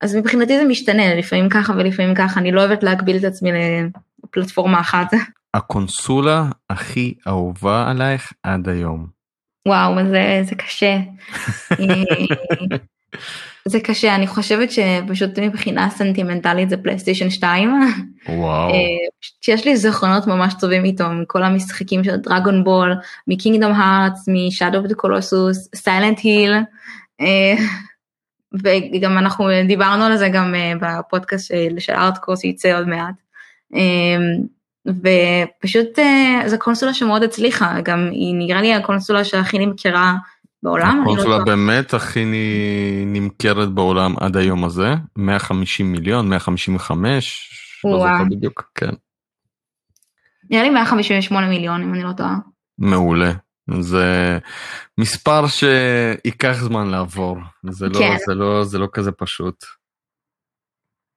אז 0.00 0.16
מבחינתי 0.16 0.58
זה 0.58 0.64
משתנה, 0.64 1.14
לפעמים 1.14 1.48
ככה 1.48 1.72
ולפעמים 1.72 2.14
ככה, 2.14 2.40
אני 2.40 2.52
לא 2.52 2.60
אוהבת 2.60 2.82
להגביל 2.82 3.16
את 3.16 3.24
עצמי 3.24 3.50
לפלטפורמה 4.24 4.80
אחת. 4.80 5.12
הקונסולה 5.54 6.44
הכי 6.70 7.14
אהובה 7.28 7.90
עלייך 7.90 8.32
עד 8.42 8.68
היום. 8.68 9.06
וואו, 9.68 9.94
זה, 10.10 10.40
זה 10.42 10.54
קשה. 10.54 10.96
זה 13.64 13.80
קשה, 13.80 14.14
אני 14.14 14.26
חושבת 14.26 14.68
שפשוט 14.70 15.38
מבחינה 15.38 15.90
סנטימנטלית 15.90 16.68
זה 16.70 16.76
פלייסטיישן 16.76 17.30
2. 17.30 17.92
וואו. 18.28 18.72
שיש 19.40 19.66
לי 19.66 19.76
זיכרונות 19.76 20.26
ממש 20.26 20.54
טובים 20.60 20.84
איתו, 20.84 21.04
מכל 21.10 21.42
המשחקים 21.42 22.04
של 22.04 22.16
דרגון 22.16 22.64
בול, 22.64 22.94
מקינגדום 23.28 23.72
הארטס, 23.72 24.28
משאדו 24.28 24.78
ודה 24.84 24.94
קולוסוס, 24.94 25.68
סיילנט 25.74 26.20
היל, 26.22 26.54
וגם 28.52 29.18
אנחנו 29.18 29.48
דיברנו 29.66 30.04
על 30.04 30.16
זה 30.16 30.28
גם 30.28 30.54
אה, 30.54 30.72
בפודקאסט 30.80 31.52
של 31.78 31.92
ארטקור 31.92 32.36
שיצא 32.36 32.78
עוד 32.78 32.88
מעט. 32.88 33.14
אה, 33.74 34.16
ופשוט 34.86 35.98
אה, 35.98 36.42
זו 36.46 36.58
קונסולה 36.58 36.94
שמאוד 36.94 37.22
הצליחה, 37.22 37.80
גם 37.84 38.08
היא 38.12 38.34
נראה 38.34 38.60
לי 38.60 38.74
הקונסולה 38.74 39.24
שהכי 39.24 39.56
אני 39.56 39.66
מכירה 39.66 40.14
בעולם. 40.62 41.00
הקונסולה 41.02 41.38
לא 41.38 41.44
באמת 41.44 41.94
הכי 41.94 42.24
נמכרת 43.06 43.68
בעולם 43.68 44.14
עד 44.20 44.36
היום 44.36 44.64
הזה 44.64 44.94
150 45.16 45.92
מיליון 45.92 46.28
155 46.28 47.50
לא 47.84 47.98
זוכר 47.98 48.24
בדיוק 48.30 48.70
כן. 48.74 48.90
נראה 50.50 50.62
לי 50.62 50.70
158 50.70 51.48
מיליון 51.48 51.82
אם 51.82 51.94
אני 51.94 52.02
לא 52.02 52.12
טועה. 52.12 52.36
מעולה 52.78 53.32
זה 53.80 54.38
מספר 54.98 55.46
שייקח 55.46 56.52
זמן 56.52 56.86
לעבור 56.86 57.38
זה 57.70 57.88
לא 57.88 57.98
כן. 57.98 58.16
זה 58.26 58.34
לא 58.34 58.64
זה 58.64 58.78
לא 58.78 58.88
כזה 58.92 59.12
פשוט. 59.12 59.64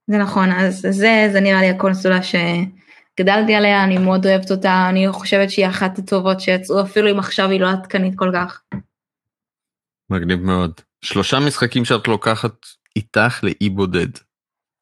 זה 0.07 0.17
נכון 0.17 0.51
אז 0.51 0.87
זה 0.89 1.29
זה 1.31 1.39
נראה 1.39 1.61
לי 1.61 1.69
הקונסולה 1.69 2.19
שגדלתי 2.23 3.55
עליה 3.55 3.83
אני 3.83 3.97
מאוד 3.97 4.25
אוהבת 4.25 4.51
אותה 4.51 4.89
אני 4.89 5.11
חושבת 5.11 5.49
שהיא 5.49 5.67
אחת 5.67 5.99
הטובות 5.99 6.39
שיצאו 6.39 6.81
אפילו 6.81 7.11
אם 7.11 7.19
עכשיו 7.19 7.49
היא 7.49 7.59
לא 7.59 7.69
עדכנית 7.69 8.13
כל 8.15 8.31
כך. 8.33 8.61
מגניב 10.11 10.39
מאוד. 10.39 10.71
שלושה 11.01 11.39
משחקים 11.39 11.85
שאת 11.85 12.07
לוקחת 12.07 12.65
איתך 12.95 13.43
לאי 13.43 13.69
בודד. 13.69 14.07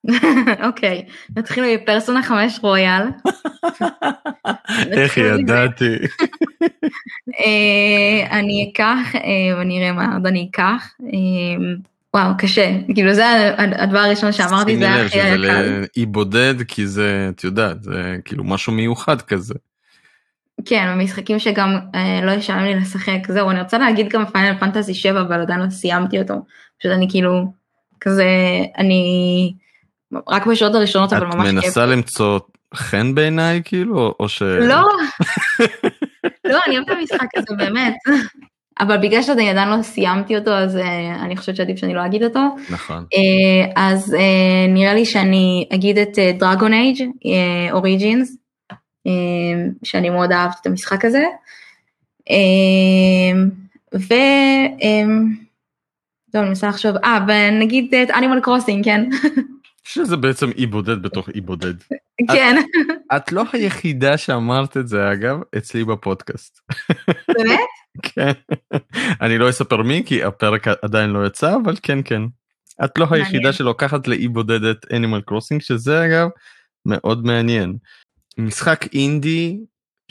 אוקיי, 0.67 1.05
נתחיל 1.37 1.63
מפרסונה 1.75 2.23
5 2.23 2.59
רויאל. 2.61 3.03
איך 4.91 5.17
ידעתי. 5.17 5.95
אה, 7.39 8.39
אני 8.39 8.71
אקח, 8.71 9.15
אה, 9.15 9.59
ונראה 9.61 9.91
מה 9.91 10.13
עוד 10.13 10.27
אני 10.27 10.47
אקח. 10.51 10.93
אה, 11.03 11.65
וואו, 12.13 12.37
קשה. 12.37 12.77
כאילו 12.93 13.13
זה 13.13 13.25
הדבר 13.57 13.99
הראשון 13.99 14.31
שאמרתי, 14.31 14.77
זה 14.77 14.89
הכי 14.89 15.19
קל. 15.19 15.35
לאי 15.35 16.05
בודד, 16.05 16.55
כי 16.67 16.87
זה, 16.87 17.29
את 17.35 17.43
יודעת, 17.43 17.83
זה 17.83 18.17
כאילו 18.25 18.43
משהו 18.43 18.73
מיוחד 18.73 19.21
כזה. 19.21 19.53
כן, 20.65 20.87
המשחקים 20.87 21.39
שגם 21.39 21.79
אה, 21.95 22.19
לא 22.23 22.31
ישלם 22.31 22.63
לי 22.63 22.75
לשחק. 22.75 23.27
זהו, 23.27 23.49
אני 23.49 23.61
רוצה 23.61 23.77
להגיד 23.77 24.09
גם 24.09 24.25
פיינל 24.25 24.57
פנטזי 24.59 24.93
7, 24.93 25.21
אבל 25.21 25.41
עדיין 25.41 25.59
לא 25.59 25.69
סיימתי 25.69 26.19
אותו. 26.19 26.33
פשוט 26.79 26.91
אני 26.91 27.07
כאילו, 27.09 27.45
כזה, 28.01 28.25
אני 28.77 29.53
רק 30.29 30.45
בשעות 30.45 30.75
הראשונות, 30.75 31.13
אבל 31.13 31.25
ממש 31.25 31.35
כיף. 31.35 31.59
את 31.59 31.65
מנסה 31.65 31.85
למצוא 31.85 32.39
חן 32.75 33.15
בעיניי 33.15 33.61
כאילו, 33.65 34.13
או 34.19 34.29
ש... 34.29 34.41
לא, 34.41 34.81
לא, 36.45 36.59
אני 36.67 36.77
אוהבת 36.77 36.91
את 36.91 36.95
המשחק 36.99 37.27
הזה, 37.37 37.55
באמת. 37.57 37.93
אבל 38.79 38.97
בגלל 38.97 39.21
שאני 39.21 39.49
עדיין 39.49 39.69
לא 39.69 39.81
סיימתי 39.81 40.37
אותו, 40.37 40.51
אז 40.51 40.75
uh, 40.75 40.81
אני 41.21 41.37
חושבת 41.37 41.55
שעדיף 41.55 41.77
שאני 41.77 41.93
לא 41.93 42.05
אגיד 42.05 42.23
אותו. 42.23 42.39
נכון. 42.69 43.05
Uh, 43.13 43.71
אז 43.75 44.13
uh, 44.13 44.69
נראה 44.69 44.93
לי 44.93 45.05
שאני 45.05 45.67
אגיד 45.73 45.97
את 45.97 46.19
דרגון 46.39 46.73
אייג' 46.73 47.09
אוריג'ינס, 47.71 48.37
שאני 49.83 50.09
מאוד 50.09 50.31
אהבתי 50.31 50.57
את 50.61 50.67
המשחק 50.67 51.05
הזה. 51.05 51.23
Uh, 52.29 53.35
ו... 53.95 54.13
לא, 56.33 56.39
אני 56.39 56.49
מנסה 56.49 56.67
לחשוב, 56.67 56.95
אה, 57.03 57.25
ונגיד 57.27 57.95
את 57.95 58.09
אנימל 58.09 58.39
קרוסינג, 58.39 58.85
כן? 58.85 59.09
שזה 59.83 60.17
בעצם 60.17 60.51
אי 60.57 60.65
בודד 60.65 61.01
בתוך 61.01 61.29
אי 61.29 61.41
בודד. 61.41 61.73
כן. 62.33 62.55
את, 62.57 63.15
את 63.15 63.31
לא 63.31 63.43
היחידה 63.53 64.17
שאמרת 64.17 64.77
את 64.77 64.87
זה 64.87 65.11
אגב 65.11 65.39
אצלי 65.57 65.83
בפודקאסט. 65.83 66.59
באמת? 67.27 67.59
כן. 68.03 68.31
אני 69.21 69.37
לא 69.37 69.49
אספר 69.49 69.83
מי 69.83 70.03
כי 70.05 70.23
הפרק 70.23 70.67
עדיין 70.67 71.09
לא 71.09 71.27
יצא 71.27 71.55
אבל 71.63 71.75
כן 71.83 71.99
כן. 72.05 72.21
את 72.85 72.97
לא 72.97 73.07
היחידה 73.11 73.53
שלוקחת 73.53 74.07
לאי 74.07 74.27
בודד 74.27 74.63
את 74.63 74.85
אנימל 74.93 75.21
קרוסינג 75.21 75.61
שזה 75.61 76.05
אגב 76.05 76.27
מאוד 76.85 77.25
מעניין. 77.25 77.73
משחק 78.39 78.85
אינדי 78.93 79.59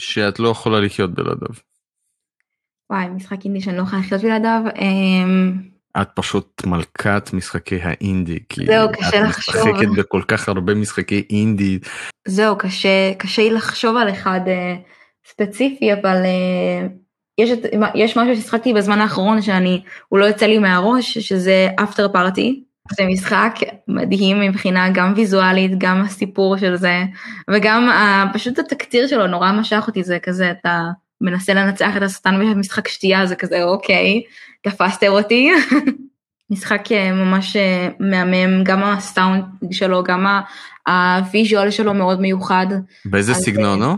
שאת 0.01 0.39
לא 0.39 0.49
יכולה 0.49 0.81
לחיות 0.81 1.15
בלעדיו. 1.15 1.55
וואי 2.91 3.09
משחק 3.09 3.45
אינדי 3.45 3.61
שאני 3.61 3.77
לא 3.77 3.83
יכולה 3.83 4.03
לחיות 4.03 4.23
בלעדיו. 4.23 4.63
אמ, 4.77 5.53
את 6.03 6.09
פשוט 6.15 6.63
מלכת 6.67 7.31
משחקי 7.33 7.79
האינדי. 7.83 8.39
זהו, 8.67 8.89
קשה 8.93 9.21
לחשוב. 9.21 9.55
את 9.57 9.75
משחקת 9.75 9.89
בכל 9.97 10.23
כך 10.29 10.49
הרבה 10.49 10.75
משחקי 10.75 11.25
אינדי. 11.31 11.79
זהו, 12.29 12.59
קשה, 12.59 13.15
קשה 13.19 13.43
לי 13.43 13.51
לחשוב 13.51 13.97
על 13.97 14.11
אחד 14.11 14.41
uh, 14.45 15.31
ספציפי, 15.31 15.93
אבל 15.93 16.23
uh, 16.23 16.89
יש, 17.39 17.51
יש 17.95 18.17
משהו 18.17 18.37
ששחקתי 18.37 18.75
בזמן 18.75 19.01
האחרון 19.01 19.43
שאני, 19.43 19.83
הוא 20.09 20.19
לא 20.19 20.25
יוצא 20.25 20.47
לי 20.47 20.59
מהראש, 20.59 21.19
שזה 21.19 21.69
אפטר 21.83 22.09
פארטי. 22.13 22.65
זה 22.97 23.05
משחק 23.07 23.55
מדהים 23.89 24.41
מבחינה 24.41 24.91
גם 24.91 25.13
ויזואלית, 25.17 25.79
גם 25.79 26.01
הסיפור 26.01 26.57
של 26.57 26.77
זה, 26.77 27.03
וגם 27.51 27.89
אה, 27.89 28.35
פשוט 28.35 28.59
התקציר 28.59 29.07
שלו 29.07 29.27
נורא 29.27 29.53
משך 29.53 29.85
אותי, 29.87 30.05
זה 30.05 30.19
כזה, 30.19 30.51
אתה 30.51 30.85
מנסה 31.21 31.55
לנצח 31.55 31.97
את 31.97 32.03
השטן 32.03 32.41
במשחק 32.41 32.89
שתייה, 32.89 33.27
זה 33.27 33.37
כזה, 33.37 33.65
אוקיי. 33.65 34.23
תפסתם 34.63 35.07
אותי. 35.07 35.51
משחק 36.51 36.93
אה, 36.93 37.13
ממש 37.13 37.57
אה, 37.57 37.89
מהמם, 38.01 38.65
גם 38.65 38.83
הסאונד 38.83 39.45
שלו, 39.71 40.03
גם 40.03 40.27
ה 40.87 40.99
visual 40.99 41.71
שלו 41.71 41.95
מאוד 41.95 42.21
מיוחד. 42.21 42.67
באיזה 43.05 43.35
סגנון 43.35 43.83
הוא? 43.83 43.97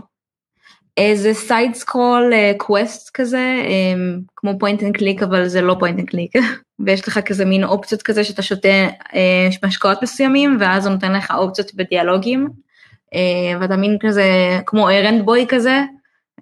איזה 0.97 1.33
side 1.33 1.73
scroll 1.73 2.33
quest 2.57 3.09
כזה, 3.13 3.55
כמו 4.35 4.59
point 4.59 4.83
and 4.83 4.97
click, 4.97 5.23
אבל 5.23 5.47
זה 5.47 5.61
לא 5.61 5.75
point 5.79 5.99
and 5.99 6.09
click. 6.09 6.31
ויש 6.85 7.07
לך 7.07 7.19
כזה 7.19 7.45
מין 7.45 7.63
אופציות 7.63 8.01
כזה 8.01 8.23
שאתה 8.23 8.41
שותה 8.41 8.87
אה, 9.15 9.49
משקאות 9.65 10.03
מסוימים, 10.03 10.57
ואז 10.59 10.85
הוא 10.85 10.93
נותן 10.93 11.13
לך 11.13 11.31
אופציות 11.31 11.75
בדיאלוגים. 11.75 12.47
ואתה 13.61 13.77
מין 13.77 13.97
כזה, 14.01 14.23
כמו 14.65 14.89
ארנד 14.89 15.25
בוי 15.25 15.45
כזה, 15.49 15.81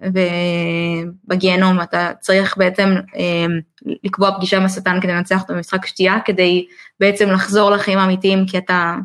ובגיהנום 0.02 1.82
אתה 1.82 2.12
צריך 2.20 2.58
בעצם 2.58 2.96
אמ, 3.16 3.60
לקבוע 4.04 4.38
פגישה 4.38 4.58
עם 4.58 4.66
השטן 4.66 5.02
כדי 5.02 5.12
לנצח 5.12 5.42
אותו 5.42 5.54
במשחק 5.54 5.86
שתייה, 5.86 6.18
כדי 6.26 6.66
בעצם 7.00 7.30
לחזור 7.30 7.72
לחיים 7.72 8.00
האמיתיים, 8.00 8.46
כי 8.46 8.58
אתה 8.58 8.96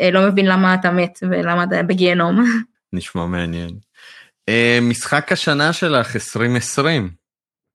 אה, 0.00 0.10
לא 0.10 0.28
מבין 0.28 0.46
למה 0.46 0.74
אתה 0.74 0.90
מת 0.90 1.18
ולמה 1.22 1.64
אתה 1.64 1.82
בגיהנום. 1.82 2.44
נשמע 2.92 3.26
מעניין. 3.26 3.85
אה, 4.48 4.78
משחק 4.82 5.32
השנה 5.32 5.72
שלך 5.72 6.16
2020. 6.16 7.10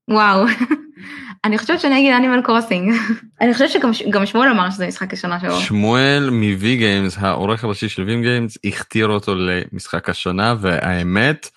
וואו, 0.09 0.45
אני 1.45 1.57
חושבת 1.57 1.79
שאני 1.79 1.99
אגיד 1.99 2.13
Animal 2.13 2.41
Crossing. 2.41 2.93
אני 3.41 3.53
חושבת 3.53 3.69
שגם 3.93 4.25
שמואל 4.25 4.49
אמר 4.49 4.71
שזה 4.71 4.87
משחק 4.87 5.13
השנה 5.13 5.39
שלו. 5.39 5.59
שמואל 5.59 6.29
מ-V 6.31 6.63
Games, 6.63 7.19
העורך 7.19 7.63
הראשי 7.63 7.89
של 7.89 8.03
V 8.03 8.09
Games, 8.09 8.57
הכתיר 8.63 9.07
אותו 9.07 9.35
למשחק 9.35 10.09
השנה, 10.09 10.55
והאמת, 10.59 11.49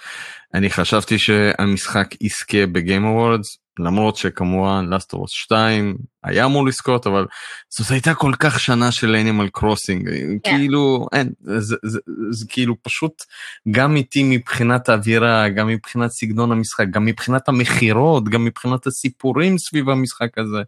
אני 0.55 0.71
חשבתי 0.71 1.19
שהמשחק 1.19 2.09
יזכה 2.21 2.67
ב 2.67 2.74
Game 2.74 3.05
Awards 3.05 3.64
למרות 3.79 4.17
שכמובן 4.17 4.89
Last 4.93 5.17
of 5.17 5.19
Us 5.19 5.29
2 5.29 5.97
היה 6.25 6.45
אמור 6.45 6.67
לזכות 6.67 7.07
אבל 7.07 7.27
זאת 7.69 7.91
הייתה 7.91 8.15
כל 8.15 8.33
כך 8.39 8.61
שנה 8.61 8.93
של 8.93 9.15
Animal 9.15 9.49
Crossing 9.49 10.09
yeah. 10.09 10.13
כאילו 10.43 11.07
אין 11.13 11.33
זה, 11.41 11.61
זה, 11.61 11.77
זה, 11.83 11.99
זה 12.31 12.47
כאילו 12.49 12.83
פשוט 12.83 13.23
גם 13.71 13.97
איתי 13.97 14.23
מבחינת 14.23 14.89
האווירה 14.89 15.49
גם 15.49 15.69
מבחינת 15.69 16.11
סגנון 16.11 16.53
המשחק 16.53 16.87
גם 16.91 17.05
מבחינת 17.05 17.49
המכירות 17.49 18.29
גם 18.29 18.45
מבחינת 18.45 18.87
הסיפורים 18.87 19.59
סביב 19.59 19.91
המשחק 19.91 20.39
הזה. 20.39 20.63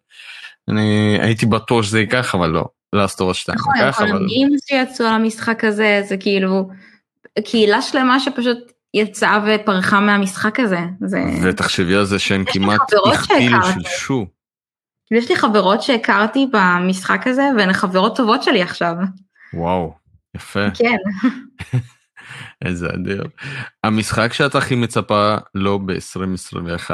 אני 0.68 1.18
הייתי 1.20 1.46
בטוח 1.46 1.82
שזה 1.82 2.00
ייקח 2.00 2.34
אבל 2.34 2.50
לא 2.50 2.64
Us 3.04 3.34
2 3.34 3.58
נכון, 3.58 3.74
כל 3.92 4.04
המילים 4.04 4.48
שיצאו 4.68 5.06
על 5.06 5.14
המשחק 5.14 5.64
הזה 5.64 6.02
זה 6.08 6.16
כאילו 6.16 6.68
קהילה 7.44 7.82
שלמה 7.82 8.20
שפשוט 8.20 8.75
יצאה 8.96 9.38
ופרחה 9.46 10.00
מהמשחק 10.00 10.60
הזה. 10.60 10.80
זה... 11.00 11.24
ותחשבי 11.42 11.94
על 11.94 12.04
זה 12.04 12.18
שהם 12.18 12.44
כמעט 12.46 12.80
הכפילו 13.12 13.58
של 13.62 13.88
שו. 13.98 14.26
יש 15.10 15.30
לי 15.30 15.36
חברות 15.36 15.82
שהכרתי 15.82 16.46
במשחק 16.52 17.26
הזה 17.26 17.48
והן 17.58 17.72
חברות 17.72 18.16
טובות 18.16 18.42
שלי 18.42 18.62
עכשיו. 18.62 18.94
וואו, 19.54 19.94
יפה. 20.36 20.70
כן. 20.74 20.96
איזה 22.64 22.88
אדיר. 22.94 23.24
המשחק 23.84 24.32
שאת 24.32 24.54
הכי 24.54 24.74
מצפה 24.74 25.36
לו 25.54 25.78
ב-2021? 25.78 26.90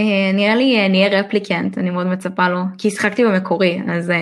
Uh, 0.00 0.34
נראה 0.34 0.54
לי 0.54 0.86
uh, 0.86 0.88
נהיה 0.88 1.20
רפליקנט, 1.20 1.78
אני 1.78 1.90
מאוד 1.90 2.06
מצפה 2.06 2.48
לו, 2.48 2.60
כי 2.78 2.88
השחקתי 2.88 3.24
במקורי, 3.24 3.80
אז 3.92 4.10
uh, 4.10 4.12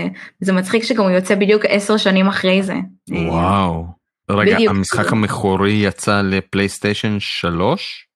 זה 0.40 0.52
מצחיק 0.52 0.84
שגם 0.84 1.02
הוא 1.02 1.10
יוצא 1.10 1.34
בדיוק 1.34 1.62
עשר 1.68 1.96
שנים 1.96 2.26
אחרי 2.26 2.62
זה. 2.62 2.74
וואו. 3.10 3.99
רגע, 4.36 4.54
בדיוק. 4.54 4.70
המשחק 4.70 5.12
המקורי 5.12 5.72
יצא 5.72 6.22
לפלייסטיישן 6.24 7.20
3? 7.20 8.06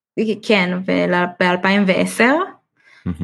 כן, 0.42 0.78
ב-2010. 0.86 2.22
Mm-hmm. 3.08 3.22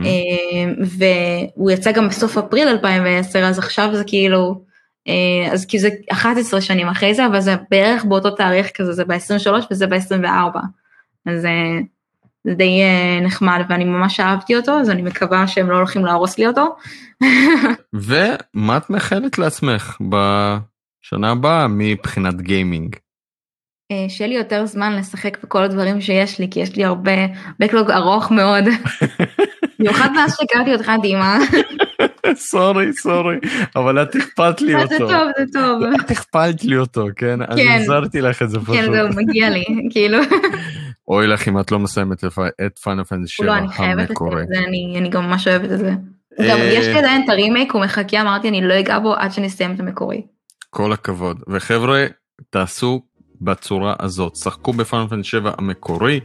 והוא 0.85 1.71
יצא 1.71 1.93
גם 1.93 2.09
בסוף 2.09 2.39
אפריל 2.39 2.69
2010, 2.69 3.45
אז 3.45 3.59
עכשיו 3.59 3.89
זה 3.93 4.05
כאילו, 4.07 4.65
אה, 5.09 5.53
אז 5.53 5.67
כאילו 5.67 5.81
זה 5.81 5.89
11 6.13 6.61
שנים 6.61 6.89
אחרי 6.89 7.15
זה, 7.15 7.27
אבל 7.27 7.41
זה 7.41 7.57
בערך 7.71 8.05
באותו 8.05 8.31
תאריך 8.31 8.71
כזה, 8.75 8.93
זה 8.93 9.05
ב-23 9.05 9.51
וזה 9.71 9.87
ב-24. 9.87 10.59
אז 11.27 11.45
אה, 11.45 11.79
זה 12.45 12.55
די 12.55 12.83
נחמד 13.23 13.61
ואני 13.69 13.85
ממש 13.85 14.21
אהבתי 14.21 14.57
אותו, 14.57 14.81
אז 14.81 14.91
אני 14.91 15.03
מקווה 15.03 15.47
שהם 15.47 15.71
לא 15.71 15.77
הולכים 15.77 16.05
להרוס 16.05 16.39
לי 16.39 16.47
אותו. 16.47 16.77
ומה 18.07 18.77
את 18.77 18.91
מאחלת 18.91 19.39
לעצמך 19.39 19.97
ב... 20.09 20.17
שנה 21.03 21.31
הבאה 21.31 21.67
מבחינת 21.69 22.41
גיימינג. 22.41 22.97
אה, 23.93 24.09
שיהיה 24.09 24.29
לי 24.29 24.35
יותר 24.35 24.67
זמן 24.67 24.97
לשחק 24.97 25.39
בכל 25.43 25.63
הדברים 25.63 26.01
שיש 26.01 26.39
לי, 26.39 26.51
כי 26.51 26.61
יש 26.61 26.77
לי 26.77 26.85
הרבה 26.85 27.27
בקלוג 27.59 27.91
ארוך 27.91 28.31
מאוד. 28.31 28.65
במיוחד 29.79 30.09
מאז 30.15 30.37
שהכרתי 30.37 30.73
אותך 30.73 30.93
דימה. 31.03 31.39
סורי 32.51 32.93
סורי 32.93 33.37
אבל 33.77 34.03
את 34.03 34.15
הכפלת 34.15 34.61
לי 34.61 34.75
אותו. 34.75 34.89
זה 34.89 34.99
טוב 34.99 35.29
זה 35.39 35.45
טוב. 35.53 35.83
את 36.01 36.11
הכפלת 36.11 36.65
לי 36.65 36.77
אותו 36.77 37.07
כן? 37.17 37.43
אני 37.43 37.75
עזרתי 37.75 38.21
לך 38.21 38.43
את 38.43 38.51
זה 38.51 38.61
פשוט. 38.61 38.75
כן 38.75 38.93
זהו 38.93 39.09
מגיע 39.17 39.51
לי 39.51 39.65
כאילו. 39.91 40.19
אוי 41.09 41.27
לך 41.27 41.49
אם 41.49 41.61
את 41.61 41.73
לא 41.73 41.79
מסיימת 41.79 42.25
את 42.67 42.79
פאנל 42.79 43.05
פנטסי 43.05 43.33
7 43.33 43.55
המקורי. 43.55 43.61
לא 43.61 43.65
אני 43.65 43.69
חייבת 43.69 44.11
את 44.11 44.49
זה 44.49 44.59
אני 44.69 45.09
גם 45.11 45.27
ממש 45.27 45.49
אוהבת 45.49 45.73
את 45.73 45.79
זה. 45.79 45.91
גם 46.49 46.59
יש 46.63 46.87
לי 46.87 46.99
עדיין 46.99 47.25
את 47.25 47.29
הרימייק 47.29 47.73
הוא 47.73 47.83
מחכה 47.83 48.21
אמרתי 48.21 48.49
אני 48.49 48.69
לא 48.69 48.81
אגע 48.81 48.99
בו 48.99 49.15
עד 49.15 49.33
שנסיים 49.33 49.75
את 49.75 49.81
המקורי. 49.81 50.23
כל 50.71 50.93
הכבוד. 50.93 51.43
וחבר'ה 51.49 52.07
תעשו 52.51 53.03
בצורה 53.41 53.95
הזאת. 53.99 54.37
שחקו 54.37 54.73
בפאנל 54.73 55.23
7 55.23 55.53
המקורי 55.59 56.21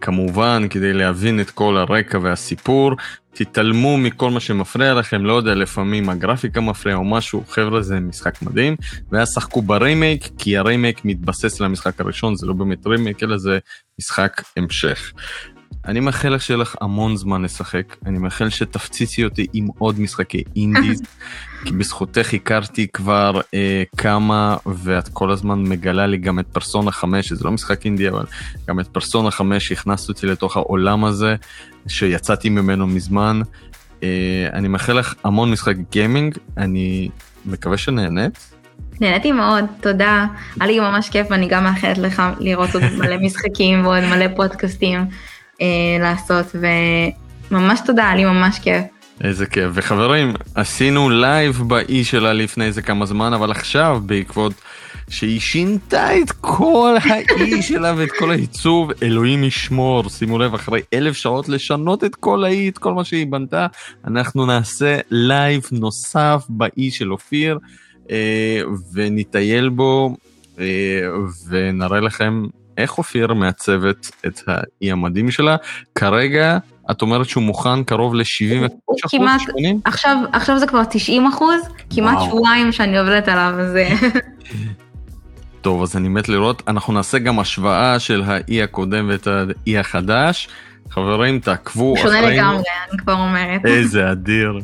כמובן 0.00 0.66
כדי 0.70 0.92
להבין 0.92 1.40
את 1.40 1.50
כל 1.50 1.76
הרקע 1.76 2.18
והסיפור. 2.22 2.92
תתעלמו 3.34 3.98
מכל 3.98 4.30
מה 4.30 4.40
שמפריע 4.40 4.94
לכם 4.94 5.24
לא 5.24 5.32
יודע 5.32 5.54
לפעמים 5.54 6.08
הגרפיקה 6.08 6.60
מפריעה 6.60 6.98
או 6.98 7.04
משהו. 7.04 7.44
חבר'ה 7.48 7.82
זה 7.82 8.00
משחק 8.00 8.42
מדהים. 8.42 8.76
ואז 9.12 9.32
שחקו 9.34 9.62
ברימייק 9.62 10.28
כי 10.38 10.56
הרימייק 10.56 11.04
מתבסס 11.04 11.60
על 11.60 11.66
המשחק 11.66 12.00
הראשון 12.00 12.36
זה 12.36 12.46
לא 12.46 12.54
באמת 12.54 12.86
רימייק 12.86 13.22
אלא 13.22 13.38
זה 13.38 13.58
משחק 13.98 14.42
המשך. 14.56 15.12
אני 15.88 16.00
מאחל 16.00 16.28
לך 16.28 16.42
שיהיה 16.42 16.58
לך 16.58 16.76
המון 16.80 17.16
זמן 17.16 17.42
לשחק, 17.42 17.96
אני 18.06 18.18
מאחל 18.18 18.48
שתפציצי 18.48 19.24
אותי 19.24 19.46
עם 19.52 19.68
עוד 19.78 20.00
משחקי 20.00 20.42
indies, 20.56 21.02
כי 21.64 21.72
בזכותך 21.72 22.34
הכרתי 22.34 22.86
כבר 22.92 23.40
אה, 23.54 23.82
כמה, 23.96 24.56
ואת 24.66 25.08
כל 25.08 25.30
הזמן 25.30 25.62
מגלה 25.62 26.06
לי 26.06 26.16
גם 26.16 26.38
את 26.38 26.46
פרסונה 26.46 26.90
5, 26.90 27.28
שזה 27.28 27.44
לא 27.44 27.50
משחק 27.50 27.84
אינדי, 27.84 28.08
אבל 28.08 28.24
גם 28.68 28.80
את 28.80 28.86
פרסונה 28.86 29.30
5, 29.30 29.68
שהכנסת 29.68 30.08
אותי 30.08 30.26
לתוך 30.26 30.56
העולם 30.56 31.04
הזה, 31.04 31.34
שיצאתי 31.86 32.48
ממנו 32.48 32.86
מזמן. 32.86 33.40
אה, 34.02 34.48
אני 34.52 34.68
מאחל 34.68 34.92
לך 34.92 35.14
המון 35.24 35.50
משחק 35.50 35.74
גיימינג, 35.90 36.38
אני 36.56 37.08
מקווה 37.46 37.76
שנהנית. 37.76 38.54
נהניתי 39.00 39.32
מאוד, 39.32 39.64
תודה. 39.80 40.26
היה 40.60 40.66
לי 40.66 40.80
ממש 40.80 41.10
כיף 41.10 41.26
ואני 41.30 41.48
גם 41.48 41.64
מאחלת 41.64 41.98
לך 41.98 42.22
לראות 42.38 42.74
עוד 42.74 42.82
מלא 42.98 43.16
משחקים 43.18 43.86
ועוד 43.86 44.04
מלא 44.04 44.26
פודקאסטים 44.36 45.00
לעשות 46.00 46.46
וממש 47.50 47.80
תודה, 47.86 48.04
היה 48.04 48.16
לי 48.16 48.24
ממש 48.24 48.58
כיף. 48.58 48.84
איזה 49.20 49.46
כיף. 49.46 49.70
וחברים, 49.74 50.34
עשינו 50.54 51.10
לייב 51.10 51.62
באי 51.66 52.04
שלה 52.04 52.32
לפני 52.32 52.64
איזה 52.64 52.82
כמה 52.82 53.06
זמן, 53.06 53.32
אבל 53.32 53.50
עכשיו 53.50 54.00
בעקבות 54.06 54.52
שהיא 55.08 55.40
שינתה 55.40 56.18
את 56.18 56.30
כל 56.40 56.96
האי 57.02 57.62
שלה 57.68 57.94
ואת 57.96 58.08
כל 58.18 58.30
העיצוב, 58.30 58.90
אלוהים 59.02 59.44
ישמור, 59.44 60.08
שימו 60.08 60.38
לב, 60.38 60.54
אחרי 60.54 60.80
אלף 60.92 61.16
שעות 61.16 61.48
לשנות 61.48 62.04
את 62.04 62.14
כל 62.14 62.44
האי, 62.44 62.68
את 62.68 62.78
כל 62.78 62.94
מה 62.94 63.04
שהיא 63.04 63.26
בנתה, 63.26 63.66
אנחנו 64.06 64.46
נעשה 64.46 64.98
לייב 65.10 65.62
נוסף 65.72 66.44
באי 66.48 66.90
של 66.90 67.12
אופיר, 67.12 67.58
אה, 68.10 68.60
ונטייל 68.92 69.68
בו, 69.68 70.16
אה, 70.58 70.64
ונראה 71.48 72.00
לכם 72.00 72.44
איך 72.78 72.98
אופיר 72.98 73.34
מעצבת 73.34 74.10
את 74.26 74.40
האי 74.46 74.92
המדהים 74.92 75.30
שלה. 75.30 75.56
כרגע 75.94 76.58
את 76.90 77.02
אומרת 77.02 77.28
שהוא 77.28 77.42
מוכן 77.42 77.84
קרוב 77.84 78.14
ל-70 78.14 78.66
אחוז, 78.66 79.10
כמעט, 79.10 79.40
80? 79.40 79.80
עכשיו, 79.84 80.16
עכשיו 80.32 80.58
זה 80.58 80.66
כבר 80.66 80.82
90 80.90 81.26
אחוז, 81.26 81.60
כמעט 81.90 82.16
וואו. 82.16 82.26
שבועיים 82.26 82.72
שאני 82.72 82.98
עובדת 82.98 83.28
עליו, 83.28 83.54
אז... 83.58 83.78
טוב, 85.60 85.82
אז 85.82 85.96
אני 85.96 86.08
מת 86.08 86.28
לראות. 86.28 86.62
אנחנו 86.68 86.92
נעשה 86.92 87.18
גם 87.18 87.38
השוואה 87.38 87.98
של 87.98 88.22
האי 88.26 88.62
הקודם 88.62 89.08
ואת 89.08 89.26
האי 89.26 89.78
החדש. 89.78 90.48
חברים, 90.90 91.38
תעקבו 91.40 91.94
אחרינו. 91.94 92.16
שונה 92.16 92.30
לגמרי, 92.30 92.62
אני 92.90 92.98
כבר 92.98 93.12
אומרת. 93.12 93.66
איזה 93.66 94.12
אדיר, 94.12 94.60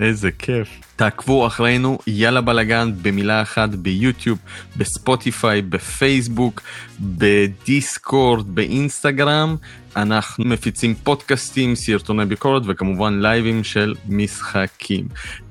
איזה 0.00 0.30
כיף. 0.30 0.68
תעקבו 0.96 1.46
אחרינו, 1.46 1.98
יאללה 2.06 2.40
בלאגן 2.40 2.92
במילה 3.02 3.42
אחת 3.42 3.68
ביוטיוב, 3.68 4.38
בספוטיפיי, 4.76 5.62
בפייסבוק, 5.62 6.60
בדיסקורד, 7.00 8.54
באינסטגרם. 8.54 9.56
אנחנו 9.96 10.44
מפיצים 10.44 10.94
פודקאסטים, 10.94 11.74
סרטוני 11.74 12.24
ביקורת 12.24 12.62
וכמובן 12.66 13.20
לייבים 13.20 13.64
של 13.64 13.94
משחקים. 14.08 15.04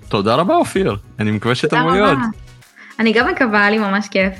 תודה 0.09 0.35
רבה 0.35 0.55
אופיר, 0.55 0.95
אני 1.19 1.31
מקווה 1.31 1.55
שתבואי 1.55 1.99
עוד. 1.99 2.17
אני 2.99 3.13
גם 3.13 3.27
מקווה, 3.27 3.69
לי 3.69 3.77
ממש 3.77 4.07
כיף. 4.07 4.33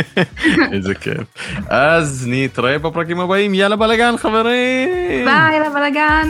איזה 0.72 0.94
כיף. 0.94 1.22
אז 1.68 2.26
נתראה 2.30 2.78
בפרקים 2.78 3.20
הבאים, 3.20 3.54
יאללה 3.54 3.76
בלאגן 3.76 4.16
חברים! 4.16 5.24
ביי, 5.24 5.54
יאללה 5.56 5.70
בלאגן! 5.70 6.28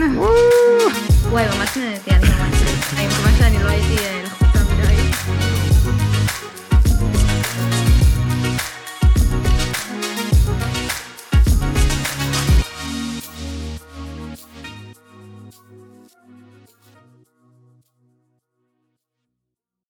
וואי, 1.29 1.43
ממש 1.57 1.77
נהניתי, 1.77 2.26